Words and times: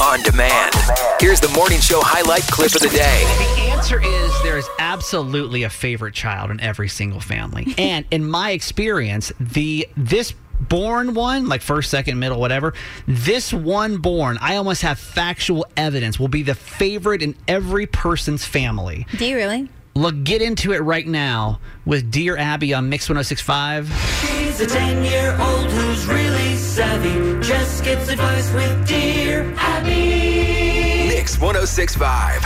on 0.00 0.22
demand. 0.22 0.74
Here's 1.20 1.40
the 1.40 1.48
morning 1.50 1.80
show 1.80 2.00
highlight 2.02 2.42
clip 2.44 2.74
of 2.74 2.80
the 2.80 2.88
day. 2.88 3.24
The 3.56 3.70
answer 3.70 4.00
is 4.00 4.42
there 4.42 4.56
is 4.56 4.68
absolutely 4.78 5.64
a 5.64 5.70
favorite 5.70 6.14
child 6.14 6.50
in 6.50 6.58
every 6.60 6.88
single 6.88 7.20
family. 7.20 7.74
and 7.78 8.06
in 8.10 8.28
my 8.28 8.52
experience, 8.52 9.30
the 9.38 9.86
this 9.96 10.32
born 10.58 11.14
one, 11.14 11.48
like 11.48 11.60
first, 11.60 11.90
second, 11.90 12.18
middle, 12.18 12.40
whatever, 12.40 12.72
this 13.06 13.52
one 13.52 13.98
born, 13.98 14.38
I 14.40 14.56
almost 14.56 14.82
have 14.82 14.98
factual 14.98 15.66
evidence 15.76 16.18
will 16.18 16.28
be 16.28 16.42
the 16.42 16.54
favorite 16.54 17.22
in 17.22 17.34
every 17.46 17.86
person's 17.86 18.44
family. 18.44 19.06
Do 19.18 19.26
you 19.26 19.36
really? 19.36 19.68
Look, 19.94 20.24
get 20.24 20.40
into 20.40 20.72
it 20.72 20.78
right 20.78 21.06
now 21.06 21.60
with 21.84 22.10
Dear 22.10 22.36
Abby 22.36 22.72
on 22.72 22.88
Mix 22.88 23.08
1065. 23.08 24.39
She's 24.60 24.70
a 24.70 24.78
10 24.78 25.04
year 25.06 25.34
old 25.40 25.70
who's 25.70 26.06
really 26.06 26.54
savvy. 26.54 27.40
Just 27.40 27.82
gets 27.82 28.10
advice 28.10 28.52
with 28.52 28.86
Dear 28.86 29.54
Abby. 29.56 31.08
Mix 31.08 31.38
1065. 31.38 32.42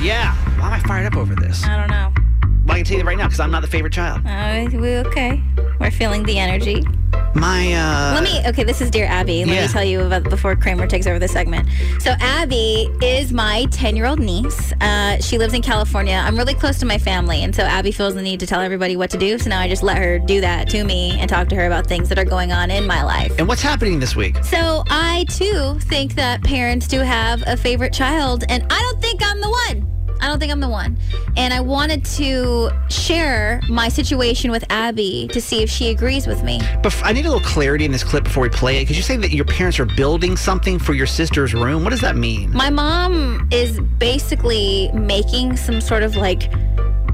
Yeah. 0.00 0.32
Why 0.60 0.68
am 0.68 0.72
I 0.74 0.78
fired 0.86 1.06
up 1.06 1.16
over 1.16 1.34
this? 1.34 1.64
I 1.64 1.76
don't 1.76 1.90
know. 1.90 2.15
Well, 2.66 2.74
I 2.74 2.78
can 2.78 2.84
tell 2.84 2.96
you 2.96 3.02
that 3.02 3.06
right 3.06 3.16
now 3.18 3.26
because 3.26 3.40
I'm 3.40 3.50
not 3.50 3.62
the 3.62 3.68
favorite 3.68 3.92
child. 3.92 4.22
Uh, 4.26 4.68
we 4.78 4.96
okay. 4.98 5.42
We're 5.78 5.90
feeling 5.90 6.24
the 6.24 6.38
energy. 6.38 6.84
My, 7.34 7.72
uh. 7.74 8.14
Let 8.14 8.22
me. 8.24 8.42
Okay, 8.48 8.64
this 8.64 8.80
is 8.80 8.90
dear 8.90 9.04
Abby. 9.06 9.44
Let 9.44 9.54
Yeah. 9.54 9.66
me 9.66 9.68
tell 9.72 9.84
you 9.84 10.00
about 10.00 10.24
before 10.24 10.56
Kramer 10.56 10.86
takes 10.86 11.06
over 11.06 11.18
the 11.18 11.28
segment. 11.28 11.68
So 12.00 12.14
Abby 12.18 12.88
is 13.02 13.32
my 13.32 13.66
ten-year-old 13.70 14.18
niece. 14.18 14.72
Uh, 14.80 15.18
she 15.20 15.38
lives 15.38 15.52
in 15.54 15.62
California. 15.62 16.14
I'm 16.24 16.36
really 16.36 16.54
close 16.54 16.78
to 16.78 16.86
my 16.86 16.98
family, 16.98 17.44
and 17.44 17.54
so 17.54 17.62
Abby 17.62 17.92
feels 17.92 18.14
the 18.14 18.22
need 18.22 18.40
to 18.40 18.46
tell 18.46 18.60
everybody 18.60 18.96
what 18.96 19.10
to 19.10 19.18
do. 19.18 19.38
So 19.38 19.50
now 19.50 19.60
I 19.60 19.68
just 19.68 19.82
let 19.82 19.98
her 19.98 20.18
do 20.18 20.40
that 20.40 20.68
to 20.70 20.82
me 20.82 21.16
and 21.20 21.28
talk 21.28 21.48
to 21.50 21.54
her 21.56 21.66
about 21.66 21.86
things 21.86 22.08
that 22.08 22.18
are 22.18 22.24
going 22.24 22.52
on 22.52 22.70
in 22.70 22.86
my 22.86 23.02
life. 23.02 23.32
And 23.38 23.46
what's 23.46 23.62
happening 23.62 24.00
this 24.00 24.16
week? 24.16 24.42
So 24.42 24.82
I 24.88 25.24
too 25.28 25.78
think 25.82 26.14
that 26.14 26.42
parents 26.42 26.88
do 26.88 27.00
have 27.00 27.44
a 27.46 27.56
favorite 27.56 27.92
child, 27.92 28.44
and 28.48 28.64
I 28.70 28.80
don't 28.80 29.00
think 29.00 29.20
I'm 29.22 29.40
the 29.40 29.50
one. 29.50 29.95
I 30.20 30.28
don't 30.28 30.38
think 30.38 30.52
I'm 30.52 30.60
the 30.60 30.68
one. 30.68 30.96
And 31.36 31.52
I 31.52 31.60
wanted 31.60 32.04
to 32.16 32.70
share 32.88 33.60
my 33.68 33.88
situation 33.88 34.50
with 34.50 34.64
Abby 34.70 35.28
to 35.32 35.40
see 35.40 35.62
if 35.62 35.70
she 35.70 35.90
agrees 35.90 36.26
with 36.26 36.42
me. 36.42 36.60
But 36.82 36.94
I 37.04 37.12
need 37.12 37.26
a 37.26 37.30
little 37.30 37.46
clarity 37.46 37.84
in 37.84 37.92
this 37.92 38.04
clip 38.04 38.24
before 38.24 38.42
we 38.42 38.48
play 38.48 38.78
it 38.78 38.82
because 38.82 38.96
you 38.96 39.02
say 39.02 39.16
that 39.18 39.32
your 39.32 39.44
parents 39.44 39.78
are 39.78 39.84
building 39.84 40.36
something 40.36 40.78
for 40.78 40.94
your 40.94 41.06
sister's 41.06 41.54
room. 41.54 41.84
What 41.84 41.90
does 41.90 42.00
that 42.00 42.16
mean? 42.16 42.52
My 42.52 42.70
mom 42.70 43.48
is 43.50 43.80
basically 43.98 44.90
making 44.92 45.56
some 45.56 45.80
sort 45.80 46.02
of 46.02 46.16
like 46.16 46.50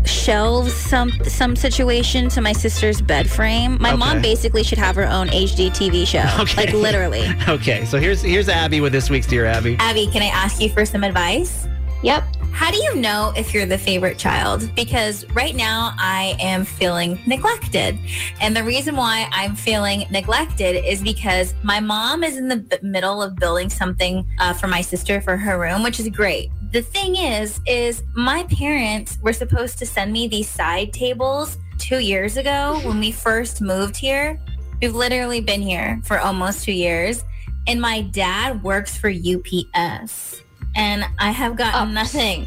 shelves 0.04 0.74
some 0.74 1.12
some 1.24 1.54
situation 1.54 2.28
to 2.28 2.40
my 2.40 2.52
sister's 2.52 3.00
bed 3.00 3.30
frame. 3.30 3.78
My 3.80 3.94
mom 3.94 4.20
basically 4.20 4.64
should 4.64 4.78
have 4.78 4.96
her 4.96 5.06
own 5.06 5.28
HGTV 5.28 6.06
show. 6.06 6.22
Okay. 6.42 6.66
Like 6.66 6.74
literally. 6.74 7.28
Okay, 7.48 7.84
so 7.84 7.98
here's 7.98 8.20
here's 8.22 8.48
Abby 8.48 8.80
with 8.80 8.92
this 8.92 9.10
week's 9.10 9.26
Dear 9.26 9.46
Abby. 9.46 9.76
Abby, 9.78 10.06
can 10.08 10.22
I 10.22 10.26
ask 10.26 10.60
you 10.60 10.68
for 10.68 10.84
some 10.84 11.04
advice? 11.04 11.66
Yep. 12.02 12.24
How 12.52 12.70
do 12.70 12.76
you 12.76 12.94
know 12.96 13.32
if 13.36 13.52
you're 13.52 13.66
the 13.66 13.78
favorite 13.78 14.18
child? 14.18 14.70
Because 14.76 15.28
right 15.30 15.56
now 15.56 15.94
I 15.98 16.36
am 16.38 16.64
feeling 16.64 17.18
neglected. 17.26 17.98
And 18.40 18.54
the 18.54 18.62
reason 18.62 18.94
why 18.94 19.28
I'm 19.32 19.56
feeling 19.56 20.06
neglected 20.10 20.84
is 20.84 21.02
because 21.02 21.54
my 21.62 21.80
mom 21.80 22.22
is 22.22 22.36
in 22.36 22.48
the 22.48 22.78
middle 22.82 23.22
of 23.22 23.36
building 23.36 23.68
something 23.68 24.26
uh, 24.38 24.52
for 24.52 24.68
my 24.68 24.80
sister 24.80 25.20
for 25.20 25.36
her 25.36 25.58
room, 25.58 25.82
which 25.82 25.98
is 25.98 26.08
great. 26.10 26.50
The 26.72 26.82
thing 26.82 27.16
is, 27.16 27.60
is 27.66 28.02
my 28.14 28.44
parents 28.44 29.18
were 29.22 29.32
supposed 29.32 29.78
to 29.78 29.86
send 29.86 30.12
me 30.12 30.28
these 30.28 30.48
side 30.48 30.92
tables 30.92 31.58
two 31.78 31.98
years 31.98 32.36
ago 32.36 32.80
when 32.84 33.00
we 33.00 33.10
first 33.10 33.60
moved 33.60 33.96
here. 33.96 34.40
We've 34.80 34.94
literally 34.94 35.40
been 35.40 35.62
here 35.62 36.00
for 36.04 36.20
almost 36.20 36.64
two 36.64 36.72
years. 36.72 37.24
And 37.66 37.80
my 37.80 38.02
dad 38.02 38.62
works 38.62 38.96
for 38.96 39.08
UPS. 39.08 40.42
And 40.74 41.04
I 41.18 41.30
have 41.30 41.56
gotten 41.56 41.74
Ups. 41.74 41.90
Oh. 41.90 41.92
nothing. 41.92 42.46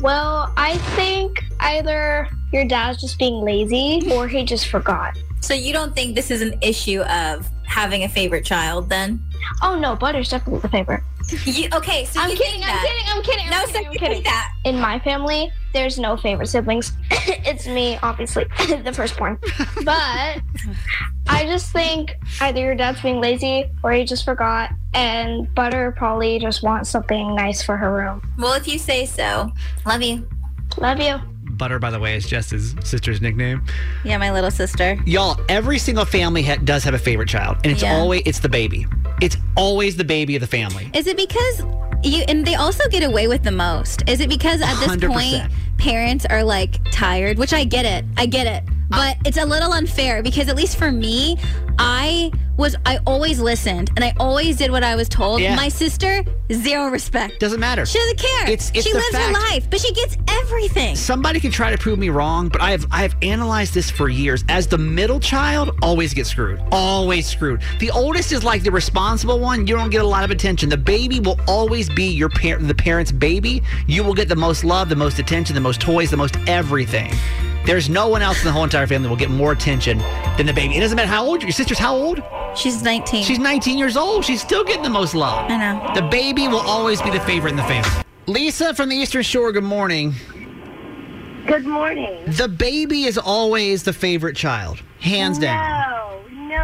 Well, 0.00 0.52
I 0.56 0.78
think 0.96 1.44
either 1.60 2.28
your 2.52 2.64
dad's 2.64 3.00
just 3.00 3.18
being 3.18 3.42
lazy 3.42 4.10
or 4.12 4.28
he 4.28 4.44
just 4.44 4.68
forgot. 4.68 5.16
So 5.40 5.54
you 5.54 5.72
don't 5.72 5.94
think 5.94 6.14
this 6.14 6.30
is 6.30 6.42
an 6.42 6.54
issue 6.62 7.00
of 7.02 7.48
having 7.70 8.02
a 8.04 8.08
favorite 8.08 8.44
child 8.44 8.88
then? 8.90 9.22
Oh 9.62 9.78
no, 9.78 9.94
Butter's 9.96 10.28
definitely 10.28 10.60
the 10.60 10.68
favorite. 10.68 11.02
You, 11.46 11.68
okay, 11.74 12.04
so 12.06 12.20
I'm 12.20 12.30
you 12.30 12.36
kidding, 12.36 12.60
think 12.60 12.68
I'm 12.72 12.82
kidding, 12.84 13.04
I'm 13.08 13.22
kidding, 13.22 13.44
I'm 13.44 13.50
No, 13.50 13.66
kidding, 13.66 13.86
I'm 13.86 13.92
kidding. 13.94 14.22
that. 14.24 14.52
In 14.64 14.80
my 14.80 14.98
family, 14.98 15.52
there's 15.72 15.96
no 15.98 16.16
favorite 16.16 16.48
siblings. 16.48 16.92
it's 17.10 17.68
me, 17.68 17.98
obviously, 18.02 18.44
the 18.58 18.92
firstborn. 18.92 19.38
But 19.84 20.40
I 21.28 21.44
just 21.46 21.72
think 21.72 22.16
either 22.40 22.60
your 22.60 22.74
dad's 22.74 23.00
being 23.00 23.20
lazy 23.20 23.70
or 23.84 23.92
he 23.92 24.04
just 24.04 24.24
forgot, 24.24 24.70
and 24.92 25.52
Butter 25.54 25.92
probably 25.96 26.40
just 26.40 26.64
wants 26.64 26.90
something 26.90 27.34
nice 27.36 27.62
for 27.62 27.76
her 27.76 27.94
room. 27.94 28.20
Well, 28.36 28.54
if 28.54 28.66
you 28.66 28.78
say 28.78 29.06
so. 29.06 29.52
Love 29.86 30.02
you. 30.02 30.28
Love 30.78 30.98
you. 31.00 31.20
Butter, 31.60 31.78
by 31.78 31.90
the 31.90 31.98
way, 32.00 32.16
is 32.16 32.26
Jess's 32.26 32.74
sister's 32.82 33.20
nickname. 33.20 33.62
Yeah, 34.02 34.16
my 34.16 34.32
little 34.32 34.50
sister. 34.50 34.96
Y'all, 35.04 35.38
every 35.50 35.78
single 35.78 36.06
family 36.06 36.42
ha- 36.42 36.56
does 36.64 36.82
have 36.84 36.94
a 36.94 36.98
favorite 36.98 37.28
child, 37.28 37.58
and 37.64 37.72
it's 37.72 37.82
Yeah. 37.82 37.96
always 37.96 38.22
it's 38.24 38.38
the 38.38 38.48
baby. 38.48 38.86
It's 39.20 39.36
always 39.56 39.94
the 39.96 40.04
baby 40.04 40.34
of 40.36 40.40
the 40.40 40.46
family. 40.46 40.90
Is 40.94 41.06
it 41.06 41.18
because 41.18 41.62
you 42.02 42.24
and 42.28 42.46
they 42.46 42.54
also 42.54 42.88
get 42.88 43.02
away 43.02 43.28
with 43.28 43.42
the 43.42 43.50
most? 43.50 44.08
Is 44.08 44.20
it 44.20 44.30
because 44.30 44.62
at 44.62 44.74
this 44.80 44.88
100%. 44.88 45.12
point 45.12 45.52
parents 45.76 46.24
are 46.30 46.42
like 46.42 46.78
tired, 46.90 47.36
which 47.36 47.52
I 47.52 47.64
get 47.64 47.84
it. 47.84 48.06
I 48.16 48.24
get 48.24 48.46
it. 48.46 48.64
But 48.88 49.18
it's 49.26 49.36
a 49.36 49.44
little 49.44 49.72
unfair 49.72 50.22
because 50.22 50.48
at 50.48 50.56
least 50.56 50.76
for 50.78 50.90
me, 50.90 51.36
I 51.78 52.32
was 52.60 52.76
I 52.86 52.98
always 53.06 53.40
listened 53.40 53.90
and 53.96 54.04
I 54.04 54.12
always 54.20 54.56
did 54.56 54.70
what 54.70 54.84
I 54.84 54.94
was 54.94 55.08
told. 55.08 55.40
Yeah. 55.40 55.56
My 55.56 55.68
sister, 55.68 56.22
zero 56.52 56.88
respect. 56.88 57.40
Doesn't 57.40 57.58
matter. 57.58 57.84
She 57.86 57.98
doesn't 57.98 58.18
care. 58.18 58.42
It's- 58.44 58.70
it's 58.74 58.86
she 58.86 58.92
lives 58.92 59.16
her 59.16 59.32
life, 59.32 59.68
but 59.70 59.80
she 59.80 59.92
gets 59.92 60.16
everything. 60.28 60.94
Somebody 60.94 61.40
can 61.40 61.50
try 61.50 61.70
to 61.70 61.78
prove 61.78 61.98
me 61.98 62.10
wrong, 62.10 62.48
but 62.48 62.60
I 62.60 62.70
have 62.70 62.86
I 62.92 63.02
have 63.02 63.16
analyzed 63.22 63.74
this 63.74 63.90
for 63.90 64.08
years. 64.08 64.44
As 64.48 64.66
the 64.66 64.78
middle 64.78 65.18
child, 65.18 65.76
always 65.82 66.14
gets 66.14 66.30
screwed. 66.30 66.60
Always 66.70 67.26
screwed. 67.26 67.62
The 67.80 67.90
oldest 67.90 68.30
is 68.32 68.44
like 68.44 68.62
the 68.62 68.70
responsible 68.70 69.40
one. 69.40 69.66
You 69.66 69.74
don't 69.76 69.90
get 69.90 70.02
a 70.02 70.06
lot 70.06 70.22
of 70.24 70.30
attention. 70.30 70.68
The 70.68 70.76
baby 70.76 71.18
will 71.18 71.38
always 71.48 71.88
be 71.88 72.04
your 72.04 72.28
parent, 72.28 72.68
the 72.68 72.74
parent's 72.74 73.10
baby. 73.12 73.62
You 73.86 74.04
will 74.04 74.14
get 74.14 74.28
the 74.28 74.36
most 74.36 74.62
love, 74.64 74.88
the 74.88 74.96
most 74.96 75.18
attention, 75.18 75.54
the 75.54 75.60
most 75.60 75.80
toys, 75.80 76.10
the 76.10 76.16
most 76.16 76.36
everything. 76.46 77.12
There's 77.66 77.88
no 77.90 78.08
one 78.08 78.22
else 78.22 78.38
in 78.40 78.46
the 78.46 78.52
whole 78.52 78.64
entire 78.64 78.86
family 78.86 79.08
will 79.08 79.16
get 79.16 79.30
more 79.30 79.52
attention 79.52 79.98
than 80.36 80.46
the 80.46 80.52
baby. 80.52 80.76
It 80.76 80.80
doesn't 80.80 80.96
matter 80.96 81.08
how 81.08 81.24
old 81.26 81.42
your 81.42 81.52
sister's. 81.52 81.78
How 81.78 81.94
old? 81.94 82.22
She's 82.54 82.82
19. 82.82 83.24
She's 83.24 83.38
19 83.38 83.78
years 83.78 83.96
old. 83.96 84.24
She's 84.24 84.40
still 84.40 84.64
getting 84.64 84.82
the 84.82 84.90
most 84.90 85.14
love. 85.14 85.50
I 85.50 85.56
know. 85.56 85.94
The 85.94 86.08
baby 86.08 86.48
will 86.48 86.60
always 86.60 87.00
be 87.00 87.10
the 87.10 87.20
favorite 87.20 87.50
in 87.50 87.56
the 87.56 87.62
family. 87.64 88.04
Lisa 88.26 88.74
from 88.74 88.88
the 88.88 88.96
Eastern 88.96 89.22
Shore, 89.22 89.52
good 89.52 89.64
morning. 89.64 90.14
Good 91.46 91.66
morning. 91.66 92.22
The 92.26 92.48
baby 92.48 93.04
is 93.04 93.18
always 93.18 93.82
the 93.82 93.92
favorite 93.92 94.36
child, 94.36 94.80
hands 95.00 95.38
down. 95.38 95.80
No, 95.80 95.96
no, 95.96 95.99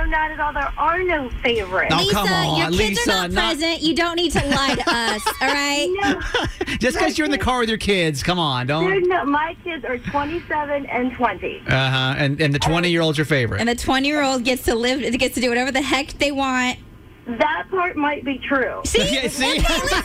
not 0.07 0.31
at 0.31 0.41
all. 0.41 0.53
There 0.53 0.73
are 0.79 1.03
no 1.03 1.29
favorites. 1.43 1.91
No. 1.91 1.99
Lisa, 1.99 2.13
come 2.15 2.29
on, 2.29 2.59
your 2.59 2.71
kids 2.71 2.79
Lisa, 2.99 3.11
are 3.13 3.15
not, 3.15 3.31
not- 3.33 3.45
present. 3.57 3.83
You 3.83 3.95
don't 3.95 4.17
need 4.17 4.33
to 4.33 4.47
lie 4.49 4.75
to 4.75 4.85
us, 4.91 5.27
all 5.41 5.49
right? 5.49 5.89
No, 6.03 6.21
Just 6.79 6.99
because 6.99 7.17
you're 7.19 7.25
in 7.25 7.31
the 7.31 7.39
car 7.39 7.61
with 7.61 7.69
your 7.69 7.79
kids, 7.79 8.23
come 8.23 8.39
on, 8.39 8.67
don't. 8.67 9.09
no, 9.09 9.25
my 9.25 9.57
kids 9.65 9.85
are 9.85 9.99
27 9.99 10.87
and 10.87 11.13
20. 11.13 11.63
Uh 11.67 11.71
huh. 11.91 12.15
And 12.19 12.41
and 12.41 12.55
the 12.55 12.59
20 12.59 12.91
year 12.91 13.01
old's 13.03 13.19
your 13.19 13.25
favorite. 13.25 13.61
And 13.61 13.69
the 13.69 13.75
20 13.75 14.07
year 14.07 14.23
old 14.23 14.45
gets 14.45 14.65
to 14.65 14.75
live, 14.75 15.01
gets 15.19 15.35
to 15.35 15.41
do 15.41 15.49
whatever 15.49 15.73
the 15.73 15.83
heck 15.83 16.09
they 16.19 16.33
want. 16.33 16.79
That 17.27 17.67
part 17.71 17.97
might 17.97 18.25
be 18.25 18.39
true. 18.39 18.81
See? 18.85 18.99
Yeah, 19.17 19.29
see? 19.29 19.59
Okay, 19.59 19.59
Lisa, 19.59 20.03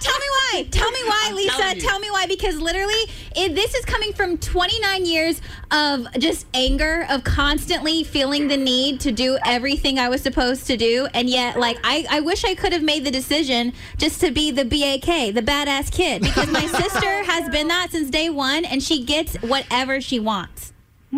tell 0.00 0.18
me 0.18 0.26
why. 0.30 0.66
Tell 0.70 0.90
me 0.90 1.00
why, 1.04 1.32
Lisa. 1.34 1.80
Tell 1.80 1.98
me 1.98 2.10
why. 2.10 2.26
Because 2.26 2.58
literally, 2.58 2.94
it, 3.36 3.54
this 3.54 3.74
is 3.74 3.84
coming 3.84 4.12
from 4.12 4.38
29 4.38 5.04
years 5.04 5.40
of 5.70 6.06
just 6.18 6.46
anger, 6.54 7.06
of 7.10 7.22
constantly 7.22 8.02
feeling 8.02 8.48
the 8.48 8.56
need 8.56 9.00
to 9.00 9.12
do 9.12 9.38
everything 9.44 9.98
I 9.98 10.08
was 10.08 10.22
supposed 10.22 10.66
to 10.68 10.76
do. 10.76 11.06
And 11.12 11.28
yet, 11.28 11.58
like, 11.58 11.78
I, 11.84 12.06
I 12.08 12.20
wish 12.20 12.44
I 12.44 12.54
could 12.54 12.72
have 12.72 12.82
made 12.82 13.04
the 13.04 13.10
decision 13.10 13.72
just 13.98 14.20
to 14.22 14.30
be 14.30 14.50
the 14.50 14.64
BAK, 14.64 15.34
the 15.34 15.42
badass 15.42 15.92
kid. 15.92 16.22
Because 16.22 16.48
my 16.50 16.66
sister 16.66 17.24
has 17.24 17.48
been 17.50 17.68
that 17.68 17.88
since 17.90 18.10
day 18.10 18.30
one, 18.30 18.64
and 18.64 18.82
she 18.82 19.04
gets 19.04 19.36
whatever 19.36 20.00
she 20.00 20.18
wants. 20.18 20.72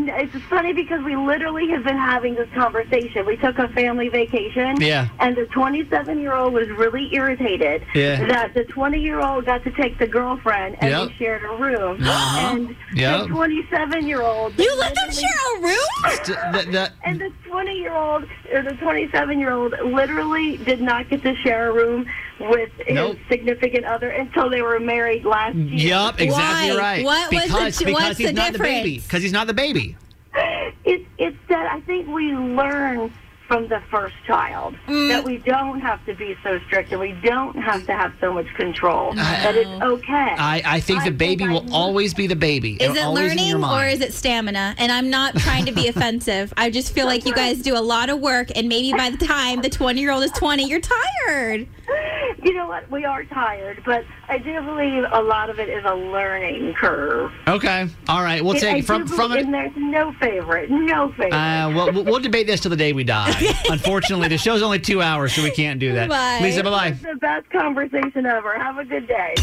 It's 0.07 0.35
funny 0.45 0.73
because 0.73 1.03
we 1.03 1.17
literally 1.17 1.69
have 1.71 1.83
been 1.83 1.97
having 1.97 2.35
this 2.35 2.49
conversation. 2.55 3.27
We 3.27 3.37
took 3.37 3.59
a 3.59 3.69
family 3.69 4.09
vacation. 4.09 4.81
Yeah. 4.81 5.09
And 5.19 5.37
the 5.37 5.47
27 5.47 6.21
year 6.21 6.35
old 6.35 6.53
was 6.53 6.69
really 6.69 7.13
irritated 7.15 7.85
Yeah. 7.95 8.25
that 8.27 8.55
the 8.55 8.65
20 8.65 9.01
year 9.01 9.21
old 9.21 9.47
got 9.47 9.65
to 9.65 9.71
take 9.73 9.99
the 9.99 10.07
girlfriend 10.07 10.77
and 10.81 10.91
Yep. 10.91 11.09
they 11.09 11.15
shared 11.15 11.43
a 11.45 11.57
room. 11.57 11.99
Uh-huh. 12.19 12.55
And 12.57 12.77
Yep. 12.95 13.21
the 13.23 13.27
27 13.29 14.07
year 14.07 14.23
old. 14.23 14.59
You 14.59 14.75
let 14.79 14.95
them 14.95 15.11
share 15.11 15.57
a 15.57 15.61
room? 15.61 15.79
St- 16.23 16.39
the- 16.53 16.71
the- 16.71 16.93
And 17.05 17.21
the 17.21 17.31
20 17.49 17.75
year 17.79 17.93
old 17.95 18.25
or 18.53 18.63
the 18.63 18.75
27 18.75 19.39
year 19.39 19.53
old 19.53 19.75
literally 19.85 20.59
did 20.59 20.81
not 20.81 21.09
get 21.09 21.23
to 21.23 21.35
share 21.37 21.71
a 21.71 21.73
room 21.73 22.07
with 22.41 22.71
his 22.87 22.95
Nope. 22.95 23.19
significant 23.29 23.85
other 23.85 24.11
until 24.11 24.49
they 24.51 24.63
were 24.63 24.79
married 24.81 25.25
last 25.25 25.57
year. 25.57 25.89
Yup, 25.89 26.21
exactly 26.21 26.77
Why? 26.77 26.79
right. 26.79 27.05
What 27.05 27.33
was 27.33 27.43
the 27.43 27.47
because 27.49 27.79
because 27.79 27.93
what's 27.95 28.19
he's 28.19 28.27
the 28.29 28.33
not 28.33 28.53
the 28.53 28.59
baby. 28.59 28.99
Because 28.99 29.23
he's 29.23 29.33
not 29.33 29.47
the 29.47 29.55
baby. 29.55 29.97
It's 30.85 31.05
it's 31.19 31.37
that 31.49 31.71
I 31.71 31.81
think 31.81 32.09
we 32.09 32.33
learn 32.33 33.13
from 33.47 33.67
the 33.69 33.83
first 33.91 34.15
child. 34.27 34.75
Mm. 34.87 35.09
That 35.09 35.25
we 35.25 35.39
don't 35.39 35.81
have 35.81 36.05
to 36.07 36.15
be 36.15 36.37
so 36.43 36.61
strict 36.67 36.93
and 36.93 37.01
we 37.01 37.13
don't 37.23 37.57
have 37.57 37.85
to 37.87 37.93
have 37.95 38.13
so 38.21 38.33
much 38.33 38.47
control. 38.55 39.13
that 39.15 39.55
it's 39.57 39.69
okay. 39.69 40.35
I, 40.39 40.63
I 40.65 40.81
think 40.81 41.05
the 41.05 41.11
baby 41.11 41.45
think 41.45 41.51
will 41.53 41.65
know. 41.65 41.75
always 41.75 42.15
be 42.15 42.27
the 42.27 42.37
baby. 42.37 42.75
Is 42.75 42.91
It'll 42.91 42.97
it 42.97 43.03
always 43.03 43.33
in 43.33 43.39
your 43.39 43.59
learning 43.59 43.79
or 43.79 43.87
is 43.87 44.01
it 44.01 44.13
stamina? 44.15 44.75
And 44.79 44.93
I'm 44.93 45.11
not 45.11 45.35
trying 45.37 45.65
to 45.67 45.73
be 45.73 45.89
offensive. 45.93 46.53
I 46.57 46.71
just 46.71 46.93
feel 46.93 47.07
like 47.07 47.27
you 47.27 47.35
guys 47.35 47.59
do 47.63 47.77
a 47.77 47.81
lot 47.81 48.09
of 48.11 48.21
work, 48.21 48.49
and 48.55 48.69
maybe 48.69 48.93
by 48.97 49.11
the 49.11 49.19
time 49.27 49.63
the 49.63 49.71
20 49.71 50.01
year 50.01 50.13
old 50.13 50.23
is 50.25 50.31
20, 50.33 50.65
you're 50.65 50.81
tired. 51.27 51.67
you 52.43 52.55
know 52.55 52.67
what? 52.67 52.91
We 52.91 53.05
are 53.05 53.25
tired, 53.25 53.83
but 53.85 54.05
I 54.29 54.39
do 54.39 54.61
believe 54.63 55.05
a 55.11 55.23
lot 55.23 55.51
of 55.51 55.59
it 55.59 55.69
is 55.69 55.85
a 55.85 55.95
learning 55.95 56.75
curve. 56.75 57.33
Okay. 57.47 57.89
All 58.09 58.23
right. 58.23 58.45
We'll 58.45 58.57
I 58.57 58.59
take 58.59 58.77
do 58.79 58.83
from 58.83 59.07
from 59.07 59.31
believe- 59.33 59.41
it. 59.41 59.45
and 59.47 59.55
there's 59.55 59.73
no 59.77 60.13
favorite, 60.21 60.71
no 60.71 61.09
favorite. 61.13 61.33
Uh, 61.33 61.71
well, 61.75 61.93
we'll- 61.93 62.05
we'll 62.05 62.21
debate 62.21 62.47
this 62.47 62.61
till 62.61 62.71
the 62.71 62.77
day 62.77 62.93
we 62.93 63.05
die. 63.05 63.35
Unfortunately, 63.71 64.29
the 64.29 64.39
show's 64.39 64.63
only 64.63 64.79
two 64.79 65.01
hours, 65.03 65.33
so 65.35 65.43
we 65.43 65.51
can't 65.51 65.81
do 65.81 65.93
that. 65.95 66.09
Bye. 66.09 66.41
Lisa, 66.43 66.63
bye 66.63 66.71
bye. 66.71 66.91
The 66.91 67.17
best 67.17 67.49
conversation 67.51 68.27
ever. 68.27 68.59
Have 68.59 68.79
a 68.79 68.85
good 68.85 69.07
day. 69.09 69.35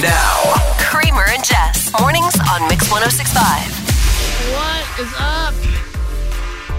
Now, 0.00 0.54
Kramer 0.80 1.26
and 1.28 1.44
Jess. 1.44 1.92
Mornings 2.00 2.34
on 2.50 2.68
Mix 2.68 2.90
1065. 2.90 3.90
What 4.52 5.00
is 5.00 5.12
up? 5.18 5.54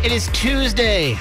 It 0.06 0.12
is 0.12 0.28
Tuesday, 0.34 1.18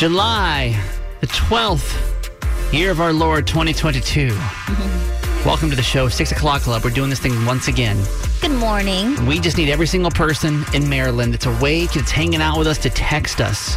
July 0.00 0.82
the 1.20 1.26
12th, 1.26 2.72
year 2.72 2.90
of 2.90 3.02
our 3.02 3.12
Lord 3.12 3.46
2022. 3.46 4.28
Mm-hmm. 4.28 5.46
Welcome 5.46 5.68
to 5.68 5.76
the 5.76 5.82
show, 5.82 6.08
6 6.08 6.32
o'clock 6.32 6.62
club. 6.62 6.82
We're 6.84 6.88
doing 6.88 7.10
this 7.10 7.18
thing 7.18 7.44
once 7.44 7.68
again. 7.68 8.02
Good 8.40 8.52
morning. 8.52 9.26
We 9.26 9.38
just 9.38 9.58
need 9.58 9.68
every 9.68 9.86
single 9.86 10.10
person 10.10 10.64
in 10.72 10.88
Maryland 10.88 11.34
that's 11.34 11.44
awake, 11.44 11.92
that's 11.92 12.10
hanging 12.10 12.40
out 12.40 12.56
with 12.56 12.66
us 12.66 12.78
to 12.78 12.88
text 12.88 13.42
us. 13.42 13.76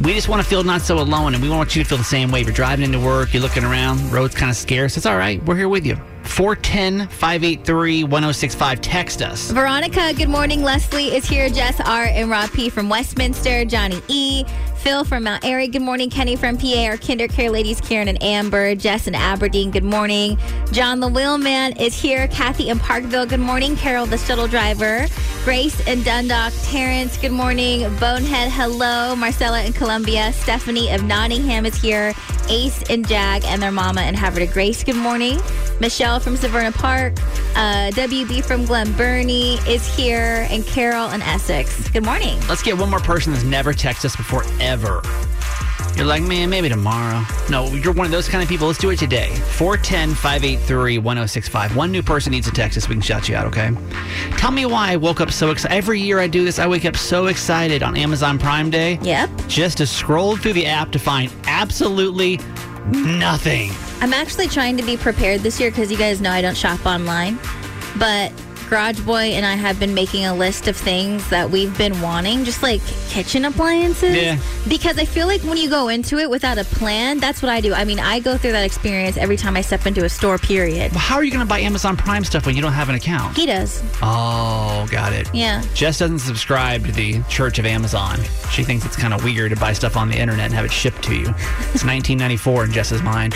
We 0.00 0.14
just 0.14 0.28
want 0.28 0.42
to 0.42 0.48
feel 0.48 0.64
not 0.64 0.80
so 0.80 0.98
alone, 0.98 1.34
and 1.34 1.40
we 1.40 1.48
want 1.48 1.76
you 1.76 1.84
to 1.84 1.88
feel 1.88 1.98
the 1.98 2.02
same 2.02 2.32
way. 2.32 2.40
If 2.40 2.48
you're 2.48 2.56
driving 2.56 2.84
into 2.84 2.98
work, 2.98 3.32
you're 3.32 3.40
looking 3.40 3.62
around, 3.62 4.00
road's 4.10 4.34
kind 4.34 4.50
of 4.50 4.56
scarce. 4.56 4.96
It's 4.96 5.06
all 5.06 5.16
right. 5.16 5.40
We're 5.44 5.54
here 5.54 5.68
with 5.68 5.86
you. 5.86 5.94
410 6.24 7.06
583 7.06 8.02
1065. 8.02 8.80
Text 8.80 9.22
us. 9.22 9.52
Veronica, 9.52 10.12
good 10.14 10.28
morning. 10.28 10.62
Leslie 10.62 11.14
is 11.14 11.24
here. 11.28 11.48
Jess 11.48 11.78
R. 11.80 12.06
and 12.06 12.28
Rob 12.28 12.50
P. 12.50 12.68
from 12.68 12.88
Westminster. 12.88 13.64
Johnny 13.64 14.02
E. 14.08 14.44
Phil 14.82 15.04
from 15.04 15.22
Mount 15.22 15.44
Airy. 15.44 15.68
Good 15.68 15.82
morning. 15.82 16.10
Kenny 16.10 16.34
from 16.34 16.58
PA. 16.58 16.86
Our 16.86 16.96
KinderCare 16.96 17.52
ladies, 17.52 17.80
Karen 17.80 18.08
and 18.08 18.20
Amber. 18.20 18.74
Jess 18.74 19.06
and 19.06 19.14
Aberdeen. 19.14 19.70
Good 19.70 19.84
morning. 19.84 20.36
John 20.72 20.98
the 20.98 21.06
Wheelman 21.08 21.80
is 21.80 21.94
here. 21.94 22.26
Kathy 22.26 22.68
in 22.68 22.80
Parkville. 22.80 23.26
Good 23.26 23.38
morning. 23.38 23.76
Carol, 23.76 24.06
the 24.06 24.18
shuttle 24.18 24.48
driver. 24.48 25.06
Grace 25.44 25.86
and 25.86 26.04
Dundalk. 26.04 26.52
Terrence. 26.64 27.16
Good 27.16 27.30
morning. 27.30 27.82
Bonehead. 27.98 28.50
Hello. 28.50 29.14
Marcella 29.14 29.62
in 29.62 29.72
Columbia. 29.72 30.32
Stephanie 30.32 30.90
of 30.90 31.04
Nottingham 31.04 31.64
is 31.64 31.76
here. 31.80 32.12
Ace 32.48 32.82
and 32.90 33.06
Jag 33.06 33.44
and 33.44 33.62
their 33.62 33.72
mama 33.72 34.02
in 34.02 34.14
Havre 34.14 34.46
de 34.46 34.52
Grace. 34.52 34.84
Good 34.84 34.96
morning. 34.96 35.38
Michelle 35.80 36.20
from 36.20 36.36
Severna 36.36 36.72
Park. 36.72 37.14
Uh, 37.54 37.90
WB 37.92 38.44
from 38.44 38.64
Glen 38.64 38.92
Burnie 38.92 39.54
is 39.68 39.86
here. 39.94 40.46
And 40.50 40.66
Carol 40.66 41.10
in 41.10 41.22
Essex. 41.22 41.88
Good 41.90 42.04
morning. 42.04 42.38
Let's 42.48 42.62
get 42.62 42.78
one 42.78 42.90
more 42.90 43.00
person 43.00 43.32
that's 43.32 43.44
never 43.44 43.72
texted 43.72 44.06
us 44.06 44.16
before 44.16 44.44
ever. 44.60 45.02
You're 45.96 46.06
like, 46.06 46.22
man, 46.22 46.48
maybe 46.50 46.68
tomorrow. 46.68 47.22
No, 47.50 47.66
you're 47.68 47.92
one 47.92 48.06
of 48.06 48.10
those 48.12 48.28
kind 48.28 48.42
of 48.42 48.48
people. 48.48 48.66
Let's 48.66 48.78
do 48.78 48.90
it 48.90 48.98
today. 48.98 49.28
410 49.56 50.14
583 50.14 50.98
1065. 50.98 51.76
One 51.76 51.92
new 51.92 52.02
person 52.02 52.32
needs 52.32 52.46
to 52.48 52.52
text 52.52 52.76
us. 52.78 52.88
We 52.88 52.94
can 52.94 53.02
shout 53.02 53.28
you 53.28 53.36
out, 53.36 53.46
okay? 53.46 53.70
Tell 54.38 54.50
me 54.50 54.66
why 54.66 54.92
I 54.92 54.96
woke 54.96 55.20
up 55.20 55.30
so 55.30 55.50
excited. 55.50 55.74
Every 55.76 56.00
year 56.00 56.18
I 56.18 56.26
do 56.26 56.44
this, 56.44 56.58
I 56.58 56.66
wake 56.66 56.84
up 56.86 56.96
so 56.96 57.26
excited 57.26 57.82
on 57.82 57.96
Amazon 57.96 58.38
Prime 58.38 58.70
Day 58.70 58.98
Yep. 59.02 59.30
just 59.48 59.78
to 59.78 59.86
scroll 59.86 60.36
through 60.36 60.54
the 60.54 60.66
app 60.66 60.90
to 60.92 60.98
find 60.98 61.30
absolutely 61.46 62.40
nothing. 62.90 63.70
I'm 64.00 64.12
actually 64.12 64.48
trying 64.48 64.76
to 64.78 64.82
be 64.82 64.96
prepared 64.96 65.40
this 65.42 65.60
year 65.60 65.70
because 65.70 65.90
you 65.90 65.96
guys 65.98 66.20
know 66.20 66.30
I 66.30 66.42
don't 66.42 66.56
shop 66.56 66.84
online. 66.86 67.38
But 67.98 68.32
Garage 68.72 69.00
Boy 69.00 69.32
and 69.34 69.44
I 69.44 69.52
have 69.54 69.78
been 69.78 69.92
making 69.92 70.24
a 70.24 70.34
list 70.34 70.66
of 70.66 70.74
things 70.74 71.28
that 71.28 71.50
we've 71.50 71.76
been 71.76 72.00
wanting, 72.00 72.42
just 72.42 72.62
like 72.62 72.80
kitchen 73.10 73.44
appliances. 73.44 74.16
Yeah. 74.16 74.38
Because 74.66 74.96
I 74.98 75.04
feel 75.04 75.26
like 75.26 75.42
when 75.42 75.58
you 75.58 75.68
go 75.68 75.88
into 75.88 76.18
it 76.18 76.30
without 76.30 76.56
a 76.56 76.64
plan, 76.64 77.18
that's 77.18 77.42
what 77.42 77.50
I 77.50 77.60
do. 77.60 77.74
I 77.74 77.84
mean, 77.84 77.98
I 77.98 78.18
go 78.18 78.38
through 78.38 78.52
that 78.52 78.64
experience 78.64 79.18
every 79.18 79.36
time 79.36 79.58
I 79.58 79.60
step 79.60 79.84
into 79.84 80.06
a 80.06 80.08
store, 80.08 80.38
period. 80.38 80.92
Well, 80.92 81.00
how 81.00 81.16
are 81.16 81.22
you 81.22 81.30
going 81.30 81.44
to 81.44 81.48
buy 81.48 81.58
Amazon 81.58 81.98
Prime 81.98 82.24
stuff 82.24 82.46
when 82.46 82.56
you 82.56 82.62
don't 82.62 82.72
have 82.72 82.88
an 82.88 82.94
account? 82.94 83.36
He 83.36 83.44
does. 83.44 83.82
Oh, 84.00 84.88
got 84.90 85.12
it. 85.12 85.28
Yeah. 85.34 85.62
Jess 85.74 85.98
doesn't 85.98 86.20
subscribe 86.20 86.86
to 86.86 86.92
the 86.92 87.22
Church 87.24 87.58
of 87.58 87.66
Amazon. 87.66 88.20
She 88.50 88.64
thinks 88.64 88.86
it's 88.86 88.96
kind 88.96 89.12
of 89.12 89.22
weird 89.22 89.50
to 89.50 89.56
buy 89.56 89.74
stuff 89.74 89.98
on 89.98 90.08
the 90.08 90.18
internet 90.18 90.46
and 90.46 90.54
have 90.54 90.64
it 90.64 90.72
shipped 90.72 91.02
to 91.04 91.14
you. 91.14 91.28
It's 91.74 91.84
1994 91.84 92.64
in 92.64 92.72
Jess's 92.72 93.02
mind. 93.02 93.34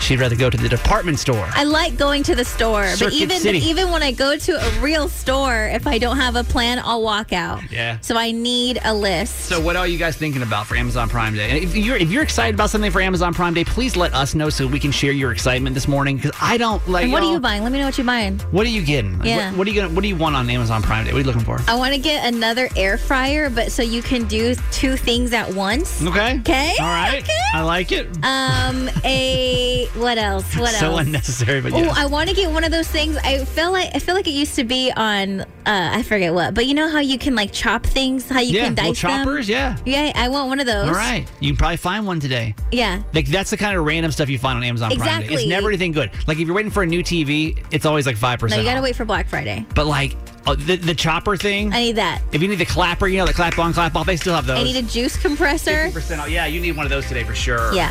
She'd 0.00 0.20
rather 0.20 0.36
go 0.36 0.48
to 0.48 0.56
the 0.56 0.68
department 0.68 1.18
store. 1.18 1.48
I 1.54 1.64
like 1.64 1.96
going 1.96 2.22
to 2.22 2.36
the 2.36 2.44
store, 2.44 2.86
Circuit 2.90 3.04
but 3.06 3.12
even 3.14 3.40
City. 3.40 3.58
even 3.58 3.90
when 3.90 4.04
I 4.04 4.12
go 4.12 4.36
to 4.36 4.52
a 4.52 4.75
real 4.80 5.08
store, 5.08 5.66
if 5.66 5.86
I 5.86 5.98
don't 5.98 6.16
have 6.16 6.36
a 6.36 6.44
plan, 6.44 6.78
I'll 6.82 7.02
walk 7.02 7.32
out. 7.32 7.60
Yeah. 7.70 7.98
So 8.00 8.16
I 8.16 8.30
need 8.32 8.78
a 8.84 8.94
list. 8.94 9.46
So, 9.46 9.60
what 9.60 9.76
are 9.76 9.86
you 9.86 9.98
guys 9.98 10.16
thinking 10.16 10.42
about 10.42 10.66
for 10.66 10.76
Amazon 10.76 11.08
Prime 11.08 11.34
Day? 11.34 11.50
And 11.50 11.58
if 11.62 11.76
you're 11.76 11.96
if 11.96 12.10
you're 12.10 12.22
excited 12.22 12.54
about 12.54 12.70
something 12.70 12.90
for 12.90 13.00
Amazon 13.00 13.34
Prime 13.34 13.54
Day, 13.54 13.64
please 13.64 13.96
let 13.96 14.12
us 14.14 14.34
know 14.34 14.50
so 14.50 14.66
we 14.66 14.78
can 14.80 14.90
share 14.90 15.12
your 15.12 15.32
excitement 15.32 15.74
this 15.74 15.88
morning. 15.88 16.16
Because 16.16 16.32
I 16.40 16.56
don't 16.56 16.86
like. 16.88 17.04
and 17.04 17.12
what 17.12 17.22
are 17.22 17.30
y'all- 17.32 17.40
buying? 17.40 17.62
Let 17.62 17.72
me 17.72 17.78
know 17.78 17.86
what 17.86 17.98
you're 17.98 18.06
buying. 18.06 18.38
What 18.50 18.66
are 18.66 18.70
you 18.70 18.82
getting? 18.82 19.18
Like, 19.18 19.28
Yeah. 19.28 19.50
What, 19.50 19.58
what 19.58 19.66
are 19.68 19.70
you 19.70 19.80
gonna? 19.82 19.94
What 19.94 20.02
do 20.02 20.08
you 20.08 20.16
want 20.16 20.36
on 20.36 20.48
Amazon 20.50 20.82
Prime 20.82 21.04
Day? 21.04 21.12
What 21.12 21.18
are 21.18 21.20
you 21.20 21.26
looking 21.26 21.42
for? 21.44 21.60
I 21.68 21.74
want 21.74 21.94
to 21.94 22.00
get 22.00 22.24
another 22.32 22.68
air 22.76 22.98
fryer, 22.98 23.50
but 23.50 23.72
so 23.72 23.82
you 23.82 24.02
can 24.02 24.26
do 24.26 24.54
two 24.72 24.96
things 24.96 25.32
at 25.32 25.52
once. 25.54 26.02
Okay. 26.02 26.38
Okay. 26.40 26.74
All 26.80 26.86
right. 26.86 27.22
Okay. 27.22 27.38
I 27.54 27.62
like 27.62 27.92
it. 27.92 28.06
Um, 28.24 28.88
a 29.04 29.86
what 29.94 30.18
else? 30.18 30.44
What 30.56 30.70
else? 30.70 30.78
so 30.80 30.96
unnecessary, 30.98 31.60
but 31.60 31.72
Oh. 31.72 31.92
I 31.94 32.06
want 32.06 32.28
to 32.30 32.34
get 32.34 32.50
one 32.50 32.64
of 32.64 32.70
those 32.70 32.88
things. 32.88 33.16
I 33.18 33.44
feel 33.44 33.72
like 33.72 33.90
I 33.94 33.98
feel 33.98 34.14
like 34.14 34.26
it 34.26 34.32
used 34.34 34.54
to 34.56 34.64
be 34.66 34.92
on. 34.96 35.40
Uh, 35.40 35.44
I 35.66 36.02
forget 36.04 36.32
what, 36.32 36.54
but 36.54 36.66
you 36.66 36.74
know 36.74 36.88
how 36.88 37.00
you 37.00 37.18
can 37.18 37.34
like 37.34 37.52
chop 37.52 37.84
things, 37.84 38.28
how 38.28 38.40
you 38.40 38.52
yeah. 38.52 38.64
can 38.66 38.74
Little 38.76 38.92
dice 38.92 39.02
them. 39.02 39.10
choppers. 39.24 39.48
Yeah. 39.48 39.76
Yeah, 39.84 40.12
I 40.14 40.28
want 40.28 40.48
one 40.48 40.60
of 40.60 40.66
those. 40.66 40.86
All 40.88 40.94
right. 40.94 41.26
You 41.40 41.50
can 41.50 41.56
probably 41.56 41.76
find 41.76 42.06
one 42.06 42.20
today. 42.20 42.54
Yeah. 42.70 43.02
Like 43.14 43.26
that's 43.26 43.50
the 43.50 43.56
kind 43.56 43.76
of 43.76 43.84
random 43.84 44.12
stuff 44.12 44.28
you 44.28 44.38
find 44.38 44.56
on 44.56 44.64
Amazon 44.64 44.94
Prime 44.96 45.22
Day. 45.22 45.28
It's 45.34 45.46
never 45.46 45.68
anything 45.68 45.92
good. 45.92 46.10
Like 46.26 46.38
if 46.38 46.46
you're 46.46 46.54
waiting 46.54 46.70
for 46.70 46.82
a 46.82 46.86
new 46.86 47.02
TV, 47.02 47.58
it's 47.72 47.84
always 47.86 48.06
like 48.06 48.16
five 48.16 48.38
No, 48.40 48.42
percent. 48.46 48.62
you 48.62 48.68
gotta 48.68 48.82
wait 48.82 48.94
for 48.96 49.04
Black 49.04 49.28
Friday. 49.28 49.66
But 49.74 49.86
like 49.86 50.16
uh, 50.46 50.54
the 50.54 50.76
the 50.76 50.94
chopper 50.94 51.36
thing. 51.36 51.72
I 51.72 51.80
need 51.80 51.96
that. 51.96 52.22
if 52.32 52.40
you 52.40 52.46
need 52.48 52.58
the 52.60 52.64
clapper, 52.66 53.08
you 53.08 53.18
know 53.18 53.26
the 53.26 53.32
clap 53.34 53.58
on, 53.58 53.72
clap 53.72 53.96
off. 53.96 54.06
They 54.06 54.16
still 54.16 54.34
have 54.34 54.46
those. 54.46 54.58
I 54.60 54.62
need 54.62 54.76
a 54.76 54.82
juice 54.82 55.16
compressor. 55.16 55.88
50% 55.90 56.18
off. 56.20 56.30
Yeah, 56.30 56.46
you 56.46 56.60
need 56.60 56.76
one 56.76 56.86
of 56.86 56.90
those 56.90 57.06
today 57.08 57.24
for 57.24 57.34
sure. 57.34 57.72
Yeah. 57.74 57.90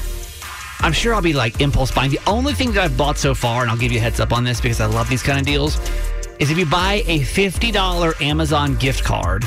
I'm 0.81 0.94
sure 0.94 1.16
I'll 1.16 1.22
be 1.22 1.33
like 1.33 1.62
impulse 1.62 1.91
buying. 1.91 2.12
The 2.12 2.20
only 2.27 2.53
thing 2.53 2.72
that 2.74 2.84
I've 2.84 2.98
bought 2.98 3.17
so 3.17 3.34
far, 3.34 3.62
and 3.63 3.72
I'll 3.72 3.77
give 3.77 3.91
you 3.91 3.98
a 3.98 4.01
heads 4.01 4.20
up 4.20 4.32
on 4.32 4.44
this 4.44 4.62
because 4.62 4.79
I 4.82 4.86
love 4.86 5.10
these 5.10 5.24
kind 5.24 5.39
of 5.39 5.46
deals, 5.46 5.79
is 6.39 6.50
if 6.51 6.58
you 6.58 6.65
buy 6.65 7.04
a 7.08 7.20
$50 7.20 8.22
Amazon 8.22 8.75
gift 8.75 9.04
card, 9.04 9.44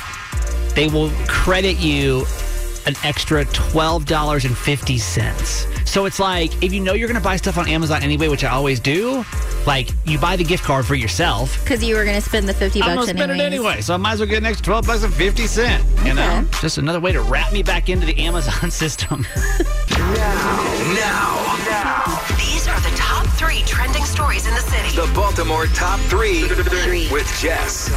they 0.75 0.89
will 0.89 1.11
credit 1.27 1.79
you 1.79 2.27
an 2.87 2.95
extra 3.05 3.45
$12.50. 3.47 5.89
So 5.89 6.05
it's 6.05 6.21
like 6.21 6.63
if 6.63 6.73
you 6.73 6.81
know 6.81 6.93
you're 6.93 7.09
going 7.09 7.21
to 7.21 7.25
buy 7.25 7.37
stuff 7.37 7.59
on 7.59 7.69
Amazon 7.69 8.03
anyway, 8.03 8.29
which 8.29 8.45
I 8.45 8.51
always 8.51 8.81
do, 8.81 9.25
like 9.67 9.91
you 10.05 10.19
buy 10.19 10.37
the 10.37 10.45
gift 10.45 10.65
card 10.65 10.87
for 10.87 10.95
yourself. 10.95 11.63
Because 11.63 11.85
you 11.85 11.97
were 11.97 12.05
gonna 12.05 12.21
spend 12.21 12.49
the 12.49 12.55
fifty 12.55 12.81
I'm 12.81 12.97
bucks 12.97 13.09
gonna 13.09 13.19
spend 13.19 13.33
it 13.33 13.45
anyway, 13.45 13.81
so 13.81 13.95
I 13.95 13.97
might 13.99 14.13
as 14.13 14.21
well 14.21 14.29
get 14.29 14.39
an 14.39 14.47
extra 14.47 14.65
12 14.65 14.87
bucks 14.87 15.03
and 15.03 15.13
50 15.13 15.47
cent. 15.47 15.85
You 16.05 16.15
know? 16.15 16.47
Just 16.61 16.79
another 16.79 17.01
way 17.01 17.13
to 17.13 17.21
wrap 17.21 17.53
me 17.53 17.63
back 17.63 17.89
into 17.89 18.07
the 18.07 18.17
Amazon 18.19 18.71
system. 18.71 19.27
now, 19.91 21.38
trending 23.69 24.05
stories 24.05 24.47
in 24.47 24.55
the 24.55 24.61
city. 24.61 24.97
the 24.97 25.13
Baltimore 25.15 25.67
top 25.67 26.01
three 26.09 26.43
with 27.13 27.27
Jess. 27.39 27.91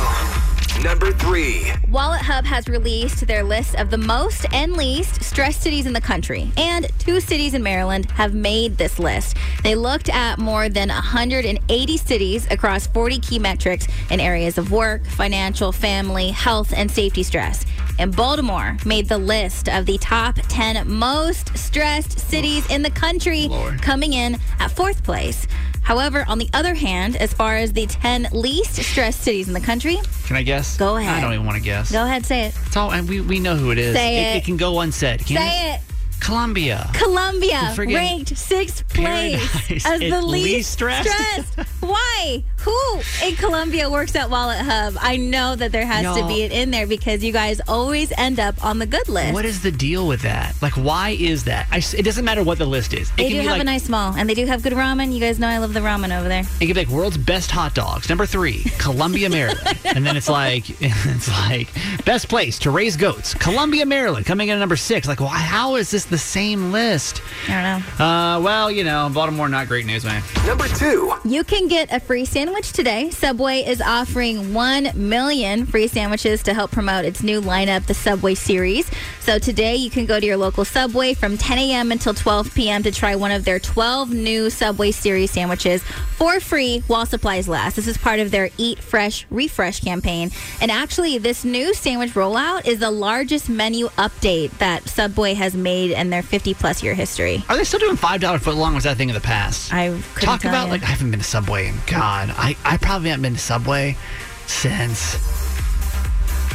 Number 0.84 1.12
three. 1.12 1.72
WalletHub 1.92 2.44
has 2.46 2.68
released 2.68 3.28
their 3.28 3.44
list 3.44 3.76
of 3.76 3.92
the 3.92 3.98
most 3.98 4.46
and 4.52 4.76
least 4.76 5.24
stressed 5.24 5.62
cities 5.62 5.86
in 5.86 5.94
the 5.94 6.02
country, 6.02 6.52
and 6.58 6.88
two 6.98 7.20
cities 7.20 7.54
in 7.54 7.62
Maryland 7.62 8.10
have 8.12 8.34
made 8.34 8.78
this 8.78 8.98
list. 8.98 9.38
They 9.64 9.76
looked 9.76 10.10
at 10.10 10.40
more 10.40 10.70
than 10.70 10.90
180 10.90 11.98
cities 11.98 12.48
across 12.50 12.88
40 12.88 13.20
key 13.20 13.38
metrics 13.38 13.88
in 14.10 14.20
areas 14.20 14.58
of 14.58 14.72
work, 14.72 15.06
financial, 15.06 15.72
family, 15.72 16.32
health, 16.32 16.74
and 16.76 16.90
safety 16.90 17.22
stress. 17.24 17.66
And 18.00 18.16
Baltimore 18.16 18.78
made 18.84 19.08
the 19.08 19.20
list 19.20 19.70
of 19.70 19.86
the 19.86 20.00
top 20.00 20.38
10 20.48 20.90
most 20.90 21.56
stressed 21.56 22.18
cities 22.18 22.68
in 22.72 22.82
the 22.82 22.90
country, 22.90 23.48
Lord. 23.50 23.82
coming 23.82 24.14
in 24.14 24.40
at 24.60 24.72
fourth 24.72 25.04
place. 25.04 25.46
However, 25.92 26.24
on 26.30 26.38
the 26.38 26.50
other 26.54 26.74
hand, 26.74 27.18
as 27.18 27.34
far 27.34 27.58
as 27.58 27.74
the 27.74 27.86
10 27.86 28.30
least 28.32 28.76
stressed 28.76 29.20
cities 29.24 29.50
in 29.50 29.54
the 29.54 29.60
country, 29.60 29.98
Can 30.24 30.38
I 30.38 30.42
guess? 30.42 30.78
Go 30.78 30.96
ahead. 30.96 31.18
I 31.18 31.20
don't 31.20 31.34
even 31.34 31.46
want 31.46 31.58
to 31.58 31.62
guess. 31.64 31.92
go 31.92 32.06
ahead, 32.06 32.26
say 32.26 32.46
it. 32.46 32.56
It's 32.66 32.78
all, 32.78 32.94
and 32.94 33.10
we, 33.10 33.20
we 33.20 33.42
know 33.42 33.58
who 33.58 33.72
it 33.72 33.78
is. 33.78 33.94
Say 33.94 34.36
it. 34.36 34.38
it. 34.38 34.46
can 34.46 34.56
go 34.56 34.80
unsaid. 34.80 35.26
Can't 35.26 35.42
Say 35.42 35.74
it. 35.74 35.82
Columbia. 36.22 36.90
Columbia 36.94 37.74
ranked 37.78 38.38
sixth 38.38 38.88
place 38.88 39.86
as 39.86 40.00
the 40.00 40.22
least 40.22 40.28
least 40.28 40.72
stressed? 40.72 41.10
stressed. 41.10 41.60
Why? 41.82 42.42
Who 42.64 43.02
in 43.24 43.36
Columbia 43.36 43.90
works 43.90 44.16
at 44.16 44.30
WalletHub? 44.30 44.98
I 45.00 45.18
know 45.18 45.56
that 45.56 45.72
there 45.72 45.86
has 45.86 46.02
to 46.14 46.20
Y'all- 46.22 46.28
be 46.28 46.44
it 46.44 46.52
in 46.52 46.70
there 46.72 46.86
because 46.88 47.24
you 47.24 47.32
guys 47.32 47.60
always 47.68 48.12
end 48.18 48.40
up 48.40 48.64
on 48.64 48.78
the 48.80 48.86
good 48.86 49.08
list. 49.10 49.34
What 49.34 49.46
is 49.46 49.62
the 49.62 49.72
deal 49.72 50.08
with 50.08 50.22
that? 50.22 50.54
Like, 50.62 50.74
why 50.74 51.10
is 51.20 51.44
that? 51.46 51.68
I 51.72 51.78
s 51.78 51.94
it 51.94 52.04
doesn't 52.04 52.24
matter 52.26 52.44
what 52.44 52.58
the 52.60 52.66
list 52.66 52.94
is. 52.94 53.10
It 53.10 53.18
They 53.18 53.24
can 53.24 53.32
do 53.34 53.38
be 53.40 53.48
have 53.48 53.54
like, 53.54 53.62
a 53.62 53.64
nice 53.66 53.90
mall, 53.90 54.14
and 54.16 54.30
they 54.30 54.34
do 54.36 54.46
have 54.46 54.62
good 54.62 54.74
ramen. 54.74 55.12
You 55.14 55.20
guys 55.20 55.40
know 55.40 55.48
I 55.48 55.58
love 55.58 55.74
the 55.74 55.80
ramen 55.80 56.18
over 56.18 56.28
there. 56.30 56.44
It 56.60 56.68
could 56.68 56.76
be 56.76 56.86
like 56.86 56.90
world's 56.90 57.18
best 57.18 57.50
hot 57.52 57.74
dogs. 57.74 58.10
Number 58.10 58.26
three, 58.28 58.64
Columbia, 58.78 59.30
Maryland. 59.30 59.80
and 59.86 60.06
then 60.06 60.16
it's 60.16 60.30
like 60.30 60.66
it's 60.82 61.30
like 61.30 61.68
best 62.06 62.30
place 62.30 62.60
to 62.60 62.70
raise 62.72 62.96
goats, 62.96 63.34
Columbia, 63.34 63.86
Maryland, 63.86 64.26
coming 64.28 64.50
in 64.50 64.56
at 64.56 64.60
number 64.60 64.76
six. 64.78 65.08
Like, 65.08 65.20
why? 65.20 65.30
How 65.38 65.76
is 65.78 65.90
this 65.90 66.06
the 66.06 66.18
same 66.20 66.72
list? 66.72 67.22
I 67.48 67.52
don't 67.52 67.64
know. 68.00 68.06
Uh, 68.06 68.40
well, 68.40 68.70
you 68.70 68.84
know, 68.84 69.10
Baltimore, 69.12 69.50
not 69.50 69.68
great 69.68 69.86
news, 69.88 70.06
man. 70.06 70.22
Number 70.46 70.68
two. 70.68 71.14
You 71.26 71.44
can 71.44 71.68
get 71.68 71.92
a 71.92 72.00
free 72.00 72.26
sandwich 72.26 72.51
today. 72.62 73.10
Subway 73.10 73.62
is 73.62 73.82
offering 73.82 74.54
1 74.54 74.92
million 74.96 75.66
free 75.66 75.88
sandwiches 75.88 76.44
to 76.44 76.54
help 76.54 76.72
promote 76.72 77.06
its 77.06 77.24
new 77.24 77.42
lineup, 77.42 77.86
the 77.88 77.94
Subway 77.94 78.36
series. 78.36 78.90
So 79.22 79.40
today 79.40 79.76
you 79.76 79.90
can 79.90 80.06
go 80.06 80.20
to 80.20 80.26
your 80.26 80.38
local 80.38 80.66
Subway 80.66 81.14
from 81.14 81.38
10 81.38 81.58
a.m. 81.58 81.92
until 81.92 82.14
12 82.14 82.54
p.m. 82.54 82.84
to 82.84 82.92
try 82.92 83.16
one 83.16 83.32
of 83.32 83.46
their 83.46 83.60
12 83.60 84.12
new 84.14 84.50
Subway 84.50 84.92
series 84.92 85.32
sandwiches 85.32 85.82
for 86.18 86.40
free 86.40 86.80
while 86.88 87.06
supplies 87.06 87.48
last. 87.48 87.76
This 87.78 87.88
is 87.88 87.98
part 87.98 88.20
of 88.20 88.30
their 88.32 88.50
Eat 88.58 88.80
Fresh 88.80 89.26
Refresh 89.32 89.80
campaign. 89.80 90.30
And 90.62 90.70
actually, 90.70 91.18
this 91.18 91.44
new 91.44 91.74
sandwich 91.74 92.12
rollout 92.12 92.68
is 92.68 92.80
the 92.80 92.92
largest 92.92 93.50
menu 93.50 93.88
update 93.98 94.52
that 94.60 94.88
Subway 94.88 95.34
has 95.34 95.56
made 95.56 95.92
in 95.92 96.10
their 96.10 96.22
50 96.24 96.54
plus 96.56 96.84
year 96.84 96.94
history. 96.94 97.44
Are 97.50 97.56
they 97.58 97.64
still 97.64 97.80
doing 97.80 97.96
five 97.96 98.22
dollar 98.22 98.40
foot 98.40 98.56
long? 98.56 98.76
Was 98.76 98.84
that 98.84 98.98
thing 98.98 99.10
of 99.10 99.16
the 99.16 99.22
past? 99.22 99.74
I 99.74 99.90
couldn't 100.14 100.22
Talk 100.30 100.44
about 100.46 100.66
you. 100.66 100.72
like 100.72 100.84
I 100.84 100.88
haven't 100.88 101.12
been 101.12 101.20
to 101.20 101.26
Subway 101.26 101.68
in 101.70 101.76
God. 101.88 102.30
I 102.42 102.56
I 102.66 102.78
probably 102.78 103.10
haven't 103.10 103.22
been 103.24 103.34
to 103.34 103.40
Subway 103.40 103.96
since 104.48 105.18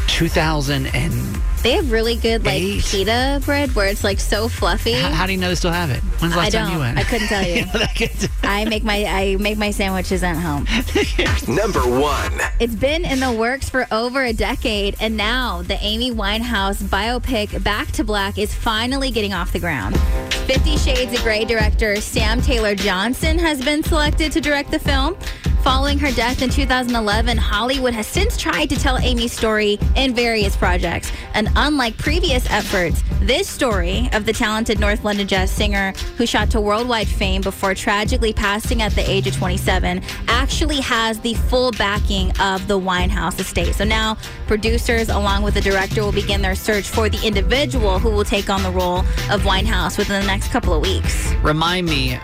2000 0.09 0.87
and 0.95 1.12
They 1.62 1.73
have 1.73 1.90
really 1.90 2.16
good 2.16 2.45
like 2.45 2.55
Eight. 2.62 2.85
pita 2.85 3.43
bread 3.45 3.75
where 3.75 3.87
it's 3.88 4.05
like 4.05 4.19
so 4.21 4.49
fluffy. 4.49 4.93
how, 4.93 5.11
how 5.11 5.26
do 5.26 5.33
you 5.33 5.38
know 5.38 5.49
they 5.49 5.55
still 5.57 5.73
have 5.73 5.90
it? 5.90 6.00
When's 6.21 6.33
the 6.33 6.40
I 6.40 6.45
last 6.45 6.52
time 6.52 6.64
you 6.66 6.71
don't. 6.73 6.78
went? 6.81 6.99
I 6.99 7.02
couldn't 7.02 7.26
tell 7.28 7.47
you. 7.47 7.66
know, 7.66 7.73
that 7.73 7.95
gets- 7.95 8.28
I 8.43 8.64
make 8.66 8.83
my 8.85 9.05
I 9.05 9.37
make 9.37 9.59
my 9.59 9.71
sandwiches 9.73 10.23
at 10.23 10.37
home. 10.37 10.66
Number 11.55 11.81
one. 11.81 12.33
It's 12.61 12.75
been 12.75 13.05
in 13.05 13.21
the 13.21 13.33
works 13.33 13.69
for 13.69 13.87
over 13.90 14.23
a 14.23 14.33
decade, 14.33 14.97
and 15.00 15.16
now 15.16 15.62
the 15.62 15.76
Amy 15.83 16.12
Winehouse 16.12 16.83
biopic 16.83 17.62
Back 17.62 17.90
to 17.93 18.05
Black 18.05 18.38
is 18.38 18.55
finally 18.55 19.11
getting 19.11 19.35
off 19.35 19.52
the 19.52 19.59
ground. 19.61 19.99
Fifty 20.47 20.76
Shades 20.78 21.12
of 21.12 21.23
Grey 21.25 21.45
director 21.45 21.97
Sam 22.00 22.40
Taylor 22.40 22.75
Johnson 22.75 23.38
has 23.38 23.62
been 23.62 23.83
selected 23.83 24.31
to 24.33 24.40
direct 24.40 24.71
the 24.71 24.78
film. 24.78 25.16
Following 25.66 25.99
her 25.99 26.12
death 26.12 26.42
in 26.42 26.49
2011, 26.49 27.37
Hollywood 27.37 27.92
has 27.92 28.06
since 28.06 28.37
tried 28.37 28.66
to 28.66 28.76
tell 28.76 28.99
Amy's 28.99 29.32
story 29.32 29.80
in 29.96 30.14
various 30.14 30.56
projects. 30.56 31.11
And 31.35 31.49
unlike 31.56 31.99
previous 31.99 32.49
efforts, 32.49 33.02
this 33.23 33.49
story 33.49 34.08
of 34.12 34.26
the 34.26 34.32
talented 34.32 34.78
North 34.78 35.02
London 35.02 35.26
jazz 35.26 35.50
singer 35.50 35.92
who 36.18 36.25
shot 36.25 36.50
to 36.50 36.61
worldwide 36.61 37.08
fame 37.08 37.42
before 37.42 37.75
tragically 37.75 38.32
passing 38.32 38.80
at 38.80 38.92
the 38.92 39.11
age 39.11 39.26
of 39.26 39.35
27 39.35 40.02
actually 40.28 40.80
has 40.82 41.18
the 41.18 41.35
full 41.35 41.73
backing 41.73 42.30
of 42.38 42.68
the 42.68 42.78
Winehouse 42.78 43.40
estate. 43.40 43.75
So 43.75 43.82
now 43.82 44.18
producers, 44.46 45.08
along 45.08 45.42
with 45.42 45.54
the 45.54 45.61
director, 45.61 46.02
will 46.02 46.12
begin 46.12 46.42
their 46.42 46.54
search 46.54 46.88
for 46.88 47.08
the 47.08 47.26
individual 47.26 47.99
who 47.99 48.11
will 48.11 48.25
take 48.25 48.49
on 48.49 48.62
the 48.62 48.70
role 48.70 49.00
of 49.32 49.42
Winehouse 49.42 49.99
within 49.99 50.20
the 50.20 50.28
next 50.28 50.52
couple 50.52 50.73
of 50.75 50.80
weeks. 50.80 51.35
Remind 51.42 51.88
me, 51.88 52.20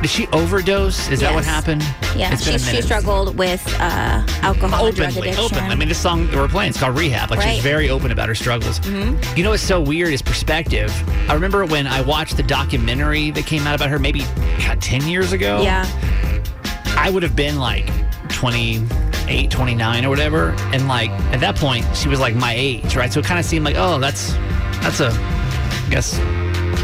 did 0.00 0.10
she 0.10 0.26
overdose? 0.28 1.08
Is 1.10 1.20
that 1.20 1.34
what 1.34 1.44
happened? 1.44 1.82
Yeah, 2.16 2.32
It's 2.32 2.44
been 2.44 2.54
a 2.54 2.58
she, 2.58 2.76
she 2.76 2.82
struggled 2.82 3.36
with 3.38 3.64
uh, 3.78 4.24
alcohol 4.42 4.86
openly, 4.86 5.30
openly. 5.36 5.62
I 5.62 5.74
mean, 5.74 5.88
this 5.88 5.98
song 6.00 6.26
that 6.28 6.36
we're 6.36 6.48
playing, 6.48 6.70
it's 6.70 6.80
called 6.80 6.96
Rehab. 6.98 7.30
Like 7.30 7.40
Right. 7.40 7.54
she's 7.54 7.62
very 7.62 7.90
open 7.90 8.10
about 8.10 8.28
her 8.28 8.34
struggles. 8.34 8.84
You 8.88 9.42
know 9.44 9.50
what's 9.50 9.62
so 9.62 9.80
weird 9.80 10.12
is 10.12 10.22
perspective. 10.22 10.90
I 11.28 11.34
remember 11.34 11.64
when 11.66 11.86
I 11.86 12.00
watched 12.00 12.36
the 12.36 12.42
documentary 12.42 13.30
that 13.32 13.44
came 13.46 13.66
out 13.66 13.74
about 13.74 13.90
her, 13.90 13.98
maybe 13.98 14.20
God, 14.58 14.80
ten 14.80 15.06
years 15.06 15.32
ago. 15.32 15.62
yeah. 15.62 15.86
I 16.96 17.08
would 17.10 17.22
have 17.22 17.36
been 17.36 17.58
like 17.58 17.88
28, 18.30 19.50
29 19.50 20.04
or 20.04 20.08
whatever. 20.08 20.50
And 20.72 20.88
like 20.88 21.10
at 21.32 21.40
that 21.40 21.56
point, 21.56 21.84
she 21.96 22.08
was 22.08 22.20
like 22.20 22.34
my 22.34 22.54
age, 22.54 22.96
right? 22.96 23.12
So 23.12 23.20
it 23.20 23.26
kind 23.26 23.38
of 23.38 23.44
seemed 23.46 23.64
like, 23.64 23.76
oh, 23.78 23.98
that's 23.98 24.32
that's 24.82 25.00
a, 25.00 25.10
I 25.12 25.86
guess, 25.90 26.18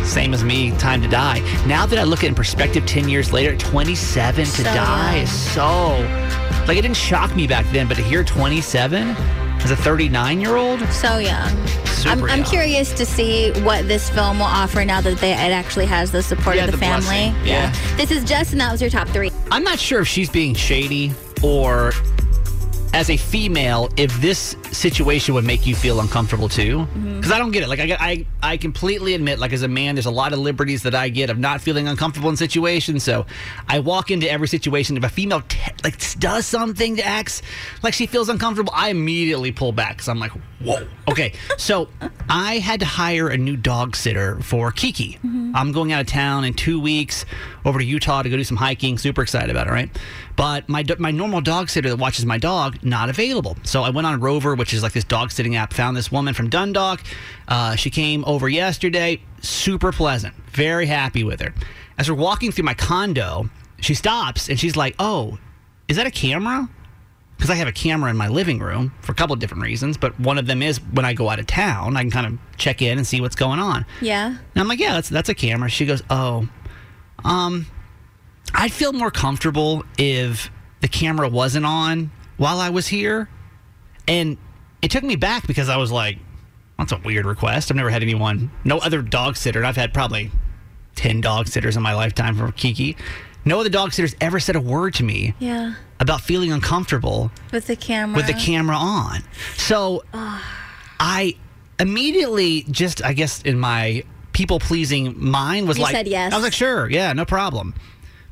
same 0.06 0.32
as 0.34 0.44
me, 0.44 0.70
time 0.78 1.02
to 1.02 1.08
die. 1.08 1.40
Now 1.66 1.86
that 1.86 1.98
I 1.98 2.04
look 2.04 2.20
at 2.20 2.24
it 2.24 2.28
in 2.28 2.34
perspective 2.34 2.86
10 2.86 3.08
years 3.08 3.32
later, 3.32 3.56
27 3.56 4.44
to 4.44 4.50
So 4.50 4.62
die 4.64 5.16
is 5.18 5.30
so, 5.52 5.98
like 6.66 6.78
it 6.78 6.82
didn't 6.82 6.96
shock 6.96 7.34
me 7.36 7.46
back 7.46 7.66
then, 7.72 7.88
but 7.88 7.94
to 7.96 8.02
hear 8.02 8.22
27 8.24 9.08
as 9.60 9.70
a 9.70 9.76
39 9.76 10.40
year 10.40 10.56
old, 10.56 10.80
So 10.88 11.18
young. 11.18 11.52
I'm, 12.04 12.22
I'm 12.24 12.44
curious 12.44 12.92
to 12.92 13.04
see 13.06 13.50
what 13.62 13.88
this 13.88 14.08
film 14.10 14.38
will 14.38 14.44
offer 14.46 14.84
now 14.84 15.00
that 15.00 15.18
they, 15.18 15.32
it 15.32 15.50
actually 15.52 15.86
has 15.86 16.12
the 16.12 16.22
support 16.22 16.54
Yeah, 16.56 16.64
of 16.66 16.70
the, 16.70 16.76
the 16.76 16.78
family. 16.78 17.06
blessing. 17.06 17.34
Yeah. 17.46 17.74
This 17.96 18.10
is 18.12 18.22
Justin. 18.22 18.58
That 18.58 18.70
was 18.70 18.80
your 18.80 18.90
top 18.90 19.08
three. 19.08 19.32
I'm 19.50 19.64
not 19.64 19.78
sure 19.80 20.00
if 20.02 20.06
she's 20.08 20.30
being 20.30 20.54
shady 20.54 21.12
or 21.42 21.92
as 22.92 23.10
a 23.10 23.16
female, 23.16 23.90
if 23.96 24.20
this 24.20 24.56
situation 24.72 25.34
would 25.34 25.44
make 25.44 25.66
you 25.66 25.74
feel 25.74 26.00
uncomfortable 26.00 26.48
too. 26.48 26.78
Mm-hmm. 26.78 27.16
Because 27.16 27.32
I 27.32 27.38
don't 27.38 27.50
get 27.50 27.62
it. 27.62 27.68
Like 27.68 27.80
I, 27.80 27.96
I, 27.98 28.26
I 28.42 28.56
completely 28.56 29.14
admit, 29.14 29.38
like 29.38 29.52
as 29.52 29.62
a 29.62 29.68
man, 29.68 29.94
there's 29.94 30.06
a 30.06 30.10
lot 30.10 30.32
of 30.32 30.38
liberties 30.38 30.82
that 30.84 30.94
I 30.94 31.08
get 31.08 31.30
of 31.30 31.38
not 31.38 31.60
feeling 31.60 31.88
uncomfortable 31.88 32.30
in 32.30 32.36
situations. 32.36 33.04
So 33.04 33.26
I 33.68 33.80
walk 33.80 34.10
into 34.10 34.30
every 34.30 34.48
situation. 34.48 34.96
If 34.96 35.04
a 35.04 35.08
female 35.08 35.42
t- 35.42 35.58
like 35.84 35.98
does 36.18 36.46
something 36.46 36.96
that 36.96 37.06
acts 37.06 37.42
like 37.82 37.94
she 37.94 38.06
feels 38.06 38.28
uncomfortable, 38.28 38.72
I 38.74 38.90
immediately 38.90 39.52
pull 39.52 39.72
back 39.72 39.96
because 39.96 40.08
I'm 40.08 40.18
like, 40.18 40.32
whoa. 40.60 40.86
Okay, 41.08 41.32
so 41.58 41.88
I 42.28 42.58
had 42.58 42.80
to 42.80 42.86
hire 42.86 43.28
a 43.28 43.36
new 43.36 43.56
dog 43.56 43.96
sitter 43.96 44.40
for 44.40 44.72
Kiki. 44.72 45.14
Mm-hmm. 45.24 45.52
I'm 45.54 45.72
going 45.72 45.92
out 45.92 46.00
of 46.00 46.06
town 46.06 46.44
in 46.44 46.54
two 46.54 46.80
weeks 46.80 47.24
over 47.64 47.78
to 47.78 47.84
Utah 47.84 48.22
to 48.22 48.30
go 48.30 48.36
do 48.36 48.44
some 48.44 48.56
hiking. 48.56 48.98
Super 48.98 49.22
excited 49.22 49.50
about 49.50 49.66
it, 49.66 49.70
right? 49.70 49.90
But 50.36 50.68
my 50.68 50.84
my 50.98 51.10
normal 51.10 51.40
dog 51.40 51.70
sitter 51.70 51.88
that 51.88 51.96
watches 51.96 52.26
my 52.26 52.38
dog 52.38 52.78
not 52.86 53.10
available. 53.10 53.56
So 53.64 53.82
I 53.82 53.90
went 53.90 54.06
on 54.06 54.20
Rover, 54.20 54.54
which 54.54 54.72
is 54.72 54.82
like 54.82 54.92
this 54.92 55.04
dog 55.04 55.30
sitting 55.30 55.56
app. 55.56 55.72
Found 55.74 55.96
this 55.96 56.10
woman 56.10 56.34
from 56.34 56.48
Dundalk. 56.48 57.02
Uh, 57.48 57.76
she 57.76 57.90
came 57.90 58.24
over 58.24 58.48
yesterday. 58.48 59.20
Super 59.42 59.92
pleasant. 59.92 60.34
Very 60.50 60.86
happy 60.86 61.24
with 61.24 61.40
her. 61.40 61.52
As 61.98 62.10
we're 62.10 62.16
walking 62.16 62.52
through 62.52 62.64
my 62.64 62.74
condo, 62.74 63.50
she 63.80 63.94
stops 63.94 64.48
and 64.48 64.58
she's 64.58 64.76
like, 64.76 64.94
"Oh, 64.98 65.38
is 65.88 65.96
that 65.96 66.06
a 66.06 66.10
camera?" 66.10 66.68
because 67.36 67.50
I 67.50 67.54
have 67.56 67.68
a 67.68 67.72
camera 67.72 68.10
in 68.10 68.16
my 68.16 68.28
living 68.28 68.60
room 68.60 68.92
for 69.02 69.12
a 69.12 69.14
couple 69.14 69.34
of 69.34 69.40
different 69.40 69.62
reasons, 69.62 69.96
but 69.96 70.18
one 70.18 70.38
of 70.38 70.46
them 70.46 70.62
is 70.62 70.78
when 70.78 71.04
I 71.04 71.12
go 71.12 71.28
out 71.28 71.38
of 71.38 71.46
town, 71.46 71.96
I 71.96 72.00
can 72.00 72.10
kind 72.10 72.26
of 72.26 72.38
check 72.56 72.80
in 72.80 72.96
and 72.96 73.06
see 73.06 73.20
what's 73.20 73.36
going 73.36 73.58
on. 73.58 73.84
Yeah. 74.00 74.28
And 74.28 74.38
I'm 74.56 74.68
like, 74.68 74.80
yeah, 74.80 74.94
that's 74.94 75.08
that's 75.08 75.28
a 75.28 75.34
camera. 75.34 75.68
She 75.68 75.84
goes, 75.84 76.02
oh, 76.08 76.48
um, 77.24 77.66
I'd 78.54 78.72
feel 78.72 78.92
more 78.92 79.10
comfortable 79.10 79.84
if 79.98 80.50
the 80.80 80.88
camera 80.88 81.28
wasn't 81.28 81.66
on 81.66 82.10
while 82.36 82.58
I 82.60 82.70
was 82.70 82.86
here, 82.88 83.28
and 84.08 84.36
it 84.82 84.90
took 84.90 85.02
me 85.04 85.16
back 85.16 85.46
because 85.46 85.68
I 85.68 85.76
was 85.76 85.90
like, 85.92 86.18
that's 86.78 86.92
a 86.92 86.98
weird 86.98 87.24
request. 87.26 87.70
I've 87.70 87.76
never 87.76 87.90
had 87.90 88.02
anyone, 88.02 88.50
no 88.64 88.78
other 88.78 89.00
dog 89.02 89.36
sitter. 89.36 89.58
and 89.60 89.66
I've 89.66 89.76
had 89.76 89.94
probably 89.94 90.30
ten 90.94 91.20
dog 91.20 91.48
sitters 91.48 91.76
in 91.76 91.82
my 91.82 91.94
lifetime 91.94 92.36
for 92.36 92.52
Kiki. 92.52 92.96
No 93.44 93.60
other 93.60 93.68
dog 93.70 93.92
sitters 93.92 94.14
ever 94.20 94.40
said 94.40 94.56
a 94.56 94.60
word 94.60 94.94
to 94.94 95.04
me 95.04 95.32
Yeah. 95.38 95.74
about 96.00 96.20
feeling 96.20 96.50
uncomfortable 96.52 97.30
With 97.52 97.66
the 97.68 97.76
camera. 97.76 98.16
with 98.16 98.26
the 98.26 98.34
camera 98.34 98.76
on. 98.76 99.22
So 99.56 100.02
I 100.98 101.36
immediately 101.78 102.62
just, 102.70 103.04
I 103.04 103.12
guess, 103.12 103.42
in 103.42 103.58
my 103.58 104.02
people 104.32 104.58
pleasing 104.58 105.14
mind 105.22 105.68
was 105.68 105.78
You 105.78 105.84
like, 105.84 105.94
said 105.94 106.08
yes. 106.08 106.32
I 106.32 106.36
was 106.36 106.44
like, 106.44 106.52
sure, 106.52 106.90
yeah, 106.90 107.12
no 107.12 107.24
problem. 107.24 107.74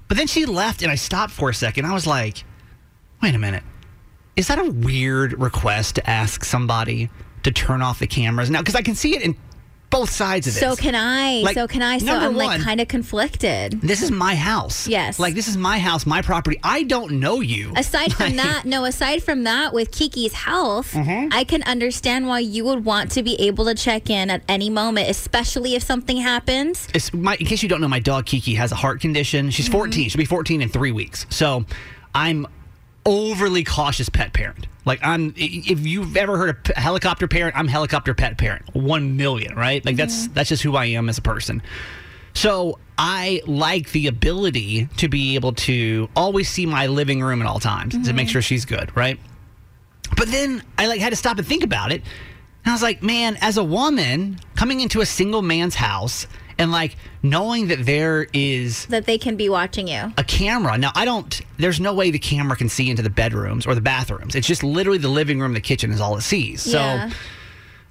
But 0.09 0.17
then 0.17 0.27
she 0.27 0.47
left 0.47 0.83
and 0.83 0.91
I 0.91 0.97
stopped 0.97 1.33
for 1.33 1.49
a 1.49 1.55
second. 1.55 1.87
I 1.87 1.93
was 1.93 2.07
like, 2.07 2.45
wait 3.23 3.35
a 3.35 3.39
minute. 3.39 3.63
Is 4.37 4.49
that 4.49 4.59
a 4.59 4.71
weird 4.71 5.38
request 5.41 5.95
to 5.97 6.11
ask 6.11 6.45
somebody 6.45 7.09
to 7.45 7.53
turn 7.53 7.83
off 7.83 7.99
the 8.00 8.07
cameras 8.07 8.50
now? 8.50 8.61
Because 8.61 8.75
I 8.75 8.83
can 8.83 8.95
see 8.95 9.14
it 9.17 9.23
in 9.23 9.37
both 9.91 10.11
sides 10.11 10.49
of 10.49 10.55
this. 10.55 10.61
So 10.61 10.75
can 10.75 10.97
I. 10.97 11.43
Like, 11.43 11.55
so 11.55 11.69
can 11.69 11.81
I. 11.81 11.99
So 11.99 12.12
I'm 12.12 12.35
like 12.35 12.61
kind 12.62 12.81
of 12.81 12.88
conflicted. 12.88 13.81
this 13.81 14.03
is 14.03 14.11
my 14.11 14.35
house. 14.35 14.88
Yes. 14.88 15.21
Like, 15.21 15.35
this 15.37 15.47
is 15.47 15.57
my 15.57 15.79
house, 15.79 16.05
my 16.05 16.21
property. 16.21 16.59
I 16.64 16.83
don't 16.83 17.21
know 17.21 17.41
you. 17.41 17.73
Aside 17.76 18.12
from 18.12 18.35
Like- 18.35 18.37
that, 18.45 18.64
no, 18.64 18.85
aside 18.87 19.23
from 19.23 19.45
that, 19.45 19.73
with 19.73 19.93
Kiki's 19.93 20.33
health, 20.33 20.93
Mm-hmm. 20.95 21.29
I 21.33 21.45
can 21.45 21.62
understand 21.62 22.26
why 22.26 22.41
you 22.41 22.64
would 22.64 22.85
want 22.85 23.12
to 23.12 23.23
be 23.23 23.37
able 23.41 23.67
to 23.67 23.75
check 23.76 24.11
in 24.11 24.31
at 24.31 24.43
any 24.49 24.69
moment, 24.69 25.09
especially 25.11 25.76
if 25.76 25.85
something 25.85 26.17
happens. 26.17 26.88
It's 26.93 27.12
my, 27.14 27.37
in 27.37 27.47
case 27.47 27.62
you 27.62 27.69
don't 27.69 27.81
know, 27.81 27.87
my 27.88 28.00
dog 28.00 28.26
Kiki 28.26 28.55
has 28.57 28.73
a 28.73 28.76
heart 28.76 29.00
condition. 29.00 29.50
She's 29.50 29.69
14. 29.69 30.09
She'll 30.09 30.19
be 30.19 30.25
14 30.25 30.61
in 30.61 30.69
three 30.71 30.91
weeks. 30.93 31.25
So 31.31 31.64
I'm 32.17 32.49
overly 33.07 33.65
cautious 33.65 34.09
pet 34.09 34.33
parent. 34.33 34.67
Like 34.85 35.01
I'm, 35.03 35.33
if 35.37 35.87
you've 35.87 36.17
ever 36.17 36.37
heard 36.37 36.71
a 36.77 36.81
helicopter 36.81 37.27
parent, 37.27 37.57
I'm 37.57 37.69
helicopter 37.69 38.15
pet 38.15 38.37
parent. 38.39 38.75
One 38.75 39.17
million, 39.17 39.55
right? 39.55 39.85
Like 39.85 39.97
that's 39.97 40.29
that's 40.29 40.49
just 40.49 40.63
who 40.63 40.77
I 40.77 40.87
am 40.87 41.09
as 41.09 41.19
a 41.19 41.23
person. 41.23 41.63
So 42.35 42.79
I 42.99 43.43
like 43.47 43.93
the 43.93 44.09
ability 44.09 44.87
to 44.99 45.09
be 45.09 45.37
able 45.37 45.53
to 45.53 46.09
always 46.17 46.49
see 46.49 46.67
my 46.67 46.87
living 46.89 47.23
room 47.23 47.41
at 47.41 47.47
all 47.49 47.61
times 47.61 47.95
to 47.95 48.13
make 48.13 48.27
mm-hmm. 48.27 48.33
sure 48.33 48.43
she's 48.43 48.65
good, 48.65 48.95
right? 48.97 49.19
But 50.17 50.29
then 50.29 50.63
I 50.77 50.87
like 50.87 51.01
had 51.01 51.11
to 51.11 51.17
stop 51.17 51.39
and 51.39 51.47
think 51.47 51.65
about 51.65 51.93
it. 51.93 52.03
And 52.65 52.71
I 52.71 52.73
was 52.73 52.83
like, 52.83 53.03
man, 53.03 53.37
as 53.41 53.57
a 53.57 53.65
woman 53.65 54.39
coming 54.57 54.81
into 54.81 55.01
a 55.01 55.07
single 55.07 55.43
man's 55.43 55.75
house 55.75 56.27
and 56.59 56.71
like 56.71 56.97
knowing 57.23 57.69
that 57.69 57.85
there 57.87 58.27
is 58.33 58.87
That 58.87 59.07
they 59.07 59.19
can 59.19 59.37
be 59.37 59.49
watching 59.49 59.89
you. 59.89 60.13
a 60.17 60.25
camera. 60.25 60.77
Now, 60.79 60.93
I 60.95 61.05
don't, 61.05 61.41
there's 61.59 61.81
no 61.81 61.95
way 61.95 62.11
the 62.11 62.19
camera 62.19 62.57
can 62.57 62.69
see 62.69 62.91
into 62.91 63.03
the 63.03 63.11
bedrooms 63.11 63.67
or 63.67 63.75
the 63.75 63.81
bathrooms. 63.81 64.35
It's 64.35 64.47
just 64.47 64.63
literally 64.63 64.99
the 64.99 65.09
living 65.09 65.41
room, 65.41 65.53
the 65.55 65.61
kitchen 65.61 65.91
is 65.91 66.01
all 66.01 66.17
it 66.17 66.23
sees. 66.23 66.67
Yeah. 66.67 67.09
So 67.11 67.17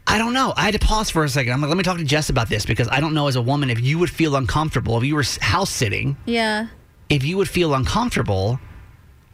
I 0.06 0.18
don't 0.18 0.34
know. 0.34 0.54
I 0.58 0.64
had 0.64 0.74
to 0.74 0.80
pause 0.80 1.10
for 1.10 1.24
a 1.24 1.30
second. 1.30 1.54
I'm 1.54 1.62
like, 1.62 1.70
let 1.70 1.78
me 1.78 1.84
talk 1.84 1.98
to 1.98 2.04
Jess 2.04 2.30
about 2.30 2.50
this 2.50 2.66
because 2.66 2.88
I 2.90 3.00
don't 3.00 3.14
know 3.14 3.28
as 3.28 3.36
a 3.38 3.42
woman 3.42 3.70
if 3.70 3.80
you 3.80 3.98
would 4.00 4.10
feel 4.10 4.36
uncomfortable 4.36 4.98
if 4.98 5.04
you 5.06 5.16
were 5.16 5.24
house 5.42 5.70
sitting, 5.70 6.18
Yeah. 6.26 6.68
if 7.10 7.24
you 7.24 7.38
would 7.38 7.50
feel 7.50 7.74
uncomfortable 7.74 8.60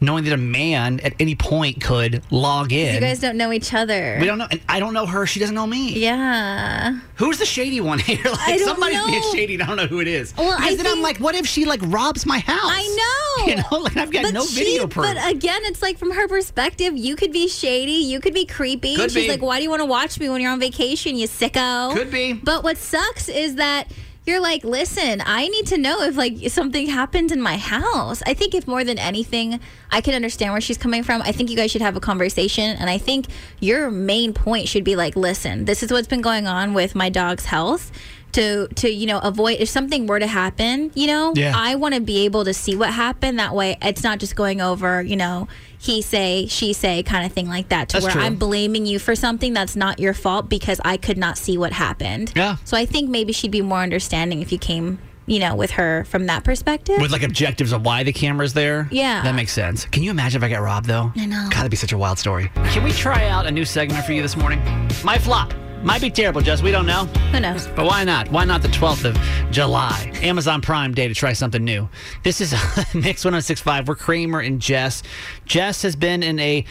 knowing 0.00 0.24
that 0.24 0.32
a 0.32 0.36
man 0.38 0.98
at 1.00 1.14
any 1.20 1.34
point 1.34 1.80
could 1.82 2.22
log 2.30 2.72
in. 2.72 2.94
You 2.94 3.00
guys 3.00 3.20
don't 3.20 3.36
know 3.36 3.52
each 3.52 3.74
other. 3.74 4.16
we 4.20 4.26
don't 4.26 4.38
know. 4.38 4.46
And 4.50 4.60
I 4.68 4.80
don't 4.80 4.94
know 4.94 5.04
her. 5.06 5.26
She 5.26 5.40
doesn't 5.40 5.54
know 5.54 5.66
me. 5.66 5.92
Yeah. 5.98 6.98
Who's 7.16 7.38
the 7.38 7.44
shady 7.46 7.80
one 7.80 7.98
here? 8.10 8.18
Like 8.24 8.38
I 8.40 8.56
don't 8.56 8.66
somebody's 8.68 9.04
being 9.06 9.22
shady. 9.32 9.54
and 9.54 9.62
I 9.62 9.66
don't 9.66 9.76
know 9.76 9.86
who 9.86 10.00
it 10.00 10.08
is. 10.08 10.34
Well, 10.36 10.52
I 10.58 10.70
because 10.70 10.76
then 10.78 10.86
I'm 10.86 11.02
like, 11.02 11.18
what 11.18 11.34
if 11.34 11.46
she 11.46 11.64
like 11.66 11.80
robs 11.84 12.24
my 12.26 12.38
house? 12.38 12.58
I 12.64 12.82
know. 12.96 13.16
You 13.46 13.56
know, 13.56 13.78
like 13.78 13.96
I've 13.96 14.10
got 14.10 14.24
But 14.24 14.34
no 14.34 14.44
she- 14.44 14.56
video 14.56 14.86
proof. 14.86 15.06
But 15.06 15.30
again, 15.30 15.60
it's 15.64 15.80
like 15.80 15.98
from 15.98 16.10
her 16.10 16.28
perspective, 16.28 16.96
you 16.96 17.14
could 17.16 17.32
be 17.32 17.48
shady, 17.48 17.92
you 17.92 18.20
could 18.20 18.34
be 18.34 18.44
creepy. 18.44 18.96
Could 18.96 19.12
She's 19.12 19.24
be. 19.24 19.28
like, 19.30 19.40
"Why 19.40 19.58
do 19.58 19.62
you 19.62 19.70
want 19.70 19.80
to 19.80 19.86
watch 19.86 20.18
me 20.20 20.28
when 20.28 20.40
you're 20.42 20.50
on 20.50 20.60
vacation, 20.60 21.16
you 21.16 21.26
sicko?" 21.28 21.94
Could 21.94 22.10
be. 22.10 22.32
But 22.34 22.64
what 22.64 22.76
sucks 22.76 23.28
is 23.28 23.54
that 23.54 23.84
you're 24.30 24.40
like, 24.40 24.64
"Listen, 24.64 25.22
I 25.26 25.48
need 25.48 25.66
to 25.66 25.78
know 25.78 26.02
if 26.02 26.16
like 26.16 26.48
something 26.50 26.86
happened 26.86 27.32
in 27.32 27.40
my 27.40 27.56
house." 27.56 28.22
I 28.26 28.34
think 28.34 28.54
if 28.54 28.66
more 28.66 28.84
than 28.84 28.98
anything, 28.98 29.60
I 29.90 30.00
can 30.00 30.14
understand 30.14 30.52
where 30.52 30.60
she's 30.60 30.78
coming 30.78 31.02
from. 31.02 31.20
I 31.22 31.32
think 31.32 31.50
you 31.50 31.56
guys 31.56 31.70
should 31.70 31.82
have 31.82 31.96
a 31.96 32.00
conversation, 32.00 32.76
and 32.78 32.88
I 32.88 32.98
think 32.98 33.26
your 33.60 33.90
main 33.90 34.32
point 34.32 34.68
should 34.68 34.84
be 34.84 34.96
like, 34.96 35.16
"Listen, 35.16 35.64
this 35.64 35.82
is 35.82 35.90
what's 35.92 36.08
been 36.08 36.20
going 36.22 36.46
on 36.46 36.72
with 36.74 36.94
my 36.94 37.10
dog's 37.10 37.46
health." 37.46 37.90
To, 38.34 38.68
to 38.76 38.88
you 38.88 39.06
know 39.06 39.18
avoid 39.18 39.56
if 39.58 39.68
something 39.68 40.06
were 40.06 40.20
to 40.20 40.26
happen 40.28 40.92
you 40.94 41.08
know 41.08 41.32
Yeah. 41.34 41.52
I 41.52 41.74
want 41.74 41.96
to 41.96 42.00
be 42.00 42.24
able 42.26 42.44
to 42.44 42.54
see 42.54 42.76
what 42.76 42.90
happened. 42.90 43.40
That 43.40 43.56
way, 43.56 43.76
it's 43.82 44.04
not 44.04 44.20
just 44.20 44.36
going 44.36 44.60
over, 44.60 45.02
you 45.02 45.16
know, 45.16 45.48
he 45.80 46.02
say, 46.02 46.46
she 46.46 46.74
say 46.74 47.02
kind 47.02 47.24
of 47.24 47.32
thing 47.32 47.48
like 47.48 47.70
that, 47.70 47.88
to 47.88 47.94
That's 47.94 48.04
where 48.04 48.12
true. 48.12 48.22
I'm 48.22 48.36
blaming 48.36 48.84
you 48.84 48.98
for 48.98 49.14
something 49.16 49.54
that's 49.54 49.74
not 49.74 49.98
your 49.98 50.12
fault 50.12 50.50
because 50.50 50.78
I 50.84 50.98
could 50.98 51.16
not 51.16 51.38
see 51.38 51.56
what 51.56 51.72
happened. 51.72 52.32
Yeah. 52.36 52.56
So 52.64 52.76
I 52.76 52.84
think 52.84 53.08
maybe 53.08 53.32
she'd 53.32 53.50
be 53.50 53.62
more 53.62 53.78
understanding 53.78 54.42
if 54.42 54.52
you 54.52 54.58
came, 54.58 54.98
you 55.24 55.38
know, 55.38 55.54
with 55.54 55.70
her 55.72 56.04
from 56.04 56.26
that 56.26 56.44
perspective. 56.44 57.00
with 57.00 57.10
like 57.12 57.22
objectives 57.22 57.72
of 57.72 57.82
why 57.82 58.02
the 58.02 58.12
camera's 58.12 58.52
there. 58.52 58.88
Yeah. 58.90 59.22
That 59.22 59.34
makes 59.34 59.52
sense. 59.52 59.86
Can 59.86 60.02
you 60.02 60.10
imagine 60.10 60.42
if 60.42 60.44
I 60.44 60.50
got 60.50 60.60
robbed 60.60 60.84
though? 60.86 61.12
I 61.16 61.24
know. 61.24 61.44
God, 61.44 61.52
that'd 61.52 61.70
be 61.70 61.78
such 61.78 61.92
a 61.92 61.98
wild 61.98 62.18
story. 62.18 62.50
Can 62.56 62.84
we 62.84 62.92
try 62.92 63.28
out 63.28 63.46
a 63.46 63.50
new 63.50 63.64
segment 63.64 64.04
for 64.04 64.12
you 64.12 64.20
this 64.20 64.36
morning? 64.36 64.60
My 65.02 65.16
flop. 65.16 65.54
Might 65.82 66.02
be 66.02 66.10
terrible, 66.10 66.42
Jess. 66.42 66.60
We 66.62 66.70
don't 66.70 66.84
know. 66.86 67.06
Who 67.32 67.40
knows? 67.40 67.66
But 67.68 67.86
why 67.86 68.04
not? 68.04 68.30
Why 68.30 68.44
not 68.44 68.60
the 68.60 68.68
12th 68.68 69.06
of 69.06 69.50
July? 69.50 70.12
Amazon 70.22 70.60
Prime 70.60 70.92
Day 70.92 71.08
to 71.08 71.14
try 71.14 71.32
something 71.32 71.64
new. 71.64 71.88
This 72.22 72.42
is 72.42 72.52
Mix 72.94 73.24
1065. 73.24 73.88
We're 73.88 73.94
Kramer 73.94 74.40
and 74.40 74.60
Jess. 74.60 75.02
Jess 75.46 75.80
has 75.80 75.96
been 75.96 76.22
in 76.22 76.38
a 76.38 76.66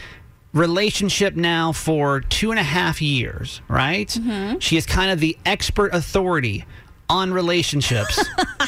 relationship 0.52 1.34
now 1.34 1.72
for 1.72 2.20
two 2.20 2.52
and 2.52 2.60
a 2.60 2.62
half 2.62 3.02
years, 3.02 3.60
right? 3.66 4.08
Mm-hmm. 4.08 4.58
She 4.60 4.76
is 4.76 4.86
kind 4.86 5.10
of 5.10 5.18
the 5.18 5.36
expert 5.44 5.92
authority 5.92 6.64
on 7.08 7.32
relationships. 7.32 8.24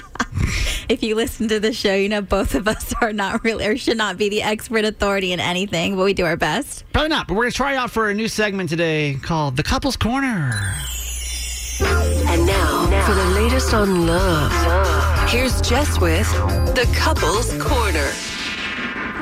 If 0.89 1.03
you 1.03 1.15
listen 1.15 1.49
to 1.49 1.61
the 1.61 1.73
show, 1.73 1.95
you 1.95 2.09
know 2.09 2.23
both 2.23 2.55
of 2.55 2.67
us 2.69 2.93
are 3.01 3.13
not 3.13 3.45
really 3.45 3.67
or 3.67 3.77
should 3.77 3.97
not 3.97 4.17
be 4.19 4.29
the 4.29 4.43
expert 4.43 4.85
authority 4.85 5.33
in 5.33 5.41
anything, 5.41 5.97
but 5.97 6.05
we 6.05 6.15
do 6.15 6.25
our 6.25 6.37
best. 6.37 6.85
Probably 6.93 7.09
not, 7.09 7.29
but 7.29 7.35
we're 7.35 7.45
going 7.45 7.53
to 7.53 7.57
try 7.57 7.77
out 7.77 7.91
for 7.91 8.11
a 8.11 8.15
new 8.15 8.29
segment 8.29 8.71
today 8.71 9.19
called 9.23 9.57
The 9.57 9.63
Couple's 9.63 9.97
Corner. 9.97 10.77
And 11.81 12.47
now, 12.47 12.87
for 13.07 13.15
the 13.15 13.25
latest 13.35 13.75
on 13.75 14.07
love. 14.07 14.53
Here's 15.29 15.61
Jess 15.63 15.99
with 16.01 16.29
the 16.75 16.89
Couples 16.95 17.53
Corner. 17.61 18.11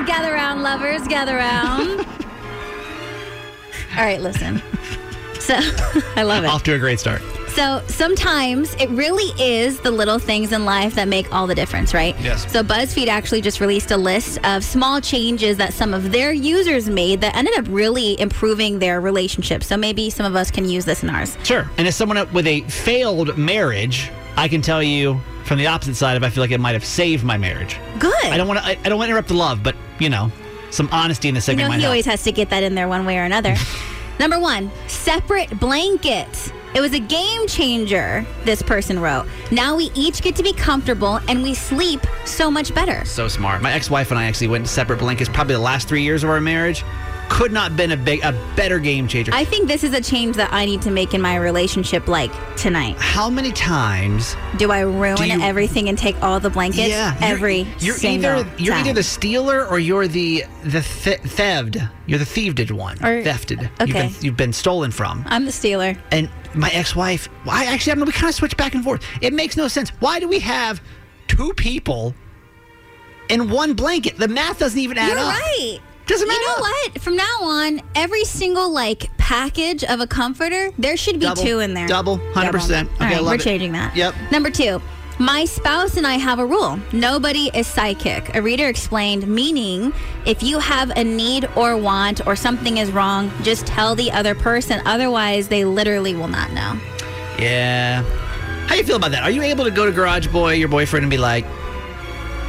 Gather 0.06 0.32
round, 0.32 0.62
lovers, 0.62 1.06
gather 1.08 1.36
round. 1.36 2.00
All 3.96 4.04
right, 4.04 4.20
listen. 4.20 4.62
So 5.40 5.54
I 6.16 6.22
love 6.22 6.44
it. 6.44 6.48
Off 6.48 6.62
to 6.64 6.74
a 6.74 6.78
great 6.78 7.00
start. 7.00 7.22
So 7.54 7.82
sometimes 7.88 8.74
it 8.74 8.88
really 8.90 9.32
is 9.42 9.80
the 9.80 9.90
little 9.90 10.18
things 10.18 10.52
in 10.52 10.64
life 10.64 10.94
that 10.94 11.08
make 11.08 11.32
all 11.34 11.46
the 11.46 11.54
difference, 11.54 11.92
right? 11.92 12.18
Yes. 12.20 12.50
So 12.50 12.62
BuzzFeed 12.62 13.08
actually 13.08 13.40
just 13.40 13.60
released 13.60 13.90
a 13.90 13.96
list 13.96 14.38
of 14.44 14.62
small 14.64 15.00
changes 15.00 15.56
that 15.56 15.72
some 15.72 15.92
of 15.92 16.12
their 16.12 16.32
users 16.32 16.88
made 16.88 17.20
that 17.22 17.36
ended 17.36 17.58
up 17.58 17.66
really 17.68 18.18
improving 18.20 18.78
their 18.78 19.00
relationship. 19.00 19.64
So 19.64 19.76
maybe 19.76 20.10
some 20.10 20.26
of 20.26 20.36
us 20.36 20.50
can 20.50 20.68
use 20.68 20.84
this 20.84 21.02
in 21.02 21.10
ours. 21.10 21.36
Sure. 21.42 21.68
And 21.76 21.88
as 21.88 21.96
someone 21.96 22.32
with 22.32 22.46
a 22.46 22.60
failed 22.62 23.36
marriage, 23.36 24.10
I 24.36 24.46
can 24.46 24.62
tell 24.62 24.82
you 24.82 25.20
from 25.44 25.58
the 25.58 25.66
opposite 25.66 25.96
side 25.96 26.16
if 26.16 26.22
I 26.22 26.30
feel 26.30 26.42
like 26.42 26.52
it 26.52 26.60
might 26.60 26.74
have 26.74 26.84
saved 26.84 27.24
my 27.24 27.36
marriage. 27.36 27.76
Good. 27.98 28.14
I 28.24 28.36
don't 28.36 28.46
want 28.46 28.60
to. 28.60 28.64
I, 28.66 28.78
I 28.84 28.88
don't 28.88 28.96
want 28.96 29.08
to 29.08 29.10
interrupt 29.10 29.28
the 29.28 29.34
love, 29.34 29.62
but 29.62 29.74
you 29.98 30.08
know, 30.08 30.30
some 30.70 30.88
honesty 30.92 31.28
in 31.28 31.34
the 31.34 31.38
you 31.38 31.42
segment 31.42 31.64
know, 31.64 31.68
might 31.70 31.76
he 31.76 31.82
help. 31.82 31.90
always 31.90 32.06
has 32.06 32.22
to 32.22 32.32
get 32.32 32.50
that 32.50 32.62
in 32.62 32.76
there 32.76 32.86
one 32.88 33.04
way 33.04 33.18
or 33.18 33.24
another. 33.24 33.56
Number 34.20 34.38
one, 34.38 34.70
separate 34.86 35.58
blankets. 35.58 36.52
It 36.74 36.80
was 36.80 36.92
a 36.94 37.00
game 37.00 37.46
changer, 37.48 38.24
this 38.44 38.62
person 38.62 39.00
wrote. 39.00 39.26
Now 39.50 39.76
we 39.76 39.90
each 39.94 40.22
get 40.22 40.36
to 40.36 40.42
be 40.42 40.52
comfortable 40.52 41.18
and 41.28 41.42
we 41.42 41.54
sleep 41.54 42.00
so 42.24 42.50
much 42.50 42.72
better. 42.74 43.04
so 43.04 43.26
smart. 43.28 43.60
My 43.60 43.72
ex-wife 43.72 44.10
and 44.10 44.20
I 44.20 44.24
actually 44.24 44.48
went 44.48 44.66
to 44.66 44.70
separate 44.72 45.00
blankets 45.00 45.28
probably 45.32 45.54
the 45.56 45.60
last 45.60 45.88
three 45.88 46.02
years 46.02 46.22
of 46.22 46.30
our 46.30 46.40
marriage. 46.40 46.84
Could 47.28 47.52
not 47.52 47.68
have 47.68 47.76
been 47.76 47.92
a 47.92 47.96
big, 47.96 48.20
a 48.24 48.32
better 48.56 48.80
game 48.80 49.06
changer. 49.06 49.30
I 49.32 49.44
think 49.44 49.68
this 49.68 49.84
is 49.84 49.92
a 49.94 50.00
change 50.00 50.34
that 50.36 50.52
I 50.52 50.64
need 50.64 50.82
to 50.82 50.90
make 50.90 51.14
in 51.14 51.20
my 51.22 51.36
relationship 51.36 52.08
like 52.08 52.32
tonight. 52.56 52.96
How 52.98 53.30
many 53.30 53.52
times? 53.52 54.34
Do 54.56 54.72
I 54.72 54.80
ruin 54.80 55.14
Do 55.16 55.24
you- 55.28 55.40
everything 55.40 55.88
and 55.88 55.96
take 55.96 56.20
all 56.24 56.40
the 56.40 56.50
blankets? 56.50 56.88
yeah, 56.88 57.14
you're- 57.20 57.26
every 57.32 57.66
You're 57.78 57.94
single 57.96 58.30
either 58.40 58.50
you're 58.58 58.74
time. 58.74 58.84
either 58.84 58.94
the 58.94 59.02
stealer 59.04 59.64
or 59.64 59.78
you're 59.78 60.08
the 60.08 60.44
the 60.64 60.82
th- 60.82 61.20
thefted. 61.22 61.88
You're 62.06 62.18
the 62.18 62.24
thieved 62.24 62.68
one. 62.72 62.96
Or- 62.98 63.22
thefted. 63.22 63.60
You've 63.62 63.90
okay. 63.90 63.92
been, 64.08 64.14
you've 64.22 64.36
been 64.36 64.52
stolen 64.52 64.90
from. 64.90 65.22
I'm 65.28 65.44
the 65.46 65.52
stealer. 65.52 65.96
and 66.10 66.28
my 66.54 66.68
ex-wife 66.70 67.28
well, 67.44 67.54
I 67.56 67.64
actually 67.66 67.92
I 67.92 67.94
don't 67.94 68.00
know 68.00 68.06
we 68.06 68.12
kind 68.12 68.28
of 68.28 68.34
switch 68.34 68.56
back 68.56 68.74
and 68.74 68.82
forth 68.84 69.02
it 69.20 69.32
makes 69.32 69.56
no 69.56 69.68
sense 69.68 69.90
why 70.00 70.18
do 70.20 70.28
we 70.28 70.40
have 70.40 70.80
two 71.28 71.52
people 71.54 72.14
in 73.28 73.50
one 73.50 73.74
blanket 73.74 74.16
the 74.18 74.28
math 74.28 74.58
doesn't 74.58 74.78
even 74.78 74.98
add 74.98 75.08
You're 75.10 75.18
up 75.18 75.32
right. 75.32 75.78
doesn't 76.06 76.26
matter 76.26 76.40
You 76.40 76.46
know 76.48 76.58
what? 76.60 77.00
From 77.00 77.14
now 77.16 77.36
on, 77.42 77.80
every 77.94 78.24
single 78.24 78.68
like 78.72 79.16
package 79.16 79.84
of 79.84 80.00
a 80.00 80.06
comforter, 80.08 80.72
there 80.76 80.96
should 80.96 81.20
be 81.20 81.26
Double. 81.26 81.40
two 81.42 81.60
in 81.60 81.72
there. 81.74 81.86
Double. 81.86 82.18
100%. 82.18 82.34
All 82.34 82.42
Okay, 82.42 82.54
I 82.98 83.04
right, 83.12 83.16
love 83.18 83.26
we're 83.26 83.34
it. 83.36 83.40
changing 83.42 83.70
that. 83.72 83.94
Yep. 83.94 84.14
Number 84.32 84.50
two. 84.50 84.82
My 85.20 85.44
spouse 85.44 85.98
and 85.98 86.06
I 86.06 86.14
have 86.14 86.38
a 86.38 86.46
rule. 86.46 86.80
Nobody 86.94 87.50
is 87.52 87.66
psychic. 87.66 88.34
A 88.34 88.40
reader 88.40 88.68
explained, 88.68 89.28
meaning 89.28 89.92
if 90.24 90.42
you 90.42 90.58
have 90.58 90.90
a 90.96 91.04
need 91.04 91.46
or 91.56 91.76
want 91.76 92.26
or 92.26 92.34
something 92.34 92.78
is 92.78 92.90
wrong, 92.90 93.30
just 93.42 93.66
tell 93.66 93.94
the 93.94 94.10
other 94.12 94.34
person. 94.34 94.80
Otherwise, 94.86 95.48
they 95.48 95.66
literally 95.66 96.14
will 96.14 96.28
not 96.28 96.50
know. 96.52 96.72
yeah 97.38 98.02
how 98.66 98.76
you 98.76 98.84
feel 98.84 98.96
about 98.96 99.10
that 99.10 99.22
are 99.24 99.30
you 99.30 99.42
able 99.42 99.64
to 99.64 99.70
go 99.70 99.84
to 99.84 99.90
garage 99.90 100.28
boy 100.28 100.52
your 100.52 100.68
boyfriend 100.68 101.02
and 101.02 101.10
be 101.10 101.18
like 101.18 101.44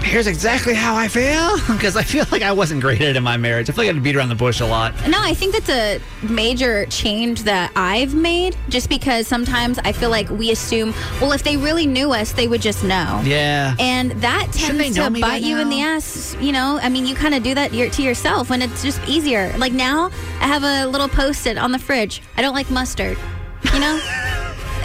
here's 0.04 0.28
exactly 0.28 0.74
how 0.74 0.96
I 0.96 1.08
feel 1.08 1.58
because 1.74 1.96
I 1.96 2.04
feel 2.04 2.26
like 2.32 2.42
I 2.42 2.52
wasn't 2.52 2.82
great 2.82 3.02
in 3.02 3.22
my 3.24 3.38
marriage 3.38 3.70
I 3.70 3.74
feel 3.74 3.84
like 3.84 3.90
I 3.90 3.94
had 3.94 3.96
to 3.96 4.02
beat 4.02 4.16
around 4.16 4.30
the 4.30 4.36
bush 4.36 4.60
a 4.60 4.66
lot 4.66 4.94
No, 5.08 5.20
I 5.22 5.34
think 5.34 5.54
that's 5.54 5.70
a 5.70 6.02
major 6.24 6.86
change 6.88 7.44
that 7.44 7.72
I've 7.76 8.14
made 8.14 8.56
just 8.70 8.90
because 8.90 9.28
sometimes 9.28 9.80
I 9.80 9.92
feel 9.92 10.10
like 10.10 10.30
we 10.30 10.52
assume, 10.52 10.94
well, 11.20 11.32
if 11.32 11.44
they 11.44 11.58
really 11.58 11.86
knew 11.86 12.12
us, 12.12 12.32
they 12.34 12.48
would 12.48 12.62
just 12.62 12.84
know. 12.84 13.22
yeah 13.24 13.76
And 13.80 14.12
that 14.22 14.50
tends 14.52 14.96
to 14.96 15.10
bite 15.10 15.42
you 15.44 15.60
in 15.60 15.70
the 15.70 15.82
ass. 15.82 16.36
You 16.40 16.52
know, 16.52 16.80
I 16.82 16.90
mean, 16.90 17.06
you 17.06 17.16
kind 17.16 17.34
of 17.34 17.44
do 17.44 17.54
that 17.56 17.72
to 17.72 18.02
yourself 18.02 18.50
when 18.50 18.62
it's 18.62 18.82
just 18.84 19.02
easier. 19.08 19.54
Like 19.58 19.74
now, 19.74 20.12
I 20.40 20.48
have 20.48 20.64
a 20.64 20.86
little 20.88 21.08
post 21.08 21.48
it 21.48 21.58
on 21.58 21.72
the 21.72 21.80
fridge. 21.80 22.22
I 22.38 22.42
don't 22.42 22.54
like 22.54 22.70
mustard. 22.70 23.18
You 23.74 23.80
know, 23.80 24.00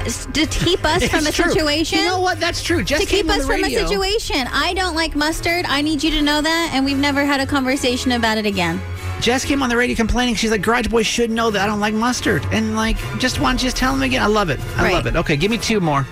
to 0.06 0.46
keep 0.46 0.84
us 0.84 1.06
from 1.08 1.26
a 1.26 1.30
true. 1.32 1.50
situation. 1.50 1.98
you 1.98 2.04
know 2.06 2.20
what 2.20 2.38
that's 2.40 2.62
true 2.62 2.82
just 2.82 3.02
To 3.02 3.08
keep 3.08 3.28
us 3.28 3.44
from 3.46 3.64
a 3.64 3.70
situation. 3.70 4.46
I 4.52 4.72
don't 4.74 4.94
like 4.94 5.14
mustard. 5.16 5.64
I 5.66 5.80
need 5.82 6.02
you 6.02 6.10
to 6.12 6.22
know 6.22 6.40
that. 6.40 6.70
And 6.74 6.84
we've 6.84 6.98
never 6.98 7.24
had 7.24 7.40
a 7.40 7.46
conversation 7.46 8.12
about 8.12 8.38
it 8.38 8.46
again. 8.46 8.80
Jess 9.20 9.44
came 9.44 9.62
on 9.62 9.68
the 9.70 9.76
radio 9.76 9.96
complaining. 9.96 10.34
She's 10.34 10.50
like, 10.50 10.60
Garage 10.62 10.88
Boy 10.88 11.02
should 11.02 11.30
know 11.30 11.50
that 11.50 11.62
I 11.62 11.66
don't 11.66 11.80
like 11.80 11.94
mustard. 11.94 12.44
And 12.52 12.76
like, 12.76 12.96
just 13.18 13.40
want 13.40 13.58
to 13.58 13.64
just 13.64 13.76
tell 13.76 13.94
him 13.94 14.02
again. 14.02 14.22
I 14.22 14.26
love 14.26 14.50
it. 14.50 14.60
I 14.76 14.84
Right. 14.84 14.92
love 14.92 15.06
it. 15.06 15.16
Okay, 15.16 15.36
give 15.36 15.50
me 15.50 15.56
two 15.58 15.80
more. 15.80 16.06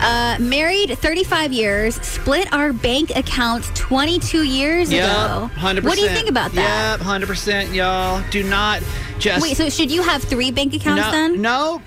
Uh, 0.00 0.36
married 0.38 0.96
35 0.98 1.52
years, 1.52 1.94
split 2.02 2.52
our 2.52 2.72
bank 2.72 3.10
accounts 3.16 3.70
22 3.74 4.42
years 4.42 4.90
ago. 4.90 5.50
hundred 5.56 5.82
percent. 5.82 5.84
What 5.84 5.94
do 5.96 6.02
you 6.02 6.08
think 6.08 6.28
about 6.28 6.52
that? 6.52 6.98
Yep, 6.98 7.00
hundred 7.06 7.26
percent, 7.26 7.72
y'all. 7.72 8.22
Do 8.30 8.42
not 8.42 8.82
just 9.18 9.42
Wait, 9.42 9.56
so 9.56 9.68
should 9.70 9.90
you 9.90 10.02
have 10.02 10.22
three 10.22 10.50
bank 10.50 10.74
accounts 10.74 11.02
no, 11.04 11.10
then? 11.10 11.40
no. 11.40 11.82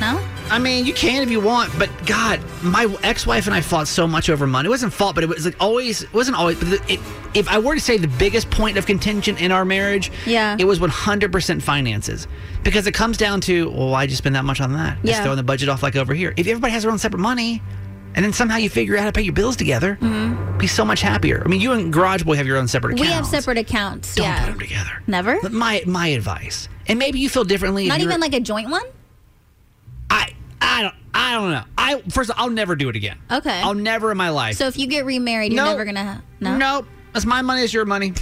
No? 0.00 0.24
I 0.50 0.58
mean, 0.58 0.86
you 0.86 0.94
can 0.94 1.22
if 1.22 1.30
you 1.30 1.40
want, 1.40 1.76
but 1.78 1.90
God, 2.06 2.40
my 2.62 2.86
ex-wife 3.02 3.46
and 3.46 3.54
I 3.54 3.60
fought 3.60 3.86
so 3.88 4.06
much 4.06 4.30
over 4.30 4.46
money. 4.46 4.66
It 4.66 4.70
wasn't 4.70 4.92
fought, 4.92 5.14
but 5.14 5.24
it 5.24 5.28
was 5.28 5.44
like 5.44 5.56
always. 5.60 6.02
It 6.04 6.12
wasn't 6.14 6.36
always. 6.38 6.58
But 6.58 6.90
it, 6.90 7.00
if 7.34 7.48
I 7.48 7.58
were 7.58 7.74
to 7.74 7.80
say 7.80 7.98
the 7.98 8.08
biggest 8.08 8.50
point 8.50 8.78
of 8.78 8.86
contention 8.86 9.36
in 9.36 9.52
our 9.52 9.64
marriage, 9.64 10.10
Yeah. 10.24 10.56
it 10.58 10.64
was 10.64 10.78
100% 10.78 11.60
finances 11.62 12.26
because 12.62 12.86
it 12.86 12.92
comes 12.92 13.16
down 13.18 13.40
to, 13.42 13.70
well, 13.70 13.88
why 13.90 14.06
just 14.06 14.18
spend 14.18 14.36
that 14.36 14.44
much 14.44 14.60
on 14.60 14.72
that? 14.72 14.94
Just 15.02 15.18
Yeah. 15.18 15.22
throwing 15.22 15.36
the 15.36 15.42
budget 15.42 15.68
off 15.68 15.82
like 15.82 15.96
over 15.96 16.14
here. 16.14 16.32
If 16.36 16.46
everybody 16.46 16.72
has 16.72 16.82
their 16.84 16.92
own 16.92 16.98
separate 16.98 17.20
money, 17.20 17.62
and 18.14 18.24
then 18.24 18.32
somehow 18.32 18.56
you 18.56 18.70
figure 18.70 18.96
out 18.96 19.00
how 19.00 19.06
to 19.06 19.12
pay 19.12 19.22
your 19.22 19.34
bills 19.34 19.54
together, 19.54 19.98
be 20.56 20.66
so 20.66 20.84
much 20.84 21.02
happier. 21.02 21.42
I 21.44 21.48
mean, 21.48 21.60
you 21.60 21.72
and 21.72 21.92
Garage 21.92 22.22
Boy 22.22 22.36
have 22.36 22.46
your 22.46 22.56
own 22.56 22.66
separate 22.66 22.94
Mm-hmm. 22.96 23.04
We 23.04 23.12
have 23.12 23.26
separate 23.26 23.58
accounts. 23.58 24.14
Don't 24.14 24.26
yeah. 24.26 24.40
put 24.40 24.50
them 24.50 24.58
together. 24.60 25.02
Never? 25.06 25.38
My 25.50 25.82
my 25.86 26.08
advice, 26.08 26.68
and 26.86 26.98
maybe 26.98 27.18
you 27.20 27.28
feel 27.28 27.44
differently. 27.44 27.86
Not 27.86 28.00
even 28.00 28.20
like 28.20 28.32
a 28.34 28.40
joint 28.40 28.70
one? 28.70 28.82
I 30.10 30.32
I 30.60 30.82
don't 30.82 30.94
I 31.14 31.34
don't 31.34 31.50
know. 31.50 31.64
I 31.76 32.02
first 32.10 32.30
of 32.30 32.38
all, 32.38 32.44
I'll 32.46 32.50
never 32.50 32.76
do 32.76 32.88
it 32.88 32.96
again. 32.96 33.18
Okay. 33.30 33.60
I'll 33.62 33.74
never 33.74 34.10
in 34.10 34.16
my 34.16 34.30
life. 34.30 34.56
So 34.56 34.66
if 34.66 34.78
you 34.78 34.86
get 34.86 35.04
remarried, 35.04 35.52
you're 35.52 35.64
No. 35.64 35.70
never 35.72 35.84
gonna. 35.84 36.22
No. 36.40 36.56
Nope. 36.56 36.86
That's 37.12 37.26
my 37.26 37.42
money. 37.42 37.62
It's 37.62 37.72
your 37.72 37.84
money. 37.84 38.12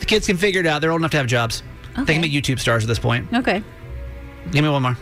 The 0.00 0.06
kids 0.06 0.26
can 0.26 0.36
figure 0.36 0.60
it 0.60 0.66
out. 0.66 0.80
They're 0.80 0.92
old 0.92 1.00
enough 1.00 1.10
to 1.12 1.16
have 1.18 1.26
jobs. 1.26 1.62
They 1.96 2.02
Okay. 2.02 2.12
can 2.14 2.22
be 2.22 2.30
YouTube 2.30 2.60
stars 2.60 2.84
at 2.84 2.88
this 2.88 2.98
point. 2.98 3.26
Okay. 3.34 3.62
Give 4.52 4.62
me 4.64 4.70
one 4.70 4.82
more. 4.82 4.96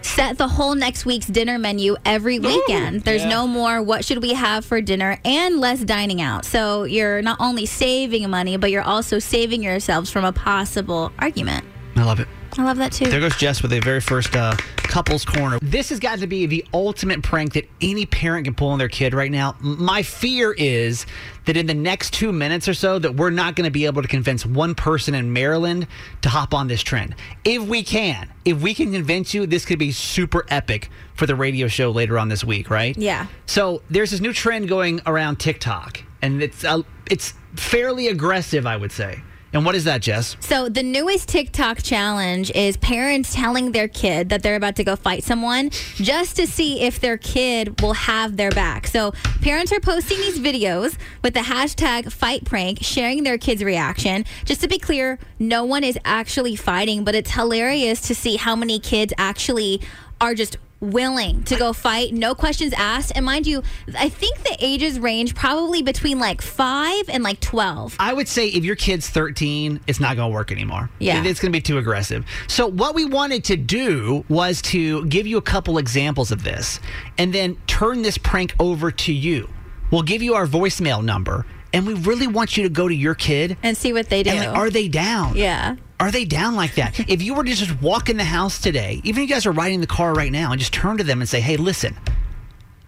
Set 0.00 0.36
the 0.36 0.48
whole 0.48 0.74
next 0.74 1.06
week's 1.06 1.26
dinner 1.26 1.58
menu 1.58 1.94
every 2.04 2.38
weekend. 2.40 3.02
There's 3.02 3.22
yeah. 3.22 3.28
no 3.28 3.46
more 3.46 3.80
what 3.82 4.04
should 4.04 4.20
we 4.20 4.32
have 4.32 4.64
for 4.64 4.80
dinner 4.80 5.18
and 5.24 5.60
less 5.60 5.78
dining 5.80 6.20
out. 6.20 6.44
So 6.44 6.84
you're 6.84 7.22
not 7.22 7.36
only 7.38 7.66
saving 7.66 8.28
money, 8.28 8.56
but 8.56 8.70
you're 8.72 8.82
also 8.82 9.20
saving 9.20 9.62
yourselves 9.62 10.10
from 10.10 10.24
a 10.24 10.32
possible 10.32 11.12
argument. 11.20 11.64
I 11.94 12.02
love 12.02 12.18
it. 12.18 12.26
I 12.58 12.64
love 12.64 12.76
that 12.78 12.92
too. 12.92 13.06
There 13.06 13.20
goes 13.20 13.36
Jess 13.36 13.62
with 13.62 13.70
the 13.70 13.80
very 13.80 14.00
first 14.00 14.36
uh, 14.36 14.54
couples 14.76 15.24
corner. 15.24 15.58
This 15.62 15.88
has 15.88 15.98
got 15.98 16.18
to 16.18 16.26
be 16.26 16.44
the 16.44 16.64
ultimate 16.74 17.22
prank 17.22 17.54
that 17.54 17.68
any 17.80 18.04
parent 18.04 18.44
can 18.44 18.54
pull 18.54 18.68
on 18.68 18.78
their 18.78 18.88
kid 18.88 19.14
right 19.14 19.30
now. 19.30 19.56
My 19.60 20.02
fear 20.02 20.52
is 20.52 21.06
that 21.46 21.56
in 21.56 21.66
the 21.66 21.74
next 21.74 22.12
two 22.12 22.30
minutes 22.30 22.68
or 22.68 22.74
so, 22.74 22.98
that 22.98 23.14
we're 23.14 23.30
not 23.30 23.56
going 23.56 23.64
to 23.64 23.70
be 23.70 23.86
able 23.86 24.02
to 24.02 24.08
convince 24.08 24.44
one 24.44 24.74
person 24.74 25.14
in 25.14 25.32
Maryland 25.32 25.86
to 26.20 26.28
hop 26.28 26.52
on 26.52 26.68
this 26.68 26.82
trend. 26.82 27.14
If 27.44 27.62
we 27.62 27.82
can, 27.82 28.30
if 28.44 28.60
we 28.60 28.74
can 28.74 28.92
convince 28.92 29.32
you, 29.32 29.46
this 29.46 29.64
could 29.64 29.78
be 29.78 29.92
super 29.92 30.44
epic 30.48 30.90
for 31.14 31.26
the 31.26 31.34
radio 31.34 31.68
show 31.68 31.90
later 31.90 32.18
on 32.18 32.28
this 32.28 32.44
week, 32.44 32.68
right? 32.68 32.96
Yeah. 32.98 33.28
So 33.46 33.82
there's 33.88 34.10
this 34.10 34.20
new 34.20 34.32
trend 34.32 34.68
going 34.68 35.00
around 35.06 35.36
TikTok, 35.36 36.02
and 36.20 36.42
it's 36.42 36.64
uh, 36.64 36.82
it's 37.10 37.32
fairly 37.56 38.08
aggressive, 38.08 38.66
I 38.66 38.76
would 38.76 38.92
say. 38.92 39.22
And 39.52 39.66
what 39.66 39.74
is 39.74 39.84
that, 39.84 40.00
Jess? 40.00 40.36
So 40.40 40.68
the 40.68 40.82
newest 40.82 41.28
TikTok 41.28 41.82
challenge 41.82 42.50
is 42.52 42.76
parents 42.78 43.34
telling 43.34 43.72
their 43.72 43.88
kid 43.88 44.30
that 44.30 44.42
they're 44.42 44.56
about 44.56 44.76
to 44.76 44.84
go 44.84 44.96
fight 44.96 45.24
someone 45.24 45.70
just 45.96 46.36
to 46.36 46.46
see 46.46 46.80
if 46.80 47.00
their 47.00 47.18
kid 47.18 47.80
will 47.82 47.92
have 47.92 48.36
their 48.36 48.50
back. 48.50 48.86
So 48.86 49.12
parents 49.42 49.70
are 49.72 49.80
posting 49.80 50.18
these 50.18 50.38
videos 50.38 50.96
with 51.22 51.34
the 51.34 51.40
hashtag 51.40 52.10
fight 52.10 52.44
prank, 52.44 52.78
sharing 52.80 53.24
their 53.24 53.36
kid's 53.36 53.62
reaction. 53.62 54.24
Just 54.44 54.62
to 54.62 54.68
be 54.68 54.78
clear, 54.78 55.18
no 55.38 55.64
one 55.64 55.84
is 55.84 55.98
actually 56.04 56.56
fighting, 56.56 57.04
but 57.04 57.14
it's 57.14 57.32
hilarious 57.32 58.00
to 58.02 58.14
see 58.14 58.36
how 58.36 58.56
many 58.56 58.78
kids 58.78 59.12
actually 59.18 59.82
are 60.20 60.34
just 60.34 60.56
willing 60.82 61.42
to 61.44 61.56
go 61.56 61.72
fight, 61.72 62.12
no 62.12 62.34
questions 62.34 62.74
asked. 62.74 63.12
And 63.14 63.24
mind 63.24 63.46
you, 63.46 63.62
I 63.98 64.08
think 64.10 64.42
the 64.42 64.56
ages 64.60 64.98
range 64.98 65.34
probably 65.34 65.80
between 65.80 66.18
like 66.18 66.42
five 66.42 67.08
and 67.08 67.22
like 67.22 67.40
12. 67.40 67.96
I 67.98 68.12
would 68.12 68.28
say 68.28 68.48
if 68.48 68.64
your 68.64 68.76
kid's 68.76 69.08
13, 69.08 69.80
it's 69.86 70.00
not 70.00 70.16
going 70.16 70.30
to 70.30 70.34
work 70.34 70.52
anymore. 70.52 70.90
Yeah. 70.98 71.22
It's 71.24 71.40
going 71.40 71.52
to 71.52 71.56
be 71.56 71.62
too 71.62 71.78
aggressive. 71.78 72.26
So, 72.48 72.66
what 72.66 72.94
we 72.94 73.04
wanted 73.04 73.44
to 73.44 73.56
do 73.56 74.24
was 74.28 74.60
to 74.62 75.04
give 75.06 75.26
you 75.26 75.38
a 75.38 75.42
couple 75.42 75.78
examples 75.78 76.32
of 76.32 76.42
this 76.44 76.80
and 77.16 77.32
then 77.32 77.56
turn 77.66 78.02
this 78.02 78.18
prank 78.18 78.54
over 78.58 78.90
to 78.90 79.12
you. 79.12 79.48
We'll 79.90 80.02
give 80.02 80.22
you 80.22 80.34
our 80.34 80.46
voicemail 80.46 81.02
number 81.04 81.46
and 81.72 81.86
we 81.86 81.94
really 81.94 82.26
want 82.26 82.56
you 82.56 82.64
to 82.64 82.68
go 82.68 82.88
to 82.88 82.94
your 82.94 83.14
kid 83.14 83.56
And 83.62 83.76
see 83.76 83.92
what 83.92 84.08
they 84.10 84.22
do. 84.22 84.30
and 84.30 84.40
like, 84.40 84.56
are 84.56 84.68
they 84.70 84.88
down? 84.88 85.36
yeah. 85.36 85.76
Are 86.02 86.10
they 86.10 86.24
down 86.24 86.56
like 86.56 86.74
that? 86.74 86.98
if 87.08 87.22
you 87.22 87.32
were 87.32 87.44
to 87.44 87.54
just 87.54 87.80
walk 87.80 88.10
in 88.10 88.16
the 88.16 88.24
house 88.24 88.60
today, 88.60 89.00
even 89.04 89.22
if 89.22 89.28
you 89.28 89.32
guys 89.32 89.46
are 89.46 89.52
riding 89.52 89.80
the 89.80 89.86
car 89.86 90.12
right 90.12 90.32
now, 90.32 90.50
and 90.50 90.58
just 90.58 90.74
turn 90.74 90.98
to 90.98 91.04
them 91.04 91.20
and 91.20 91.28
say, 91.28 91.40
hey, 91.40 91.56
listen, 91.56 91.96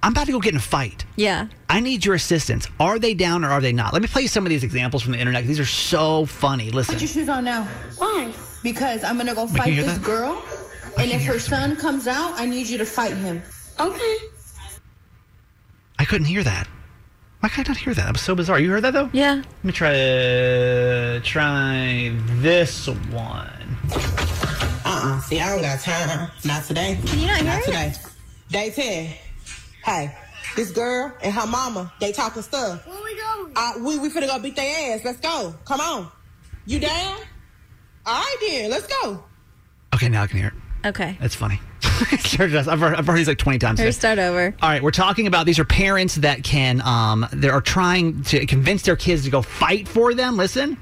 I'm 0.02 0.10
about 0.10 0.26
to 0.26 0.32
go 0.32 0.40
get 0.40 0.52
in 0.52 0.58
a 0.58 0.60
fight. 0.60 1.04
Yeah. 1.14 1.46
I 1.68 1.78
need 1.78 2.04
your 2.04 2.16
assistance. 2.16 2.66
Are 2.80 2.98
they 2.98 3.14
down 3.14 3.44
or 3.44 3.50
are 3.50 3.60
they 3.60 3.72
not? 3.72 3.92
Let 3.92 4.02
me 4.02 4.08
play 4.08 4.22
you 4.22 4.28
some 4.28 4.44
of 4.44 4.50
these 4.50 4.64
examples 4.64 5.04
from 5.04 5.12
the 5.12 5.20
internet. 5.20 5.44
These 5.44 5.60
are 5.60 5.64
so 5.64 6.26
funny. 6.26 6.72
Listen. 6.72 6.94
Put 6.96 7.02
your 7.02 7.08
shoes 7.08 7.28
on 7.28 7.44
now. 7.44 7.62
Why? 7.98 8.32
Because 8.64 9.04
I'm 9.04 9.16
gonna 9.16 9.32
go 9.32 9.46
fight 9.46 9.76
this 9.76 9.86
that? 9.86 10.02
girl, 10.02 10.42
and 10.98 11.12
if 11.12 11.24
her 11.24 11.38
son 11.38 11.76
comes 11.76 12.08
out, 12.08 12.32
I 12.34 12.46
need 12.46 12.66
you 12.66 12.78
to 12.78 12.84
fight 12.84 13.16
him. 13.16 13.40
Okay. 13.78 14.16
I 16.00 16.04
couldn't 16.04 16.26
hear 16.26 16.42
that. 16.42 16.66
Why 17.44 17.50
could 17.50 17.68
I 17.68 17.72
not 17.72 17.76
hear 17.76 17.92
that? 17.92 18.06
That 18.06 18.12
was 18.14 18.22
so 18.22 18.34
bizarre. 18.34 18.58
You 18.58 18.70
heard 18.70 18.84
that 18.84 18.94
though? 18.94 19.10
Yeah. 19.12 19.34
Let 19.34 19.64
me 19.64 19.72
try 19.72 19.90
uh, 19.90 21.20
try 21.22 22.10
this 22.40 22.86
one. 22.88 23.76
Uh-uh. 24.86 25.20
See, 25.20 25.38
I 25.38 25.50
don't 25.50 25.60
got 25.60 25.78
time. 25.80 26.30
Not 26.46 26.64
today. 26.64 26.98
Can 27.04 27.18
you 27.18 27.26
not 27.26 27.36
hear 27.36 27.44
Not 27.44 27.58
it? 27.58 27.64
today. 27.66 27.92
Day 28.48 28.70
10. 28.70 29.14
Hey, 29.84 30.16
this 30.56 30.70
girl 30.70 31.12
and 31.22 31.34
her 31.34 31.46
mama, 31.46 31.92
they 32.00 32.12
talking 32.12 32.40
stuff. 32.40 32.86
Where 32.86 32.96
we 33.04 33.14
going? 33.14 33.52
Uh, 33.54 33.72
we, 33.80 33.98
we 33.98 34.08
finna 34.08 34.26
go 34.26 34.38
beat 34.38 34.56
their 34.56 34.94
ass. 34.94 35.04
Let's 35.04 35.20
go. 35.20 35.54
Come 35.66 35.82
on. 35.82 36.10
You 36.64 36.80
down? 36.80 37.18
All 38.06 38.14
right, 38.22 38.36
then. 38.40 38.70
Let's 38.70 38.86
go. 38.86 39.22
Okay, 39.94 40.08
now 40.08 40.22
I 40.22 40.28
can 40.28 40.38
hear 40.38 40.48
it. 40.82 40.88
Okay. 40.88 41.18
That's 41.20 41.34
funny. 41.34 41.60
Sure. 42.18 42.46
I've 42.46 42.80
heard, 42.80 42.94
I've 42.96 43.06
these 43.14 43.28
like 43.28 43.38
20 43.38 43.58
times. 43.58 43.78
Or 43.78 43.84
today. 43.84 43.90
start 43.92 44.18
over. 44.18 44.54
All 44.60 44.68
right, 44.68 44.82
we're 44.82 44.90
talking 44.90 45.26
about 45.26 45.46
these 45.46 45.58
are 45.58 45.64
parents 45.64 46.16
that 46.16 46.42
can 46.42 46.80
um 46.82 47.26
they 47.32 47.48
are 47.48 47.60
trying 47.60 48.22
to 48.24 48.44
convince 48.46 48.82
their 48.82 48.96
kids 48.96 49.24
to 49.24 49.30
go 49.30 49.42
fight 49.42 49.86
for 49.86 50.14
them. 50.14 50.36
Listen. 50.36 50.76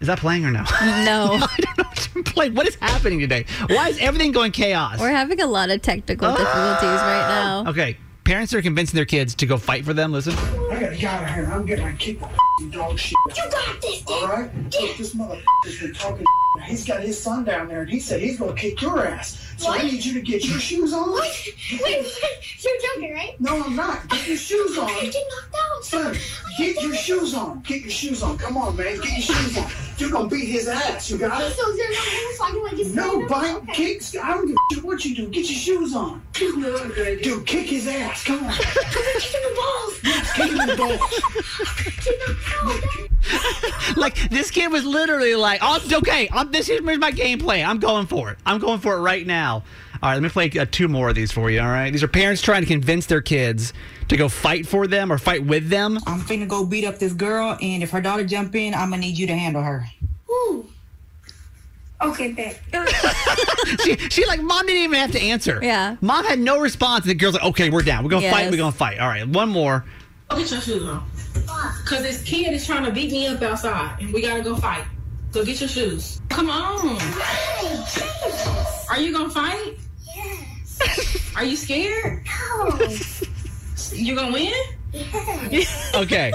Is 0.00 0.06
that 0.08 0.18
playing 0.18 0.44
or 0.44 0.50
no? 0.50 0.64
No. 1.04 1.38
I 1.40 1.56
don't 1.58 1.78
know 1.78 1.84
what 1.84 1.96
to 1.96 2.22
play. 2.22 2.50
What 2.50 2.66
is 2.68 2.74
happening 2.76 3.20
today? 3.20 3.46
Why 3.68 3.88
is 3.88 3.98
everything 4.00 4.32
going 4.32 4.52
chaos? 4.52 5.00
We're 5.00 5.10
having 5.10 5.40
a 5.40 5.46
lot 5.46 5.70
of 5.70 5.80
technical 5.82 6.28
Ah! 6.28 6.36
difficulties 6.36 7.00
right 7.00 7.28
now. 7.28 7.70
Okay, 7.70 7.96
parents 8.24 8.52
are 8.54 8.62
convincing 8.62 8.96
their 8.96 9.06
kids 9.06 9.34
to 9.36 9.46
go 9.46 9.56
fight 9.56 9.84
for 9.84 9.94
them. 9.94 10.12
Listen. 10.12 10.34
I 10.34 10.80
gotta 10.80 10.96
get 10.96 11.04
out 11.04 11.22
of 11.24 11.30
here. 11.30 11.50
I'm 11.52 11.64
getting 11.66 11.84
my 11.84 11.92
kick 11.92 12.20
the 12.20 12.66
dog 12.70 12.98
shit. 12.98 13.14
You 13.36 13.50
got 13.50 13.80
this, 13.82 14.02
Dad. 14.02 14.12
All 14.14 14.28
right? 14.28 14.54
Look, 14.80 14.96
this 14.96 15.14
motherfucker's 15.14 15.80
been 15.80 15.94
talking. 15.94 16.24
He's 16.62 16.84
got 16.86 17.00
his 17.02 17.20
son 17.20 17.44
down 17.44 17.66
there, 17.68 17.82
and 17.82 17.90
he 17.90 17.98
said 17.98 18.20
he's 18.20 18.38
gonna 18.38 18.54
kick 18.54 18.80
your 18.80 19.04
ass. 19.04 19.40
So 19.56 19.70
I 19.72 19.82
need 19.82 20.04
you 20.04 20.14
to 20.14 20.20
get 20.20 20.44
your 20.44 20.58
shoes 20.60 20.92
on. 20.92 21.10
What? 21.10 21.24
Wait, 21.72 21.82
wait. 21.82 22.06
You're 22.64 22.72
joking, 22.94 23.12
right? 23.12 23.40
No, 23.40 23.62
I'm 23.62 23.74
not. 23.76 24.08
Get 24.08 24.26
your 24.28 24.36
shoes 24.36 24.78
on. 24.78 24.88
I 24.88 25.00
get 25.10 25.14
knocked 25.14 25.54
out. 25.56 25.84
Son, 25.84 26.16
get 26.56 26.80
your 26.82 26.94
shoes 26.94 27.34
on. 27.34 27.60
Get 27.62 27.82
your 27.82 27.90
shoes 27.90 28.22
on. 28.22 28.38
Come 28.38 28.56
on, 28.56 28.76
man. 28.76 28.96
Get 29.00 29.12
your 29.12 29.36
shoes 29.36 29.58
on. 29.58 29.70
You're 29.98 30.10
gonna 30.10 30.28
beat 30.28 30.46
his 30.48 30.68
ass. 30.68 31.10
You 31.10 31.18
got 31.18 31.42
it? 31.42 31.52
So 31.54 31.72
you're 31.74 31.90
not 31.92 32.04
gonna 32.04 32.36
fight 32.38 32.54
him 32.54 32.62
like 32.62 32.78
you 32.78 32.94
No, 32.94 33.20
said? 33.20 33.28
bite, 33.28 33.54
Okay. 33.56 33.72
kicks. 33.72 34.16
I 34.16 34.30
don't 34.34 34.46
give 34.46 34.56
a 34.56 34.74
shit 34.74 34.84
what 34.84 35.04
you 35.04 35.14
do. 35.16 35.28
Get 35.28 35.50
your 35.50 35.58
shoes 35.58 35.94
on. 35.94 36.22
Dude, 36.32 37.46
kick 37.46 37.66
his 37.66 37.86
ass. 37.88 38.24
Come 38.24 38.44
on. 38.44 38.50
I'm 38.52 38.56
kick 38.56 39.30
him 39.34 39.40
in 39.40 39.48
the 39.48 39.54
balls. 39.56 40.00
Kick 40.34 40.50
him 40.50 40.60
in 40.60 40.66
the 40.68 40.76
balls. 40.76 41.00
Kick 41.76 42.04
him 42.06 42.20
out. 42.28 43.96
Like 43.96 44.16
this 44.30 44.50
kid 44.50 44.70
was 44.72 44.84
literally 44.84 45.34
like, 45.34 45.60
"Oh, 45.62 45.80
okay. 45.92 46.28
I'm, 46.32 46.43
this 46.44 46.68
is 46.68 46.80
my 46.82 47.10
game 47.10 47.38
plan. 47.38 47.68
I'm 47.68 47.78
going 47.78 48.06
for 48.06 48.30
it. 48.30 48.38
I'm 48.46 48.58
going 48.58 48.80
for 48.80 48.94
it 48.96 49.00
right 49.00 49.26
now." 49.26 49.62
All 50.02 50.10
right, 50.10 50.14
let 50.14 50.22
me 50.22 50.28
play 50.28 50.50
uh, 50.58 50.66
two 50.70 50.88
more 50.88 51.08
of 51.08 51.14
these 51.14 51.32
for 51.32 51.50
you. 51.50 51.60
All 51.60 51.66
right, 51.66 51.90
these 51.90 52.02
are 52.02 52.08
parents 52.08 52.42
trying 52.42 52.60
to 52.60 52.66
convince 52.66 53.06
their 53.06 53.22
kids 53.22 53.72
to 54.08 54.16
go 54.16 54.28
fight 54.28 54.66
for 54.66 54.86
them 54.86 55.10
or 55.10 55.16
fight 55.16 55.44
with 55.44 55.70
them. 55.70 55.98
I'm 56.06 56.20
finna 56.20 56.46
go 56.46 56.66
beat 56.66 56.84
up 56.84 56.98
this 56.98 57.14
girl, 57.14 57.56
and 57.62 57.82
if 57.82 57.90
her 57.90 58.02
daughter 58.02 58.24
jump 58.24 58.54
in, 58.54 58.74
I'm 58.74 58.90
gonna 58.90 59.00
need 59.00 59.16
you 59.16 59.26
to 59.26 59.34
handle 59.34 59.62
her. 59.62 59.86
Ooh. 60.30 60.68
Okay, 62.02 62.32
babe. 62.32 62.54
she, 63.84 63.96
she 64.10 64.26
like 64.26 64.42
mom 64.42 64.66
didn't 64.66 64.82
even 64.82 64.98
have 64.98 65.12
to 65.12 65.20
answer. 65.20 65.58
Yeah. 65.62 65.96
mom 66.02 66.24
had 66.26 66.38
no 66.38 66.60
response. 66.60 67.06
The 67.06 67.14
girl's 67.14 67.34
like, 67.34 67.44
"Okay, 67.44 67.70
we're 67.70 67.82
down. 67.82 68.04
We're 68.04 68.10
gonna 68.10 68.30
fight. 68.30 68.50
We're 68.50 68.58
gonna 68.58 68.72
fight." 68.72 68.98
All 68.98 69.08
right, 69.08 69.26
one 69.26 69.48
more. 69.48 69.84
Go 70.28 70.36
get 70.36 70.50
your 70.50 70.60
shoes 70.60 70.82
on. 70.82 71.08
Cause 71.86 72.02
this 72.02 72.22
kid 72.22 72.52
is 72.52 72.66
trying 72.66 72.84
to 72.84 72.90
beat 72.90 73.10
me 73.10 73.26
up 73.26 73.40
outside, 73.40 74.00
and 74.00 74.12
we 74.12 74.20
gotta 74.20 74.42
go 74.42 74.56
fight. 74.56 74.84
Go 75.34 75.44
get 75.44 75.58
your 75.58 75.68
shoes. 75.68 76.20
Come 76.28 76.48
on. 76.48 76.96
Are 78.88 79.00
you 79.00 79.12
gonna 79.12 79.28
fight? 79.28 79.74
Yes. 80.14 81.34
Are 81.34 81.42
you 81.42 81.56
scared? 81.56 82.24
No. 82.24 82.78
You 83.90 84.14
gonna 84.14 84.32
win? 84.32 84.54
Okay. 85.96 86.32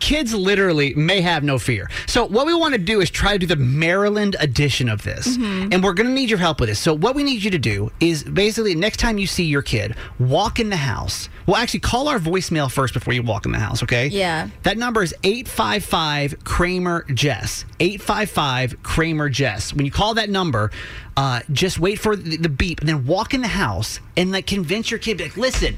Kids 0.00 0.34
literally 0.34 0.94
may 0.94 1.20
have 1.20 1.42
no 1.42 1.58
fear. 1.58 1.90
So 2.06 2.24
what 2.26 2.46
we 2.46 2.54
want 2.54 2.72
to 2.74 2.78
do 2.78 3.00
is 3.00 3.10
try 3.10 3.32
to 3.32 3.38
do 3.38 3.46
the 3.46 3.56
Maryland 3.56 4.36
edition 4.40 4.88
of 4.88 5.02
this, 5.02 5.36
Mhm. 5.38 5.72
and 5.72 5.82
we're 5.82 5.94
going 5.94 6.06
to 6.08 6.12
need 6.12 6.28
your 6.30 6.38
help 6.38 6.60
with 6.60 6.68
this. 6.68 6.78
So 6.78 6.94
what 6.94 7.14
we 7.14 7.22
need 7.22 7.42
you 7.42 7.50
to 7.50 7.58
do 7.58 7.90
is 8.00 8.22
basically 8.24 8.74
next 8.74 8.98
time 8.98 9.18
you 9.18 9.26
see 9.26 9.44
your 9.44 9.62
kid 9.62 9.94
walk 10.18 10.60
in 10.60 10.70
the 10.70 10.76
house. 10.76 11.28
Well, 11.46 11.56
actually, 11.56 11.80
call 11.80 12.08
our 12.08 12.18
voicemail 12.18 12.70
first 12.70 12.92
before 12.92 13.14
you 13.14 13.22
walk 13.22 13.46
in 13.46 13.52
the 13.52 13.58
house. 13.58 13.82
Okay? 13.82 14.08
Yeah. 14.08 14.48
That 14.64 14.76
number 14.76 15.02
is 15.02 15.14
855 15.24 16.34
Kramer 16.44 17.06
Jess. 17.14 17.64
855 17.80 18.82
Kramer 18.82 19.28
Jess. 19.30 19.72
When 19.72 19.86
you 19.86 19.90
call 19.92 20.14
that 20.14 20.28
number, 20.28 20.70
uh, 21.16 21.40
just 21.50 21.78
wait 21.78 21.98
for 21.98 22.14
the, 22.16 22.48
beep 22.48 22.80
and 22.80 22.88
then 22.88 23.06
walk 23.06 23.32
in 23.34 23.40
the 23.40 23.48
house 23.48 24.00
and 24.16 24.30
like 24.30 24.46
convince 24.46 24.90
your 24.90 24.98
kid, 24.98 25.20
like, 25.20 25.36
listen, 25.36 25.76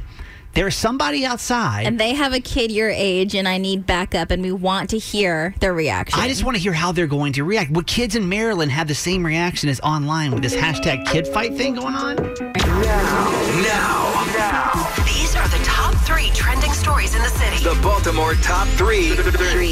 there's 0.55 0.75
somebody 0.75 1.25
outside. 1.25 1.87
And 1.87 1.99
they 1.99 2.15
have 2.15 2.33
a 2.33 2.41
kid 2.41 2.73
your 2.73 2.91
age, 2.91 3.35
and 3.35 3.47
I 3.47 3.59
need 3.59 3.87
backup, 3.87 4.31
and 4.31 4.43
we 4.43 4.53
want 4.53 4.91
to 4.91 4.99
hear 4.99 5.55
their 5.61 5.73
reaction. 5.73 6.19
I 6.19 6.29
just 6.29 6.45
want 6.45 6.57
to 6.57 6.63
hear 6.63 6.73
how 6.73 6.93
they're 6.93 7.07
going 7.07 7.33
to 7.35 7.45
react. 7.45 7.71
Would 7.71 7.87
kids 7.87 8.17
in 8.17 8.29
Maryland 8.29 8.73
have 8.73 8.89
the 8.89 8.95
same 8.95 9.25
reaction 9.25 9.69
as 9.69 9.81
online 9.81 10.33
with 10.33 10.43
this 10.43 10.55
hashtag 10.55 11.07
kid 11.07 11.27
fight 11.27 11.55
thing 11.55 11.75
going 11.75 11.95
on? 11.95 12.17
Now, 12.17 13.31
now, 13.63 14.27
now. 14.37 15.05
These 15.05 15.37
are 15.37 15.49
the 15.49 15.63
top 15.65 15.95
three 16.05 16.31
trending 16.35 16.73
stories 16.73 17.15
in 17.15 17.23
the 17.23 17.29
city. 17.29 17.63
the 17.63 17.79
Baltimore 17.83 18.35
top 18.35 18.67
three, 18.69 19.11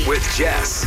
with 0.06 0.22
Jess. 0.36 0.86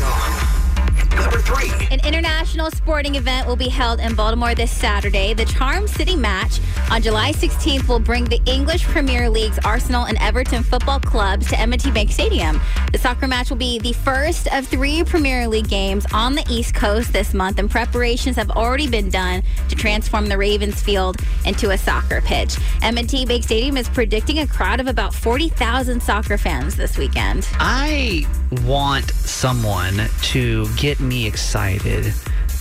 Number 1.31 1.45
three. 1.45 1.87
An 1.91 2.05
international 2.05 2.71
sporting 2.71 3.15
event 3.15 3.47
will 3.47 3.55
be 3.55 3.69
held 3.69 4.01
in 4.01 4.15
Baltimore 4.15 4.53
this 4.53 4.69
Saturday. 4.69 5.33
The 5.33 5.45
Charm 5.45 5.87
City 5.87 6.17
match 6.17 6.59
on 6.91 7.01
July 7.01 7.31
16th 7.31 7.87
will 7.87 8.01
bring 8.01 8.25
the 8.25 8.41
English 8.45 8.83
Premier 8.83 9.29
League's 9.29 9.57
Arsenal 9.59 10.03
and 10.07 10.17
Everton 10.17 10.61
football 10.61 10.99
clubs 10.99 11.47
to 11.47 11.57
M&T 11.57 11.89
Bank 11.91 12.11
Stadium. 12.11 12.59
The 12.91 12.97
soccer 12.97 13.29
match 13.29 13.49
will 13.49 13.55
be 13.55 13.79
the 13.79 13.93
first 13.93 14.53
of 14.53 14.67
three 14.67 15.05
Premier 15.05 15.47
League 15.47 15.69
games 15.69 16.05
on 16.13 16.35
the 16.35 16.45
East 16.49 16.75
Coast 16.75 17.13
this 17.13 17.33
month, 17.33 17.59
and 17.59 17.71
preparations 17.71 18.35
have 18.35 18.51
already 18.51 18.89
been 18.89 19.09
done 19.09 19.41
to 19.69 19.75
transform 19.75 20.27
the 20.27 20.37
Ravens 20.37 20.81
field 20.81 21.15
into 21.45 21.69
a 21.69 21.77
soccer 21.77 22.19
pitch. 22.19 22.57
M&T 22.81 23.25
Bank 23.25 23.45
Stadium 23.45 23.77
is 23.77 23.87
predicting 23.87 24.39
a 24.39 24.47
crowd 24.47 24.81
of 24.81 24.87
about 24.87 25.13
40,000 25.13 26.03
soccer 26.03 26.37
fans 26.37 26.75
this 26.75 26.97
weekend. 26.97 27.47
I 27.53 28.27
want 28.63 29.11
someone 29.11 30.07
to 30.23 30.67
get 30.75 30.99
me 30.99 31.25
excited 31.25 32.13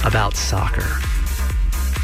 about 0.05 0.37
soccer. 0.37 0.87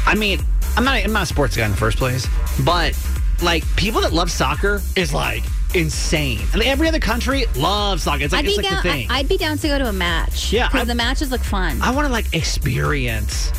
I 0.05 0.15
mean, 0.15 0.39
I'm 0.75 0.83
not 0.83 1.03
I'm 1.03 1.13
not 1.13 1.23
a 1.23 1.25
sports 1.25 1.55
guy 1.55 1.65
in 1.65 1.71
the 1.71 1.77
first 1.77 1.97
place, 1.97 2.27
but 2.63 2.97
like 3.41 3.63
people 3.75 4.01
that 4.01 4.13
love 4.13 4.31
soccer 4.31 4.81
is 4.95 5.13
like 5.13 5.43
insane. 5.73 6.39
I 6.53 6.57
mean, 6.57 6.67
every 6.67 6.87
other 6.87 6.99
country 6.99 7.45
loves 7.55 8.03
soccer. 8.03 8.23
It's 8.23 8.33
like, 8.33 8.39
I'd 8.39 8.45
it's 8.45 8.57
be 8.57 8.63
like 8.63 8.71
down. 8.71 8.83
the 8.83 8.89
thing. 8.89 9.07
I, 9.09 9.21
would 9.21 9.29
be 9.29 9.37
down 9.37 9.57
to 9.57 9.67
go 9.67 9.77
to 9.77 9.89
a 9.89 9.93
match. 9.93 10.51
Yeah, 10.51 10.69
because 10.69 10.87
the 10.87 10.95
matches 10.95 11.31
look 11.31 11.41
fun. 11.41 11.81
I 11.81 11.91
want 11.91 12.07
to 12.07 12.11
like 12.11 12.33
experience 12.33 13.51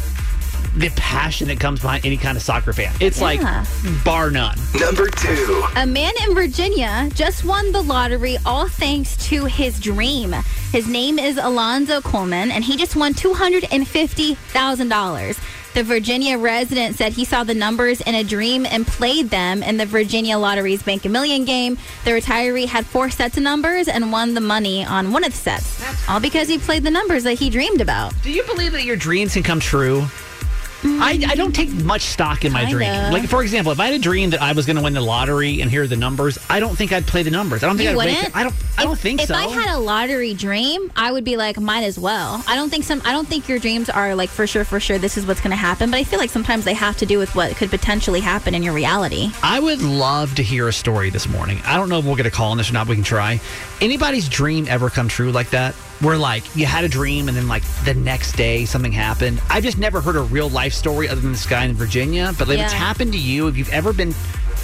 the 0.76 0.90
passion 0.90 1.48
that 1.48 1.58
comes 1.58 1.80
behind 1.80 2.06
any 2.06 2.16
kind 2.16 2.36
of 2.36 2.42
soccer 2.42 2.72
fan. 2.72 2.92
It's 3.00 3.18
Yeah. 3.18 3.24
like 3.24 3.40
bar 4.04 4.30
none. 4.30 4.56
Number 4.78 5.08
two. 5.08 5.64
A 5.76 5.86
man 5.86 6.12
in 6.26 6.34
Virginia 6.34 7.08
just 7.14 7.44
won 7.44 7.72
the 7.72 7.82
lottery 7.82 8.38
all 8.46 8.68
thanks 8.68 9.16
to 9.28 9.44
his 9.46 9.80
dream. 9.80 10.34
His 10.72 10.86
name 10.86 11.18
is 11.18 11.38
Alonzo 11.38 12.00
Coleman, 12.00 12.50
and 12.50 12.64
he 12.64 12.76
just 12.76 12.94
won 12.96 13.14
$250,000. 13.14 15.36
The 15.74 15.82
Virginia 15.84 16.38
resident 16.38 16.96
said 16.96 17.12
he 17.12 17.24
saw 17.24 17.44
the 17.44 17.54
numbers 17.54 18.00
in 18.00 18.14
a 18.14 18.24
dream 18.24 18.66
and 18.66 18.86
played 18.86 19.30
them 19.30 19.62
in 19.62 19.76
the 19.76 19.86
Virginia 19.86 20.36
Lottery's 20.38 20.82
Bank 20.82 21.04
a 21.04 21.08
Million 21.08 21.44
game. 21.44 21.78
The 22.04 22.10
retiree 22.12 22.66
had 22.66 22.84
four 22.86 23.10
sets 23.10 23.36
of 23.36 23.42
numbers 23.44 23.86
and 23.86 24.10
won 24.10 24.34
the 24.34 24.40
money 24.40 24.84
on 24.84 25.12
one 25.12 25.22
of 25.24 25.32
the 25.32 25.38
sets, 25.38 25.80
all 26.08 26.20
because 26.20 26.48
he 26.48 26.58
played 26.58 26.82
the 26.84 26.90
numbers 26.90 27.22
that 27.24 27.34
he 27.38 27.50
dreamed 27.50 27.80
about. 27.80 28.12
Do 28.22 28.30
you 28.32 28.42
believe 28.44 28.72
that 28.72 28.84
your 28.84 28.96
dreams 28.96 29.34
can 29.34 29.42
come 29.42 29.60
true? 29.60 30.06
I, 30.84 31.24
I 31.28 31.34
don't 31.34 31.52
take 31.54 31.70
much 31.84 32.02
stock 32.02 32.44
in 32.44 32.52
my 32.52 32.60
Kinda. 32.64 32.74
dream. 32.76 33.12
Like, 33.12 33.28
for 33.28 33.42
example, 33.42 33.72
if 33.72 33.80
I 33.80 33.86
had 33.86 33.94
a 33.94 33.98
dream 33.98 34.30
that 34.30 34.40
I 34.40 34.52
was 34.52 34.64
going 34.64 34.76
to 34.76 34.82
win 34.82 34.94
the 34.94 35.00
lottery 35.00 35.60
and 35.60 35.68
hear 35.70 35.86
the 35.88 35.96
numbers, 35.96 36.38
I 36.48 36.60
don't 36.60 36.76
think 36.76 36.92
I'd 36.92 37.06
play 37.06 37.22
the 37.24 37.30
numbers. 37.32 37.64
I 37.64 37.66
don't 37.66 37.76
think 37.76 37.86
You 37.90 37.98
I'd 38.00 38.06
wake 38.06 38.14
wouldn't? 38.16 38.36
I 38.36 38.42
don't. 38.44 38.54
I 38.78 38.84
don't 38.84 38.98
think 38.98 39.18
so. 39.20 39.24
if 39.24 39.28
so. 39.28 39.34
I 39.34 39.48
had 39.48 39.74
a 39.74 39.78
lottery 39.78 40.34
dream, 40.34 40.92
I 40.94 41.10
would 41.10 41.24
be 41.24 41.36
like, 41.36 41.58
might 41.58 41.82
as 41.82 41.98
well. 41.98 42.44
I 42.46 42.54
don't 42.54 42.70
think 42.70 42.84
some. 42.84 43.02
I 43.04 43.10
don't 43.12 43.26
think 43.26 43.48
your 43.48 43.58
dreams 43.58 43.90
are 43.90 44.14
like 44.14 44.28
for 44.30 44.46
sure, 44.46 44.64
for 44.64 44.78
sure. 44.78 44.98
This 44.98 45.16
is 45.18 45.26
what's 45.26 45.40
going 45.40 45.50
to 45.50 45.56
happen. 45.56 45.90
But 45.90 45.96
I 45.98 46.04
feel 46.04 46.20
like 46.20 46.30
sometimes 46.30 46.64
they 46.64 46.74
have 46.74 46.96
to 46.98 47.06
do 47.06 47.18
with 47.18 47.34
what 47.34 47.56
could 47.56 47.70
potentially 47.70 48.20
happen 48.20 48.54
in 48.54 48.62
your 48.62 48.72
reality. 48.74 49.30
I 49.42 49.58
would 49.58 49.82
love 49.82 50.36
to 50.36 50.42
hear 50.44 50.68
a 50.68 50.72
story 50.72 51.10
this 51.10 51.28
morning. 51.28 51.60
I 51.64 51.76
don't 51.76 51.88
know 51.88 51.98
if 51.98 52.04
we'll 52.04 52.14
get 52.16 52.26
a 52.26 52.30
call 52.30 52.52
on 52.52 52.56
this 52.56 52.70
or 52.70 52.74
not. 52.74 52.86
but 52.86 52.90
We 52.90 52.96
can 52.96 53.04
try. 53.04 53.40
Anybody's 53.80 54.28
dream 54.28 54.66
ever 54.68 54.90
come 54.90 55.08
true 55.08 55.32
like 55.32 55.50
that? 55.50 55.74
Where 56.00 56.16
like 56.16 56.54
you 56.54 56.64
had 56.66 56.84
a 56.84 56.88
dream 56.88 57.28
and 57.28 57.36
then 57.36 57.48
like 57.48 57.64
the 57.84 57.94
next 57.94 58.32
day 58.36 58.64
something 58.64 58.92
happened. 58.92 59.40
I've 59.50 59.64
just 59.64 59.78
never 59.78 60.00
heard 60.00 60.16
a 60.16 60.20
real 60.20 60.48
life 60.48 60.72
story 60.72 61.08
other 61.08 61.20
than 61.20 61.32
this 61.32 61.46
guy 61.46 61.64
in 61.64 61.74
Virginia. 61.74 62.32
But 62.38 62.48
if 62.50 62.60
it's 62.60 62.72
happened 62.72 63.12
to 63.12 63.18
you, 63.18 63.48
if 63.48 63.56
you've 63.56 63.72
ever 63.72 63.92
been 63.92 64.12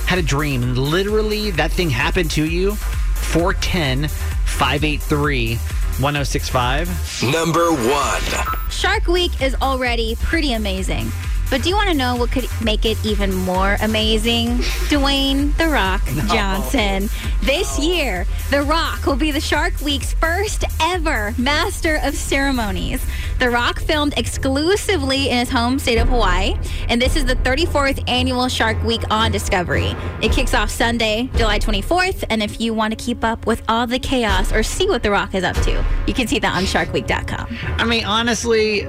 had 0.07 0.19
a 0.19 0.23
dream 0.23 0.63
and 0.63 0.79
literally 0.79 1.51
that 1.53 1.73
thing 1.73 1.91
happened 1.91 2.31
to 2.33 2.45
you, 2.45 2.75
410 2.75 4.09
583 4.09 5.57
1065. 6.01 7.23
Number 7.33 7.73
one. 7.73 8.23
Shark 8.71 9.07
Week 9.07 9.41
is 9.41 9.55
already 9.63 10.17
pretty 10.17 10.53
amazing. 10.53 11.11
But 11.51 11.63
do 11.63 11.69
you 11.69 11.77
want 11.77 11.89
to 11.91 11.97
know 11.97 12.17
what 12.17 12.31
could 12.31 12.49
make 12.63 12.85
it 12.85 12.99
even 13.05 13.33
more 13.35 13.77
amazing? 13.81 14.49
Dwayne 14.89 15.57
The 15.57 15.69
Rock 15.69 16.03
Johnson. 16.29 17.09
This 17.43 17.79
year, 17.79 18.27
The 18.51 18.63
Rock 18.63 19.07
will 19.07 19.17
be 19.17 19.31
the 19.31 19.41
Shark 19.41 19.81
Week's 19.81 20.15
first 20.15 20.65
ever 20.81 21.35
Master 21.39 22.01
of 22.03 22.15
Ceremonies. 22.15 23.05
The 23.39 23.51
Rock 23.51 23.81
filmed 23.81 24.15
exclusively 24.17 25.29
in 25.29 25.39
his 25.39 25.51
home 25.51 25.79
state 25.79 25.99
of 25.99 26.09
Hawaii, 26.09 26.57
and 26.89 27.03
this 27.03 27.17
is 27.17 27.25
the 27.25 27.37
34th 27.37 28.03
annual 28.09 28.49
Shark 28.49 28.83
Week 28.85 29.03
on 29.11 29.33
Discovery. 29.33 29.95
It 30.23 30.33
kicks 30.33 30.55
off 30.55 30.71
Sunday, 30.71 31.29
July 31.37 31.59
24th, 31.59 32.25
and 32.31 32.43
if 32.43 32.61
you 32.61 32.73
want 32.75 32.97
to 32.97 33.05
keep 33.05 33.25
up 33.25 33.47
with 33.47 33.63
all 33.69 33.87
the 33.87 33.99
chaos 33.99 34.53
or 34.53 34.63
see 34.63 34.89
what 34.89 35.03
The 35.03 35.11
Rock 35.11 35.35
is 35.35 35.45
up 35.45 35.57
to, 35.57 35.85
you 36.07 36.15
can 36.15 36.27
see 36.27 36.39
that 36.39 36.55
on 36.57 36.63
sharkweek.com. 36.63 37.59
I 37.79 37.85
mean, 37.85 38.05
honestly, 38.05 38.89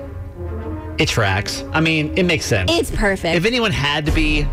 it 0.97 1.08
tracks. 1.08 1.63
I 1.71 1.81
mean, 1.81 2.17
it 2.17 2.23
makes 2.23 2.45
sense. 2.45 2.71
It's 2.71 2.91
perfect. 2.91 3.36
If 3.36 3.45
anyone 3.45 3.71
had 3.71 4.05
to 4.05 4.12
be 4.12 4.47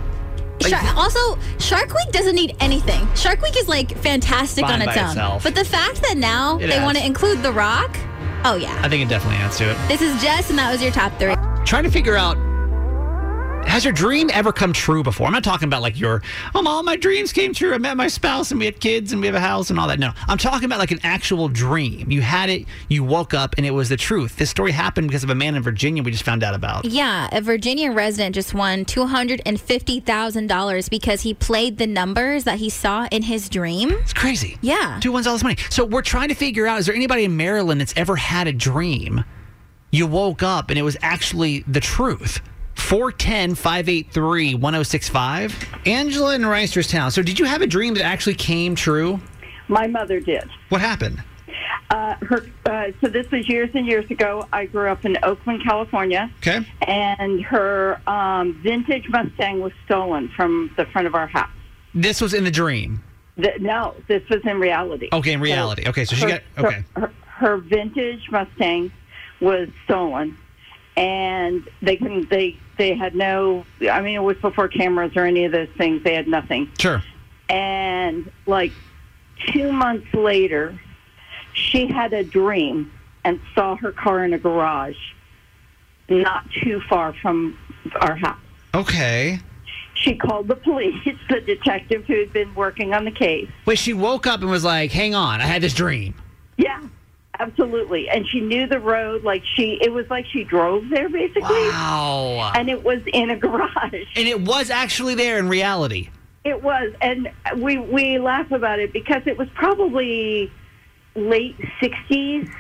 also, 0.97 1.39
Shark 1.59 1.89
Week 1.93 2.13
doesn't 2.13 2.35
need 2.35 2.57
anything. 2.61 3.13
Shark 3.15 3.41
Week 3.43 3.57
is 3.59 3.69
like 3.69 3.97
fantastic 3.99 4.65
on 4.65 4.81
its 4.83 4.97
own. 4.97 5.09
itself. 5.09 5.43
But 5.43 5.55
the 5.55 5.65
fact 5.65 6.03
that 6.03 6.17
now 6.17 6.59
It 6.59 6.69
they 6.69 6.81
want 6.81 6.97
to 6.99 7.05
include 7.05 7.43
The 7.43 7.53
Rock, 7.53 7.97
oh 8.45 8.57
yeah. 8.57 8.81
I 8.83 8.89
think 8.89 9.03
it 9.03 9.09
definitely 9.09 9.39
adds 9.39 9.59
to 9.59 9.71
it. 9.71 9.89
This 9.89 10.01
is 10.03 10.21
Jess, 10.23 10.51
and 10.51 10.59
that 10.59 10.71
was 10.71 10.83
your 10.83 10.93
top 10.93 11.19
three. 11.19 11.35
Trying 11.65 11.85
to 11.85 11.91
figure 11.91 12.17
out 12.17 12.37
has 13.67 13.85
your 13.85 13.93
dream 13.93 14.31
ever 14.33 14.53
come 14.53 14.73
true 14.73 15.03
before? 15.03 15.27
I'm 15.27 15.33
not 15.33 15.45
talking 15.45 15.67
about 15.67 15.83
like 15.83 15.99
your, 15.99 16.23
oh, 16.55 16.63
all 16.67 16.83
my 16.83 16.97
dreams 16.97 17.33
came 17.33 17.55
true. 17.55 17.73
I 17.73 17.79
met 17.79 17.97
my 17.97 18.09
spouse 18.09 18.51
and 18.51 18.61
we 18.61 18.67
had 18.67 18.81
kids 18.81 19.13
and 19.13 19.21
we 19.21 19.27
have 19.27 19.35
a 19.35 19.41
house 19.41 19.71
and 19.71 19.79
all 19.79 19.89
that. 19.89 19.99
No, 19.99 20.13
I'm 20.29 20.39
talking 20.39 20.67
about 20.67 20.79
like 20.79 20.91
an 20.91 21.01
actual 21.03 21.49
dream. 21.49 22.11
You 22.11 22.21
had 22.21 22.51
it, 22.51 22.67
you 22.89 23.03
woke 23.03 23.35
up 23.35 23.55
and 23.57 23.65
it 23.65 23.71
was 23.71 23.89
the 23.89 23.97
truth. 23.97 24.37
This 24.37 24.51
story 24.51 24.73
happened 24.73 25.09
because 25.09 25.25
of 25.25 25.31
a 25.31 25.35
man 25.35 25.55
in 25.55 25.63
Virginia 25.63 26.03
we 26.03 26.11
just 26.11 26.25
found 26.25 26.43
out 26.43 26.55
about. 26.55 26.85
Yeah, 26.85 27.29
a 27.33 27.41
Virginia 27.41 27.93
resident 27.93 28.35
just 28.35 28.53
won 28.53 28.85
$250,000 28.85 30.91
because 30.91 31.23
he 31.23 31.35
played 31.35 31.79
the 31.79 31.87
numbers 31.87 32.45
that 32.45 32.59
he 32.59 32.69
saw 32.69 33.07
in 33.11 33.23
his 33.23 33.49
dream. 33.49 33.93
It's 33.93 34.13
crazy. 34.13 34.59
Yeah. 34.61 34.99
Dude 35.01 35.15
wins 35.15 35.27
all 35.27 35.35
this 35.35 35.43
money. 35.43 35.57
So 35.71 35.85
we're 35.85 36.03
trying 36.03 36.29
to 36.29 36.35
figure 36.35 36.67
out 36.67 36.81
is 36.81 36.87
there 36.87 36.95
anybody 36.95 37.25
in 37.25 37.37
Maryland 37.37 37.81
that's 37.81 37.95
ever 37.97 38.17
had 38.17 38.49
a 38.49 38.53
dream? 38.53 39.25
You 39.91 40.07
woke 40.07 40.43
up 40.43 40.71
and 40.71 40.79
it 40.79 40.83
was 40.83 40.97
actually 41.03 41.65
the 41.69 41.81
truth. 41.81 42.41
410 42.75 43.55
583 43.55 44.55
1065. 44.55 45.69
Angela 45.87 46.35
in 46.35 46.43
Reisterstown. 46.43 47.13
So, 47.13 47.23
did 47.23 47.39
you 47.39 47.45
have 47.45 47.63
a 47.63 47.67
dream 47.67 47.95
that 47.95 48.05
actually 48.05 48.35
came 48.35 48.75
true? 48.75 49.21
My 49.69 49.87
mother 49.87 50.21
did. 50.21 50.49
What 50.69 50.81
happened? 50.81 51.23
Uh, 51.91 52.15
her. 52.23 52.47
Uh, 52.65 52.87
so 53.01 53.09
this 53.09 53.31
was 53.31 53.49
years 53.49 53.71
and 53.75 53.87
years 53.87 54.11
ago. 54.11 54.47
I 54.53 54.67
grew 54.67 54.89
up 54.89 55.05
in 55.05 55.19
Oakland, 55.23 55.63
California, 55.63 56.31
Okay. 56.39 56.67
and 56.83 57.43
her 57.43 58.01
um, 58.07 58.59
vintage 58.63 59.09
Mustang 59.11 59.61
was 59.61 59.73
stolen 59.85 60.31
from 60.35 60.71
the 60.77 60.87
front 60.87 61.07
of 61.07 61.15
our 61.15 61.27
house. 61.27 61.51
This 61.95 62.21
was 62.21 62.33
in 62.33 62.45
the 62.45 62.51
dream. 62.51 63.03
The, 63.37 63.53
no, 63.61 63.95
this 64.09 64.27
was 64.31 64.41
in 64.45 64.59
reality. 64.59 65.09
Okay, 65.13 65.33
in 65.33 65.41
reality. 65.41 65.85
Okay, 65.87 66.05
so 66.05 66.17
she 66.17 66.23
her, 66.23 66.29
got. 66.29 66.43
Okay. 66.65 66.85
Her, 66.97 67.01
her, 67.01 67.13
her 67.27 67.57
vintage 67.59 68.31
Mustang 68.31 68.91
was 69.41 69.69
stolen, 69.85 70.37
and 70.97 71.69
they 71.81 71.97
can 71.97 72.27
they 72.29 72.59
they 72.79 72.95
had 72.95 73.15
no. 73.15 73.65
I 73.91 74.01
mean, 74.01 74.17
it 74.17 74.23
was 74.23 74.37
before 74.39 74.69
cameras 74.69 75.13
or 75.17 75.25
any 75.25 75.45
of 75.45 75.53
those 75.53 75.69
things. 75.77 76.03
They 76.05 76.15
had 76.15 76.29
nothing. 76.29 76.71
Sure. 76.79 77.03
And 77.49 78.31
like 78.47 78.73
two 79.49 79.73
months 79.73 80.13
later, 80.15 80.79
she 81.53 81.87
had 81.87 82.13
a 82.13 82.25
dream 82.25 82.91
and 83.25 83.41
saw 83.55 83.77
her 83.77 83.93
car 83.93 84.25
in 84.25 84.33
a 84.33 84.39
garage 84.39 84.97
not 86.09 86.45
too 86.63 86.81
far 86.89 87.15
from 87.15 87.59
our 88.01 88.17
house. 88.17 88.39
Okay. 88.75 89.39
She 89.95 90.17
called 90.17 90.49
the 90.49 90.57
police, 90.57 90.97
the 91.29 91.41
detective 91.41 92.05
who 92.07 92.19
had 92.19 92.33
been 92.33 92.55
working 92.55 92.93
on 92.93 93.05
the 93.05 93.11
case. 93.11 93.49
Wait, 93.67 93.79
she 93.79 93.93
woke 93.93 94.27
up 94.27 94.41
and 94.41 94.51
was 94.51 94.65
like, 94.65 94.91
hang 94.91 95.15
on, 95.15 95.41
I 95.41 95.47
had 95.47 95.63
this 95.63 95.75
dream. 95.75 96.15
Yeah, 96.57 96.83
absolutely. 97.39 98.09
And 98.09 98.27
she 98.29 98.41
knew 98.41 98.67
the 98.67 98.81
road. 98.81 99.25
Like 99.25 99.43
she, 99.57 99.79
it 99.83 99.93
was 99.93 100.09
like 100.11 100.27
she 100.27 100.45
drove 100.45 100.89
there 100.91 101.09
basically. 101.09 101.43
Wow. 101.69 102.53
And 102.55 102.69
it 102.69 102.83
was 102.83 103.01
in 103.13 103.31
a 103.31 103.37
garage. 103.37 103.93
And 104.17 104.29
it 104.29 104.41
was 104.43 104.71
actually 104.71 105.15
there 105.15 105.39
in 105.39 105.49
reality. 105.49 106.09
It 106.45 106.61
was, 106.63 106.93
and 107.01 107.31
we 107.59 107.79
we 107.79 108.19
laugh 108.19 108.51
about 108.51 108.81
it 108.81 108.93
because 108.93 109.23
it 109.27 109.39
was 109.39 109.49
probably 109.55 110.51
late 111.15 111.57
'60s, 111.81 112.51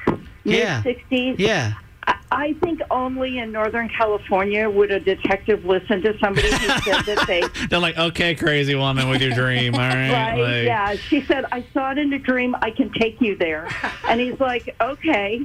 mid 0.44 0.58
Yeah. 0.58 0.82
'60s. 0.84 1.34
Yeah. 1.38 1.72
I- 2.06 2.16
I 2.34 2.52
think 2.64 2.80
only 2.90 3.38
in 3.38 3.52
Northern 3.52 3.90
California 3.90 4.68
would 4.68 4.90
a 4.90 4.98
detective 4.98 5.64
listen 5.66 6.00
to 6.02 6.18
somebody 6.18 6.50
who 6.50 6.56
said 6.80 7.02
that 7.04 7.24
they. 7.26 7.42
They're 7.68 7.78
like, 7.78 7.98
okay, 7.98 8.34
crazy 8.34 8.74
woman 8.74 9.08
with 9.10 9.20
your 9.20 9.32
dream. 9.34 9.74
All 9.74 9.80
right. 9.80 10.10
Right? 10.10 10.38
like- 10.38 10.64
yeah. 10.64 10.94
She 10.96 11.20
said, 11.22 11.44
"I 11.52 11.64
saw 11.74 11.90
it 11.92 11.98
in 11.98 12.12
a 12.14 12.18
dream. 12.18 12.56
I 12.62 12.70
can 12.70 12.90
take 12.92 13.20
you 13.20 13.36
there." 13.36 13.68
And 14.08 14.18
he's 14.20 14.40
like, 14.40 14.74
"Okay." 14.80 15.42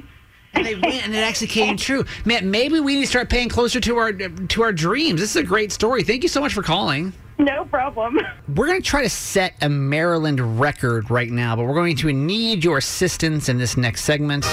And 0.54 0.64
they 0.64 0.74
went, 0.76 1.04
and 1.06 1.14
it 1.14 1.18
actually 1.18 1.48
came 1.48 1.76
true. 1.88 2.06
Man, 2.24 2.50
maybe 2.50 2.80
we 2.80 2.94
need 2.94 3.02
to 3.02 3.06
start 3.06 3.28
paying 3.28 3.50
closer 3.50 3.80
to 3.80 3.96
our 3.98 4.12
to 4.14 4.62
our 4.62 4.72
dreams. 4.72 5.20
This 5.20 5.30
is 5.30 5.36
a 5.36 5.42
great 5.44 5.72
story. 5.72 6.02
Thank 6.04 6.22
you 6.22 6.28
so 6.30 6.40
much 6.40 6.54
for 6.54 6.62
calling. 6.62 7.12
No 7.38 7.66
problem. 7.66 8.18
We're 8.56 8.66
going 8.66 8.80
to 8.82 8.88
try 8.88 9.02
to 9.02 9.10
set 9.10 9.54
a 9.60 9.68
Maryland 9.68 10.58
record 10.58 11.10
right 11.10 11.30
now, 11.30 11.54
but 11.54 11.66
we're 11.66 11.74
going 11.74 11.94
to 11.96 12.12
need 12.12 12.64
your 12.64 12.78
assistance 12.78 13.48
in 13.48 13.58
this 13.58 13.76
next 13.76 14.02
segment. 14.04 14.44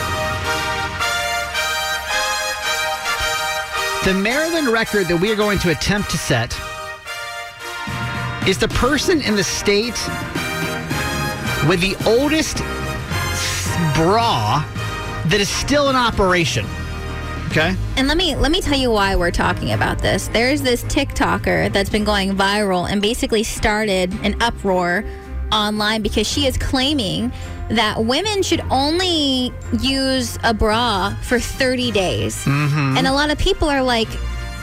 The 4.06 4.14
Maryland 4.14 4.68
record 4.68 5.08
that 5.08 5.20
we 5.20 5.32
are 5.32 5.36
going 5.36 5.58
to 5.58 5.72
attempt 5.72 6.12
to 6.12 6.18
set 6.20 6.52
is 8.48 8.60
the 8.60 8.68
person 8.68 9.20
in 9.20 9.36
the 9.36 9.44
state 9.44 9.98
with 11.68 11.82
the 11.82 11.96
oldest 12.06 12.58
bra 13.96 14.64
that 15.26 15.40
is 15.40 15.50
still 15.50 15.90
in 15.90 15.96
operation. 15.96 16.68
Okay? 17.48 17.76
And 17.98 18.08
let 18.08 18.16
me 18.16 18.36
let 18.36 18.52
me 18.52 18.62
tell 18.62 18.78
you 18.78 18.92
why 18.92 19.16
we're 19.16 19.32
talking 19.32 19.72
about 19.72 19.98
this. 19.98 20.28
There's 20.28 20.62
this 20.62 20.84
TikToker 20.84 21.74
that's 21.74 21.90
been 21.90 22.04
going 22.04 22.36
viral 22.36 22.88
and 22.88 23.02
basically 23.02 23.42
started 23.42 24.14
an 24.24 24.40
uproar 24.40 25.04
online 25.52 26.02
because 26.02 26.28
she 26.28 26.46
is 26.48 26.58
claiming 26.58 27.32
that 27.70 28.04
women 28.06 28.44
should 28.44 28.62
only 28.70 29.52
use 29.82 30.38
a 30.44 30.54
bra 30.54 31.16
for 31.24 31.40
30 31.40 31.92
days. 31.92 32.36
Mhm. 32.46 32.98
And 32.98 33.08
a 33.08 33.12
lot 33.14 33.32
of 33.32 33.38
people 33.38 33.70
are 33.70 33.82
like 33.84 34.08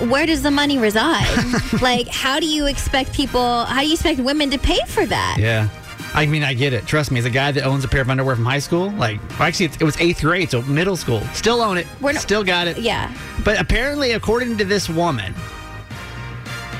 where 0.09 0.27
does 0.27 0.43
the 0.43 0.51
money 0.51 0.79
reside? 0.79 1.27
like 1.83 2.09
how 2.09 2.41
do 2.41 2.47
you 2.47 2.67
expect 2.67 3.13
people 3.13 3.65
how 3.67 3.81
do 3.81 3.87
you 3.87 3.93
expect 3.95 4.21
women 4.21 4.51
to 4.51 4.59
pay 4.59 4.79
for 4.89 5.07
that? 5.07 5.37
Yeah. 5.39 5.69
I 6.15 6.27
mean, 6.27 6.45
I 6.45 6.53
get 6.53 6.75
it. 6.75 6.85
Trust 6.87 7.11
me, 7.11 7.19
as 7.21 7.25
a 7.25 7.31
guy 7.31 7.53
that 7.53 7.65
owns 7.65 7.85
a 7.85 7.89
pair 7.89 8.03
of 8.03 8.11
underwear 8.11 8.37
from 8.37 8.45
high 8.45 8.59
school, 8.59 8.91
like, 8.91 9.19
actually, 9.41 9.71
it 9.81 9.83
was 9.83 9.99
eighth 9.99 10.21
grade, 10.21 10.51
so 10.51 10.61
middle 10.63 10.95
school. 10.95 11.23
Still 11.33 11.63
own 11.63 11.79
it. 11.79 11.87
We're 12.03 12.13
not- 12.13 12.21
Still 12.21 12.45
got 12.45 12.67
it. 12.67 12.77
Yeah. 12.77 13.11
But 13.45 13.59
apparently, 13.59 14.13
according 14.13 14.59
to 14.59 14.67
this 14.67 14.91
woman, 14.91 15.35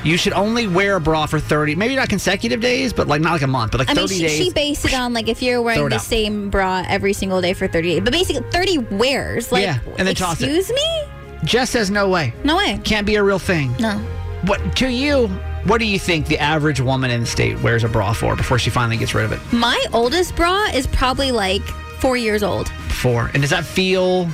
you 0.03 0.17
should 0.17 0.33
only 0.33 0.67
wear 0.67 0.95
a 0.97 1.01
bra 1.01 1.25
for 1.25 1.39
30, 1.39 1.75
maybe 1.75 1.95
not 1.95 2.09
consecutive 2.09 2.59
days, 2.61 2.91
but 2.93 3.07
like 3.07 3.21
not 3.21 3.31
like 3.33 3.41
a 3.41 3.47
month, 3.47 3.71
but 3.71 3.79
like 3.79 3.89
I 3.89 3.93
30 3.93 4.07
mean, 4.07 4.17
she, 4.19 4.27
days. 4.27 4.37
she 4.37 4.49
based 4.51 4.85
it 4.85 4.93
on 4.93 5.13
like 5.13 5.27
if 5.29 5.41
you're 5.41 5.61
wearing 5.61 5.89
the 5.89 5.95
out. 5.95 6.01
same 6.01 6.49
bra 6.49 6.83
every 6.87 7.13
single 7.13 7.41
day 7.41 7.53
for 7.53 7.67
30 7.67 7.89
days, 7.95 8.01
but 8.01 8.11
basically 8.13 8.43
30 8.51 8.77
wears. 8.95 9.51
Like, 9.51 9.63
Yeah, 9.63 9.79
and 9.97 10.07
then 10.07 10.15
toss 10.15 10.41
it. 10.41 10.45
excuse 10.49 10.71
me? 10.71 11.03
Jess 11.43 11.69
says 11.71 11.89
no 11.91 12.07
way. 12.09 12.33
No 12.43 12.57
way. 12.57 12.79
Can't 12.83 13.05
be 13.05 13.15
a 13.15 13.23
real 13.23 13.39
thing. 13.39 13.73
No. 13.79 13.97
What 14.45 14.75
to 14.77 14.89
you? 14.89 15.27
What 15.65 15.77
do 15.79 15.85
you 15.85 15.97
think 15.99 16.27
the 16.27 16.37
average 16.39 16.81
woman 16.81 17.09
in 17.11 17.21
the 17.21 17.25
state 17.25 17.61
wears 17.61 17.83
a 17.85 17.87
bra 17.89 18.11
for 18.13 18.35
before 18.35 18.59
she 18.59 18.69
finally 18.69 18.97
gets 18.97 19.13
rid 19.15 19.23
of 19.25 19.31
it? 19.31 19.39
My 19.53 19.81
oldest 19.93 20.35
bra 20.35 20.65
is 20.73 20.87
probably 20.87 21.31
like 21.31 21.61
four 21.99 22.17
years 22.17 22.43
old. 22.43 22.67
Four. 22.89 23.29
and 23.33 23.41
does 23.41 23.49
that 23.51 23.65
feel? 23.65 24.27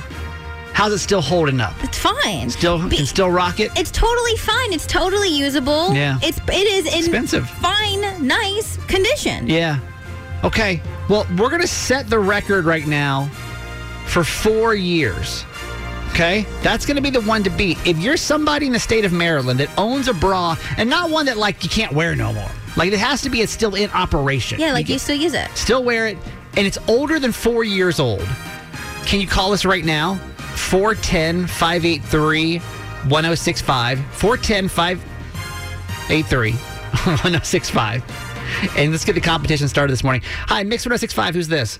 How's 0.72 0.92
it 0.92 0.98
still 0.98 1.20
holding 1.20 1.60
up? 1.60 1.74
It's 1.84 1.98
fine. 1.98 2.48
Still 2.50 2.78
can 2.88 3.04
still 3.06 3.30
rock 3.30 3.60
it. 3.60 3.70
It's 3.76 3.90
totally 3.90 4.36
fine. 4.36 4.72
It's 4.72 4.86
totally 4.86 5.28
usable. 5.28 5.92
Yeah. 5.94 6.18
It's 6.22 6.38
it 6.48 6.66
is 6.66 6.86
in 6.86 7.00
Expensive. 7.00 7.48
fine, 7.48 8.00
nice 8.26 8.76
condition. 8.86 9.46
Yeah. 9.48 9.78
Okay. 10.44 10.80
Well, 11.08 11.26
we're 11.36 11.50
going 11.50 11.60
to 11.60 11.66
set 11.66 12.08
the 12.08 12.18
record 12.18 12.64
right 12.64 12.86
now 12.86 13.28
for 14.06 14.24
four 14.24 14.74
years. 14.74 15.44
Okay? 16.10 16.46
That's 16.62 16.86
going 16.86 16.96
to 16.96 17.02
be 17.02 17.10
the 17.10 17.20
one 17.22 17.42
to 17.44 17.50
beat. 17.50 17.76
If 17.86 17.98
you're 17.98 18.16
somebody 18.16 18.66
in 18.66 18.72
the 18.72 18.80
state 18.80 19.04
of 19.04 19.12
Maryland 19.12 19.60
that 19.60 19.68
owns 19.78 20.08
a 20.08 20.14
bra 20.14 20.56
and 20.78 20.88
not 20.88 21.10
one 21.10 21.26
that, 21.26 21.36
like, 21.36 21.62
you 21.62 21.68
can't 21.70 21.92
wear 21.92 22.16
no 22.16 22.32
more, 22.32 22.50
like, 22.76 22.92
it 22.92 22.98
has 22.98 23.22
to 23.22 23.30
be 23.30 23.42
it's 23.42 23.52
still 23.52 23.74
in 23.74 23.90
operation. 23.90 24.58
Yeah, 24.60 24.72
like 24.72 24.88
you 24.88 24.94
you 24.94 24.98
still 24.98 25.16
use 25.16 25.34
it. 25.34 25.48
still 25.54 25.84
wear 25.84 26.06
it, 26.08 26.16
and 26.56 26.66
it's 26.66 26.78
older 26.88 27.18
than 27.18 27.32
four 27.32 27.62
years 27.64 28.00
old. 28.00 28.26
Can 29.04 29.20
you 29.20 29.26
call 29.26 29.52
us 29.52 29.64
right 29.64 29.84
now? 29.84 30.18
410 30.60 31.46
583 31.46 32.58
1065. 32.58 34.00
410 34.12 34.68
583 34.68 36.52
1065. 36.92 38.02
And 38.76 38.90
let's 38.92 39.04
get 39.04 39.14
the 39.14 39.20
competition 39.20 39.68
started 39.68 39.92
this 39.92 40.04
morning. 40.04 40.22
Hi, 40.24 40.62
Mix 40.62 40.84
1065. 40.84 41.34
Who's 41.34 41.48
this? 41.48 41.78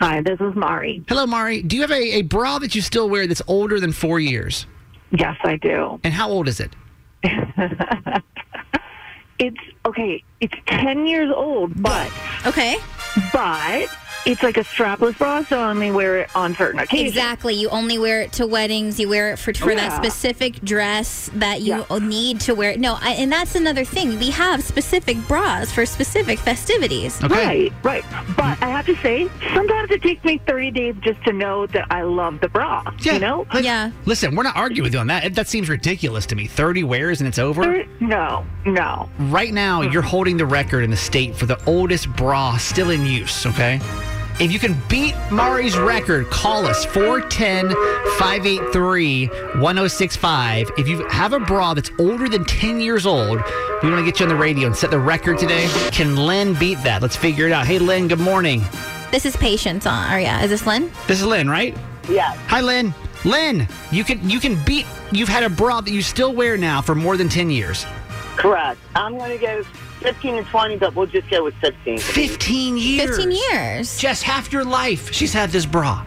Hi, 0.00 0.20
this 0.22 0.40
is 0.40 0.54
Mari. 0.54 1.04
Hello, 1.08 1.26
Mari. 1.26 1.62
Do 1.62 1.76
you 1.76 1.82
have 1.82 1.92
a, 1.92 2.18
a 2.18 2.22
bra 2.22 2.58
that 2.58 2.74
you 2.74 2.82
still 2.82 3.08
wear 3.08 3.26
that's 3.26 3.42
older 3.46 3.80
than 3.80 3.92
four 3.92 4.20
years? 4.20 4.66
Yes, 5.10 5.36
I 5.44 5.56
do. 5.56 6.00
And 6.04 6.12
how 6.12 6.28
old 6.28 6.48
is 6.48 6.60
it? 6.60 6.74
It's 9.38 9.56
okay. 9.86 10.22
It's 10.40 10.54
ten 10.66 11.06
years 11.06 11.32
old, 11.34 11.80
but 11.80 12.10
okay, 12.44 12.76
but 13.32 13.86
it's 14.28 14.42
like 14.42 14.58
a 14.58 14.64
strapless 14.64 15.16
bra, 15.16 15.42
so 15.44 15.58
I 15.58 15.70
only 15.70 15.90
wear 15.90 16.18
it 16.18 16.36
on 16.36 16.54
certain 16.54 16.80
occasions. 16.80 17.08
Exactly. 17.08 17.54
You 17.54 17.70
only 17.70 17.98
wear 17.98 18.20
it 18.20 18.32
to 18.32 18.46
weddings. 18.46 19.00
You 19.00 19.08
wear 19.08 19.32
it 19.32 19.38
for, 19.38 19.54
for 19.54 19.72
oh, 19.72 19.74
that 19.74 19.96
specific 19.96 20.60
dress 20.60 21.30
that 21.34 21.62
you 21.62 21.84
need 22.00 22.40
to 22.42 22.54
wear. 22.54 22.76
No, 22.76 22.98
I, 23.00 23.12
and 23.12 23.32
that's 23.32 23.54
another 23.54 23.86
thing. 23.86 24.18
We 24.18 24.30
have 24.30 24.62
specific 24.62 25.16
bras 25.26 25.72
for 25.72 25.86
specific 25.86 26.38
festivities. 26.38 27.22
Okay. 27.24 27.70
Right, 27.72 27.72
right. 27.82 28.04
But 28.36 28.62
I 28.62 28.68
have 28.68 28.84
to 28.86 28.96
say, 28.96 29.30
sometimes 29.54 29.90
it 29.90 30.02
takes 30.02 30.22
me 30.24 30.38
30 30.46 30.70
days 30.72 30.94
just 31.00 31.24
to 31.24 31.32
know 31.32 31.66
that 31.68 31.86
I 31.90 32.02
love 32.02 32.40
the 32.40 32.48
bra. 32.48 32.84
Yeah. 33.00 33.14
You 33.14 33.20
know? 33.20 33.46
Yeah. 33.58 33.90
Listen, 34.04 34.36
we're 34.36 34.42
not 34.42 34.56
arguing 34.56 34.84
with 34.84 34.92
you 34.92 35.00
on 35.00 35.06
that. 35.06 35.34
That 35.34 35.48
seems 35.48 35.70
ridiculous 35.70 36.26
to 36.26 36.36
me. 36.36 36.46
30 36.46 36.84
wears 36.84 37.22
and 37.22 37.28
it's 37.28 37.38
over? 37.38 37.82
No, 38.00 38.44
no. 38.66 39.08
Right 39.18 39.54
now, 39.54 39.80
you're 39.80 40.02
holding 40.02 40.36
the 40.36 40.46
record 40.46 40.84
in 40.84 40.90
the 40.90 40.96
state 40.98 41.34
for 41.34 41.46
the 41.46 41.58
oldest 41.64 42.14
bra 42.14 42.58
still 42.58 42.90
in 42.90 43.06
use, 43.06 43.46
okay? 43.46 43.80
If 44.40 44.52
you 44.52 44.60
can 44.60 44.80
beat 44.88 45.16
Mari's 45.32 45.76
record, 45.76 46.30
call 46.30 46.64
us 46.64 46.84
410 46.84 47.70
583 48.18 49.26
1065. 49.26 50.70
If 50.78 50.86
you 50.86 51.04
have 51.08 51.32
a 51.32 51.40
bra 51.40 51.74
that's 51.74 51.90
older 51.98 52.28
than 52.28 52.44
10 52.44 52.80
years 52.80 53.04
old, 53.04 53.42
we 53.82 53.90
want 53.90 53.98
to 53.98 54.04
get 54.04 54.20
you 54.20 54.26
on 54.26 54.28
the 54.28 54.36
radio 54.36 54.68
and 54.68 54.76
set 54.76 54.92
the 54.92 54.98
record 54.98 55.38
today. 55.38 55.66
Can 55.90 56.14
Lynn 56.14 56.54
beat 56.54 56.80
that? 56.84 57.02
Let's 57.02 57.16
figure 57.16 57.46
it 57.46 57.52
out. 57.52 57.66
Hey, 57.66 57.80
Lynn, 57.80 58.06
good 58.06 58.20
morning. 58.20 58.62
This 59.10 59.26
is 59.26 59.36
Patience 59.36 59.86
on. 59.86 60.14
Or 60.14 60.20
yeah, 60.20 60.44
is 60.44 60.50
this 60.50 60.64
Lynn? 60.68 60.88
This 61.08 61.18
is 61.18 61.26
Lynn, 61.26 61.50
right? 61.50 61.76
Yeah. 62.08 62.32
Hi, 62.46 62.60
Lynn. 62.60 62.94
Lynn, 63.24 63.66
you 63.90 64.04
can 64.04 64.28
you 64.28 64.38
can 64.38 64.62
beat. 64.64 64.86
You've 65.10 65.28
had 65.28 65.42
a 65.42 65.50
bra 65.50 65.80
that 65.80 65.90
you 65.90 66.00
still 66.00 66.32
wear 66.32 66.56
now 66.56 66.80
for 66.80 66.94
more 66.94 67.16
than 67.16 67.28
10 67.28 67.50
years. 67.50 67.86
Correct. 68.36 68.78
I'm 68.94 69.18
going 69.18 69.36
to 69.36 69.44
go 69.44 69.64
15 69.98 70.36
and 70.36 70.46
20, 70.46 70.76
but 70.76 70.94
we'll 70.94 71.06
just 71.06 71.28
go 71.30 71.44
with 71.44 71.54
15. 71.56 71.98
15 71.98 72.76
years. 72.76 73.16
15 73.16 73.30
years. 73.30 73.98
Just 73.98 74.22
half 74.22 74.52
your 74.52 74.64
life, 74.64 75.12
she's 75.12 75.32
had 75.32 75.50
this 75.50 75.66
bra. 75.66 76.04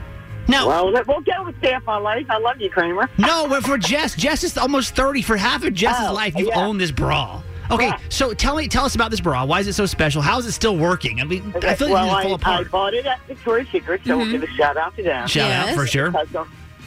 No. 0.47 0.67
Well, 0.67 0.91
we'll 1.07 1.21
go 1.21 1.43
with 1.45 1.55
half 1.63 1.85
my 1.85 1.97
life. 1.97 2.25
I 2.29 2.37
love 2.37 2.59
you, 2.59 2.69
Kramer. 2.69 3.09
No, 3.17 3.47
but 3.47 3.63
for 3.63 3.77
Jess, 3.77 4.15
Jess 4.15 4.43
is 4.43 4.57
almost 4.57 4.95
30. 4.95 5.21
For 5.21 5.37
half 5.37 5.63
of 5.63 5.73
Jess's 5.73 6.07
Oh, 6.09 6.13
life, 6.13 6.35
you've 6.37 6.49
yeah. 6.49 6.65
owned 6.65 6.81
this 6.81 6.91
bra. 6.91 7.41
Okay, 7.69 7.91
so 8.09 8.33
tell 8.33 8.57
me, 8.57 8.67
tell 8.67 8.83
us 8.83 8.95
about 8.95 9.11
this 9.11 9.21
bra. 9.21 9.45
Why 9.45 9.61
is 9.61 9.67
it 9.67 9.73
so 9.73 9.85
special? 9.85 10.21
How 10.21 10.37
is 10.39 10.45
it 10.45 10.51
still 10.51 10.75
working? 10.75 11.21
I 11.21 11.23
mean, 11.23 11.53
I 11.63 11.73
feel 11.75 11.89
like 11.89 12.05
well, 12.05 12.35
it's 12.35 12.43
I, 12.43 12.47
fall 12.47 12.59
I 12.59 12.63
bought 12.65 12.93
it 12.93 13.05
at 13.05 13.25
Victoria's 13.27 13.69
Secret, 13.69 14.01
so 14.05 14.17
we'll 14.17 14.25
mm-hmm. 14.25 14.41
give 14.41 14.43
a 14.43 14.53
shout 14.53 14.75
out 14.75 14.95
to 14.97 15.03
them. 15.03 15.25
Shout 15.27 15.51
out, 15.51 15.73
for 15.75 15.87
sure. 15.87 16.11
So, 16.33 16.45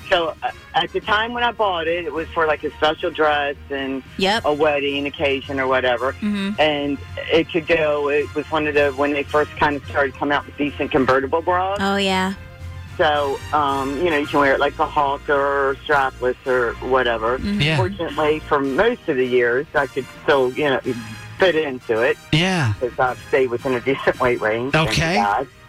so 0.08 0.34
uh, 0.42 0.50
at 0.74 0.92
the 0.92 1.00
time 1.00 1.32
when 1.32 1.42
I 1.42 1.52
bought 1.52 1.86
it, 1.86 2.04
it 2.04 2.12
was 2.12 2.28
for 2.28 2.46
like 2.46 2.62
a 2.64 2.70
special 2.72 3.10
dress 3.10 3.56
and 3.70 4.02
Yep. 4.18 4.44
a 4.44 4.52
wedding 4.52 5.06
occasion 5.06 5.58
or 5.60 5.66
whatever. 5.66 6.12
Mhm. 6.14 6.58
And 6.58 6.98
it 7.32 7.50
could 7.50 7.66
go. 7.66 8.08
It 8.08 8.32
was 8.34 8.50
one 8.50 8.66
of 8.66 8.74
the 8.74 8.92
when 8.92 9.12
they 9.12 9.22
first 9.22 9.50
kind 9.56 9.76
of 9.76 9.84
started 9.86 10.14
coming 10.14 10.34
out 10.36 10.46
with 10.46 10.56
decent 10.56 10.90
convertible 10.90 11.42
bras. 11.42 11.78
Oh 11.80 11.96
yeah. 11.96 12.34
So, 12.96 13.40
um, 13.52 13.96
you 14.04 14.08
know, 14.10 14.18
you 14.18 14.26
can 14.26 14.38
wear 14.38 14.54
it 14.54 14.60
like 14.60 14.78
a 14.78 14.86
halter 14.86 15.34
or 15.34 15.74
strapless 15.84 16.36
or 16.46 16.74
whatever. 16.88 17.38
Mm-hmm. 17.38 17.60
Yeah. 17.60 17.76
Fortunately, 17.76 18.38
for 18.40 18.60
most 18.60 19.08
of 19.08 19.16
the 19.16 19.26
years, 19.26 19.66
I 19.74 19.88
could 19.88 20.06
still, 20.22 20.52
you 20.52 20.64
know, 20.66 20.80
fit 21.38 21.56
into 21.56 22.00
it. 22.02 22.16
Yeah. 22.30 22.72
Because 22.78 22.96
I've 23.00 23.18
stayed 23.26 23.48
within 23.50 23.74
a 23.74 23.80
decent 23.80 24.20
weight 24.20 24.40
range. 24.40 24.72
thank 24.74 24.90
Okay. 24.90 25.16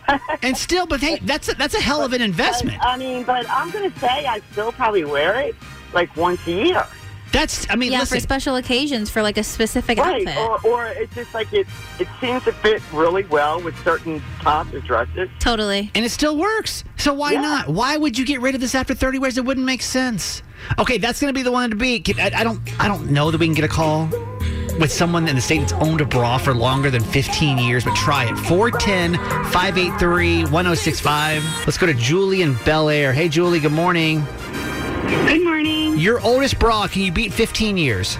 God. 0.07 0.19
and 0.41 0.57
still, 0.57 0.85
but 0.85 0.99
hey, 1.01 1.19
that's 1.21 1.49
a, 1.49 1.55
that's 1.55 1.75
a 1.75 1.81
hell 1.81 2.03
of 2.03 2.13
an 2.13 2.21
investment. 2.21 2.77
I 2.81 2.97
mean, 2.97 3.23
but 3.23 3.49
I'm 3.49 3.69
going 3.71 3.91
to 3.91 3.99
say 3.99 4.25
I 4.25 4.41
still 4.51 4.71
probably 4.71 5.05
wear 5.05 5.39
it 5.39 5.55
like 5.93 6.15
once 6.15 6.45
a 6.47 6.51
year. 6.51 6.85
That's, 7.31 7.69
I 7.69 7.75
mean, 7.75 7.91
yeah, 7.91 7.99
listen. 7.99 8.15
for 8.17 8.21
special 8.21 8.55
occasions, 8.55 9.09
for 9.09 9.21
like 9.21 9.37
a 9.37 9.43
specific 9.43 9.97
Right, 9.97 10.25
outfit. 10.25 10.65
or, 10.65 10.71
or 10.71 10.85
it's 10.85 11.13
just 11.13 11.33
like 11.33 11.51
it, 11.51 11.67
it 11.99 12.07
seems 12.21 12.43
to 12.45 12.53
fit 12.53 12.81
really 12.93 13.25
well 13.25 13.61
with 13.61 13.77
certain 13.83 14.21
tops 14.39 14.73
or 14.73 14.79
dresses. 14.79 15.27
Totally. 15.39 15.91
And 15.95 16.05
it 16.05 16.11
still 16.11 16.37
works. 16.37 16.85
So 16.95 17.13
why 17.13 17.33
not? 17.33 17.67
Why 17.67 17.97
would 17.97 18.17
you 18.17 18.25
get 18.25 18.39
rid 18.39 18.55
of 18.55 18.61
this 18.61 18.73
after 18.73 18.93
30 18.93 19.19
wears? 19.19 19.37
It 19.37 19.43
wouldn't 19.43 19.65
make 19.65 19.81
sense. 19.81 20.43
Okay, 20.79 20.97
that's 20.97 21.19
going 21.19 21.33
to 21.33 21.37
be 21.37 21.43
the 21.43 21.51
one 21.51 21.71
to 21.71 21.75
beat. 21.75 22.17
I, 22.17 22.31
I 22.39 22.43
don't 22.45 22.61
I 22.81 22.87
don't 22.87 23.11
know 23.11 23.31
that 23.31 23.39
we 23.39 23.47
can 23.47 23.53
get 23.53 23.65
a 23.65 23.67
call 23.67 24.09
with 24.79 24.91
someone 24.91 25.27
in 25.27 25.35
the 25.35 25.41
state 25.41 25.59
that's 25.59 25.73
owned 25.73 26.01
a 26.01 26.05
bra 26.05 26.37
for 26.37 26.53
longer 26.53 26.89
than 26.89 27.03
15 27.03 27.57
years, 27.57 27.83
but 27.83 27.95
try 27.95 28.25
it. 28.25 28.35
410 28.35 29.15
583 29.51 30.43
1065. 30.43 31.43
Let's 31.65 31.77
go 31.77 31.85
to 31.87 31.93
Julie 31.93 32.41
in 32.41 32.55
Bel 32.65 32.89
Air. 32.89 33.13
Hey, 33.13 33.29
Julie, 33.29 33.59
good 33.59 33.71
morning. 33.71 34.23
Good 35.07 35.43
morning. 35.43 35.97
Your 35.97 36.19
oldest 36.21 36.59
bra, 36.59 36.87
can 36.87 37.01
you 37.01 37.11
beat 37.11 37.33
15 37.33 37.77
years? 37.77 38.17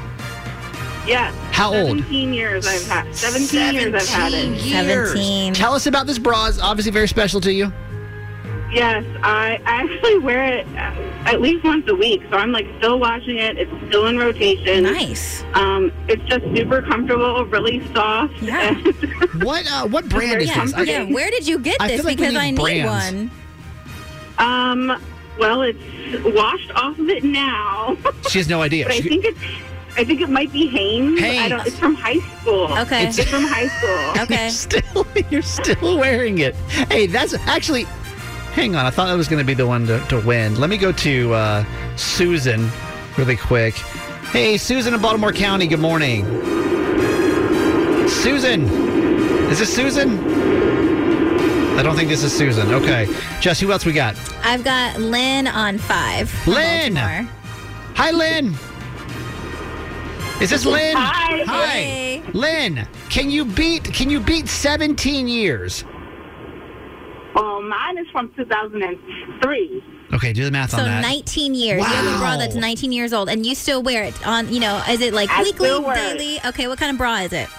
Yes. 1.06 1.36
How 1.52 1.74
old? 1.74 2.00
17 2.00 2.34
years 2.34 2.68
I've 2.68 2.88
had. 2.88 3.16
17, 3.16 3.74
years 3.74 3.94
I've 3.94 4.10
had 4.10 4.34
it. 4.34 4.60
Years. 4.62 5.58
Tell 5.58 5.74
us 5.74 5.86
about 5.88 6.08
this 6.08 6.18
bra. 6.18 6.48
It's 6.48 6.60
obviously 6.60 6.92
very 6.92 7.08
special 7.08 7.40
to 7.42 7.54
you. 7.54 7.72
Yes, 8.76 9.06
I, 9.24 9.62
I 9.66 9.84
actually 9.84 10.20
wear 10.20 10.44
it 10.44 10.68
at 10.76 11.40
least 11.40 11.64
once 11.64 11.88
a 11.88 11.96
week, 11.96 12.22
so 12.30 12.36
I'm 12.36 12.52
like 12.52 12.68
still 12.78 13.00
washing 13.00 13.38
it. 13.38 13.58
It's 13.58 13.72
still 13.88 14.08
in 14.08 14.18
rotation. 14.18 14.84
Nice. 14.84 15.46
Um, 15.54 15.94
it's 16.10 16.22
just 16.24 16.44
super 16.54 16.82
comfortable, 16.82 17.46
really 17.46 17.82
soft. 17.94 18.34
Yeah. 18.42 18.74
what 19.44 19.66
uh, 19.72 19.88
what 19.88 20.10
brand 20.10 20.42
is 20.42 20.50
yeah, 20.50 20.66
this? 20.66 20.74
I- 20.74 20.82
yeah, 20.84 21.04
where 21.06 21.32
did 21.32 21.48
you 21.48 21.58
get 21.58 21.78
I 21.80 21.88
this? 21.88 21.98
feel 22.02 22.06
like 22.06 22.18
because 22.18 22.34
need 22.34 22.40
I 22.40 22.50
need 22.52 22.60
brands. 22.60 23.32
one. 24.38 24.90
Um, 24.90 25.02
well, 25.40 25.62
it's 25.62 25.80
washed 26.36 26.72
off 26.76 27.00
of 27.00 27.08
it 27.10 27.24
now. 27.24 27.96
She 28.30 28.40
has 28.40 28.50
no 28.50 28.62
idea. 28.62 28.86
but 28.86 28.96
I 28.96 29.00
think 29.00 29.24
it's. 29.24 29.40
I 29.98 30.04
think 30.04 30.20
it 30.20 30.30
might 30.30 30.52
be 30.52 30.68
Hanes. 30.68 31.22
I 31.22 31.26
Hanes. 31.26 31.50
don't, 31.50 31.66
it's 31.68 31.80
from 31.80 31.96
high 31.96 32.20
school. 32.42 32.66
Okay. 32.80 33.08
It's, 33.08 33.24
from 33.24 33.44
high 33.44 33.68
school. 33.68 34.26
You're 34.36 34.50
still, 34.50 35.08
you're 35.32 35.42
still 35.42 35.98
wearing 35.98 36.40
it. 36.40 36.54
Hey, 36.92 37.08
that's 37.08 37.34
actually. 37.48 37.86
Hang 38.56 38.74
on, 38.74 38.86
I 38.86 38.90
thought 38.90 39.08
that 39.08 39.18
was 39.18 39.28
going 39.28 39.40
to 39.40 39.46
be 39.46 39.54
the 39.54 39.68
one 39.68 39.86
to, 39.88 40.00
to 40.08 40.22
win. 40.22 40.56
Let 40.58 40.70
me 40.70 40.78
go 40.78 40.94
to 40.94 41.34
uh, 41.34 41.66
Susan 41.98 42.72
really 43.18 43.36
quick. 43.36 43.74
Hey, 44.32 44.56
Susan 44.56 44.94
in 44.94 45.02
Baltimore 45.02 45.34
County. 45.34 45.68
Good 45.68 45.82
morning. 45.82 46.24
Susan, 48.08 48.64
is 49.50 49.60
this 49.60 49.76
Susan? 49.76 50.20
I 51.78 51.84
don't 51.84 51.98
think 51.98 52.08
this 52.08 52.24
is 52.24 52.32
Susan. 52.32 52.74
Okay, 52.74 53.14
Jess, 53.42 53.60
who 53.60 53.74
else 53.74 53.86
we 53.86 53.92
got? 53.92 54.16
I've 54.46 54.64
got 54.64 55.02
Lynn 55.02 55.48
on 55.48 55.78
five. 55.78 56.34
Lynn! 56.48 56.94
Baltimore. 56.94 57.30
Hi, 57.96 58.12
Lynn. 58.12 58.56
Is 60.42 60.50
this 60.50 60.66
Lynn? 60.66 60.96
Hi. 60.96 61.44
Hi. 61.46 61.68
Hey. 61.68 62.24
Lynn, 62.32 62.88
can 63.10 63.30
you 63.30 63.44
beat 63.44 63.84
can 63.84 64.10
you 64.10 64.22
beat 64.22 64.48
17 64.48 65.28
years? 65.28 65.84
Well, 67.36 67.62
mine 67.62 67.98
is 67.98 68.08
from 68.12 68.32
2003. 68.36 69.84
Okay, 70.14 70.32
do 70.34 70.46
the 70.46 70.52
math 70.52 70.72
So 70.72 70.78
on 70.78 70.86
that. 70.86 71.04
So 71.04 71.10
19 71.10 71.54
years. 71.54 71.82
Wow. 71.82 71.88
You 71.90 71.94
have 71.96 72.16
a 72.16 72.18
bra 72.18 72.38
that's 72.38 72.56
19 72.56 72.92
years 72.94 73.12
old, 73.12 73.28
and 73.28 73.46
you 73.46 73.54
still 73.56 73.84
wear 73.84 74.04
it 74.04 74.26
on. 74.26 74.52
You 74.54 74.62
know, 74.62 74.82
is 74.90 75.02
it 75.02 75.14
like 75.14 75.30
I 75.30 75.44
weekly, 75.44 75.68
still 75.68 75.84
wear 75.84 75.98
it. 75.98 76.18
daily? 76.18 76.40
Okay, 76.46 76.68
what 76.68 76.80
kind 76.80 76.92
of 76.92 76.98
bra 76.98 77.18
is 77.18 77.34
it? 77.34 77.50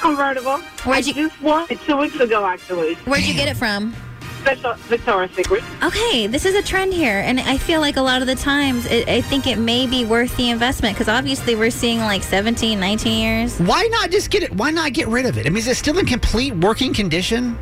Convertible. 0.00 0.58
Where'd 0.84 0.98
I 0.98 1.02
just 1.02 1.40
won 1.42 1.66
it 1.70 1.80
two 1.82 1.96
weeks 1.96 2.18
ago, 2.18 2.44
actually. 2.44 2.94
Where'd 3.06 3.22
you 3.22 3.34
get 3.34 3.48
it 3.48 3.56
from? 3.56 3.94
Victor- 4.42 4.74
Victoria's 4.88 5.34
Secret. 5.34 5.62
Okay, 5.82 6.26
this 6.26 6.44
is 6.44 6.54
a 6.54 6.62
trend 6.62 6.92
here, 6.92 7.20
and 7.20 7.40
I 7.40 7.56
feel 7.56 7.80
like 7.80 7.96
a 7.96 8.02
lot 8.02 8.20
of 8.20 8.26
the 8.26 8.34
times, 8.34 8.84
it, 8.86 9.08
I 9.08 9.22
think 9.22 9.46
it 9.46 9.56
may 9.56 9.86
be 9.86 10.04
worth 10.04 10.36
the 10.36 10.50
investment 10.50 10.94
because 10.96 11.08
obviously 11.08 11.54
we're 11.54 11.70
seeing 11.70 12.00
like 12.00 12.22
17, 12.22 12.78
19 12.78 13.18
years. 13.22 13.58
Why 13.60 13.84
not 13.92 14.10
just 14.10 14.30
get 14.30 14.42
it? 14.42 14.52
Why 14.54 14.70
not 14.70 14.92
get 14.92 15.08
rid 15.08 15.24
of 15.24 15.38
it? 15.38 15.46
I 15.46 15.48
mean, 15.48 15.58
is 15.58 15.68
it 15.68 15.76
still 15.76 15.98
in 15.98 16.04
complete 16.04 16.54
working 16.56 16.92
condition? 16.92 17.56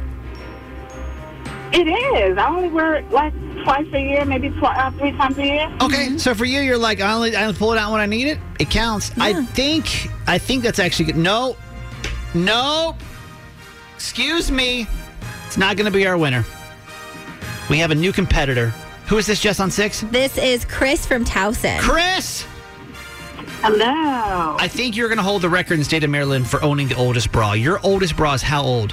It 1.73 1.89
is. 1.89 2.37
I 2.37 2.49
only 2.49 2.69
wear 2.69 2.95
it 2.97 3.11
like 3.11 3.33
twice 3.65 3.87
a 3.93 4.01
year, 4.01 4.25
maybe 4.25 4.51
twi- 4.51 4.75
uh, 4.77 4.91
three 4.93 5.13
times 5.13 5.39
a 5.39 5.45
year. 5.45 5.77
Okay, 5.81 6.19
so 6.19 6.35
for 6.35 6.45
you, 6.45 6.61
you're 6.61 6.77
like, 6.77 7.01
I 7.01 7.13
only 7.13 7.35
I 7.35 7.45
only 7.45 7.59
pull 7.59 7.73
it 7.73 7.79
out 7.79 7.93
when 7.93 8.01
I 8.01 8.07
need 8.07 8.27
it. 8.27 8.39
It 8.59 8.69
counts. 8.71 9.11
I 9.19 9.45
think 9.45 10.09
I 10.27 10.39
think 10.39 10.63
that's 10.63 10.79
actually 10.79 11.07
good. 11.07 11.17
No, 11.17 11.57
no. 12.35 12.97
Excuse 13.95 14.51
me. 14.51 14.87
It's 15.47 15.57
not 15.57 15.77
going 15.77 15.85
to 15.85 15.97
be 15.97 16.07
our 16.07 16.19
winner. 16.19 16.45
We 17.71 17.79
have 17.79 17.91
a 17.91 17.95
new 17.95 18.13
competitor. 18.13 18.69
Who 19.07 19.17
is 19.19 19.27
this? 19.27 19.41
Just 19.41 19.61
on 19.61 19.71
six. 19.71 20.01
This 20.11 20.37
is 20.39 20.65
Chris 20.65 21.07
from 21.07 21.25
Towson. 21.25 21.79
Chris. 21.79 22.45
Hello. 23.63 24.57
I 24.59 24.67
think 24.69 24.97
you're 24.97 25.09
going 25.09 25.19
to 25.19 25.23
hold 25.25 25.43
the 25.43 25.49
record 25.49 25.75
in 25.75 25.81
the 25.81 25.85
state 25.85 26.03
of 26.03 26.11
Maryland 26.11 26.49
for 26.51 26.63
owning 26.65 26.89
the 26.89 26.97
oldest 26.97 27.31
bra. 27.31 27.53
Your 27.53 27.79
oldest 27.85 28.17
bra 28.17 28.35
is 28.35 28.43
how 28.43 28.63
old? 28.63 28.93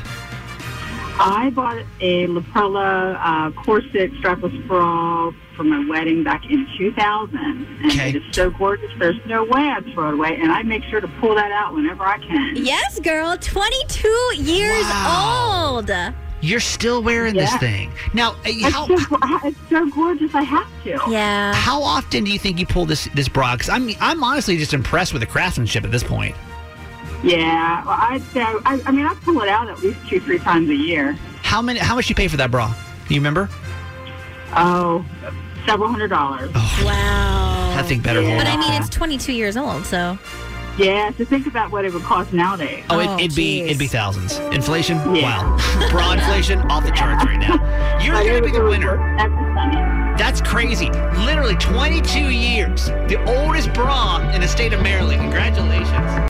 I 1.21 1.49
bought 1.49 1.83
a 1.99 2.27
La 2.27 2.41
Perla 2.53 3.13
uh, 3.13 3.51
corset 3.63 4.11
strapless 4.13 4.65
bra 4.67 5.31
for 5.55 5.63
my 5.63 5.85
wedding 5.89 6.23
back 6.23 6.45
in 6.49 6.65
2000. 6.77 7.37
And 7.37 7.85
Okay. 7.91 8.09
it 8.09 8.15
is 8.17 8.23
so 8.35 8.49
gorgeous, 8.49 8.89
there's 8.99 9.19
no 9.25 9.43
way 9.43 9.61
I'd 9.61 9.85
throw 9.93 10.09
it 10.09 10.13
away. 10.13 10.37
And 10.41 10.51
I 10.51 10.63
make 10.63 10.83
sure 10.85 11.01
to 11.01 11.07
pull 11.19 11.35
that 11.35 11.51
out 11.51 11.73
whenever 11.73 12.03
I 12.03 12.17
can. 12.19 12.55
Yes, 12.55 12.99
girl, 13.01 13.37
22 13.37 14.07
years 14.37 14.85
old. 15.05 15.91
You're 16.41 16.61
still 16.61 17.03
wearing 17.03 17.33
this 17.35 17.53
thing 17.57 17.91
now. 18.13 18.31
uh, 18.31 18.35
It's, 18.45 18.73
How, 18.73 18.87
so, 18.87 18.95
it's 19.43 19.57
so 19.69 19.89
gorgeous, 19.89 20.33
I 20.33 20.43
have 20.43 20.67
to. 20.85 20.97
Yeah. 21.09 21.53
how 21.53 21.83
often 21.83 22.23
do 22.23 22.31
you 22.31 22.39
think 22.39 22.59
you 22.59 22.65
pull 22.65 22.85
this 22.85 23.09
this 23.13 23.27
bra? 23.27 23.55
Because 23.55 23.67
I'm 23.67 23.89
I'm 23.99 24.23
honestly 24.23 24.55
just 24.57 24.73
impressed 24.73 25.11
with 25.11 25.21
the 25.21 25.25
craftsmanship 25.25 25.83
at 25.83 25.91
this 25.91 26.03
point. 26.03 26.33
Yeah, 27.23 27.83
well, 27.85 27.97
I'd 27.99 28.21
say, 28.31 28.41
I, 28.41 28.81
I 28.85 28.91
mean, 28.91 29.05
I 29.05 29.13
pull 29.15 29.41
it 29.41 29.49
out 29.49 29.69
at 29.69 29.79
least 29.79 29.99
two, 30.07 30.19
three 30.21 30.39
times 30.39 30.69
a 30.69 30.75
year. 30.75 31.13
How 31.43 31.61
many? 31.61 31.79
How 31.79 31.95
much 31.95 32.09
you 32.09 32.15
pay 32.15 32.27
for 32.27 32.37
that 32.37 32.51
bra? 32.51 32.73
Do 33.07 33.13
you 33.13 33.19
remember? 33.19 33.49
Oh, 34.55 35.05
several 35.65 35.89
hundred 35.89 36.09
dollars. 36.09 36.49
Oh. 36.55 36.81
Wow. 36.85 37.75
I 37.77 37.83
think 37.83 38.03
better 38.03 38.21
hold 38.21 38.37
But 38.37 38.47
I 38.47 38.57
mean, 38.57 38.73
it's 38.73 38.89
22 38.89 39.33
years 39.33 39.57
old, 39.57 39.85
so. 39.85 40.17
Yeah, 40.77 41.11
to 41.11 41.25
think 41.25 41.45
about 41.45 41.71
what 41.71 41.83
it 41.83 41.93
would 41.93 42.03
cost 42.03 42.31
nowadays. 42.31 42.85
Oh, 42.89 42.99
it, 42.99 43.07
oh, 43.07 43.17
it'd 43.17 43.35
be 43.35 43.61
it'd 43.61 43.77
be 43.77 43.87
thousands. 43.87 44.37
Inflation? 44.53 44.97
Wow. 45.11 45.57
Bra 45.91 46.13
inflation 46.13 46.59
off 46.71 46.85
the 46.85 46.91
charts 46.91 47.25
right 47.25 47.39
now. 47.39 47.99
You're 48.01 48.15
gonna 48.15 48.41
be 48.41 48.51
the 48.51 48.63
winner. 48.63 48.97
That's 50.17 50.41
crazy. 50.41 50.89
Literally 51.17 51.55
22 51.55 52.29
years. 52.29 52.85
The 52.85 53.17
oldest 53.27 53.73
bra 53.73 54.19
in 54.33 54.41
the 54.41 54.47
state 54.47 54.71
of 54.73 54.81
Maryland. 54.81 55.21
Congratulations. 55.21 56.29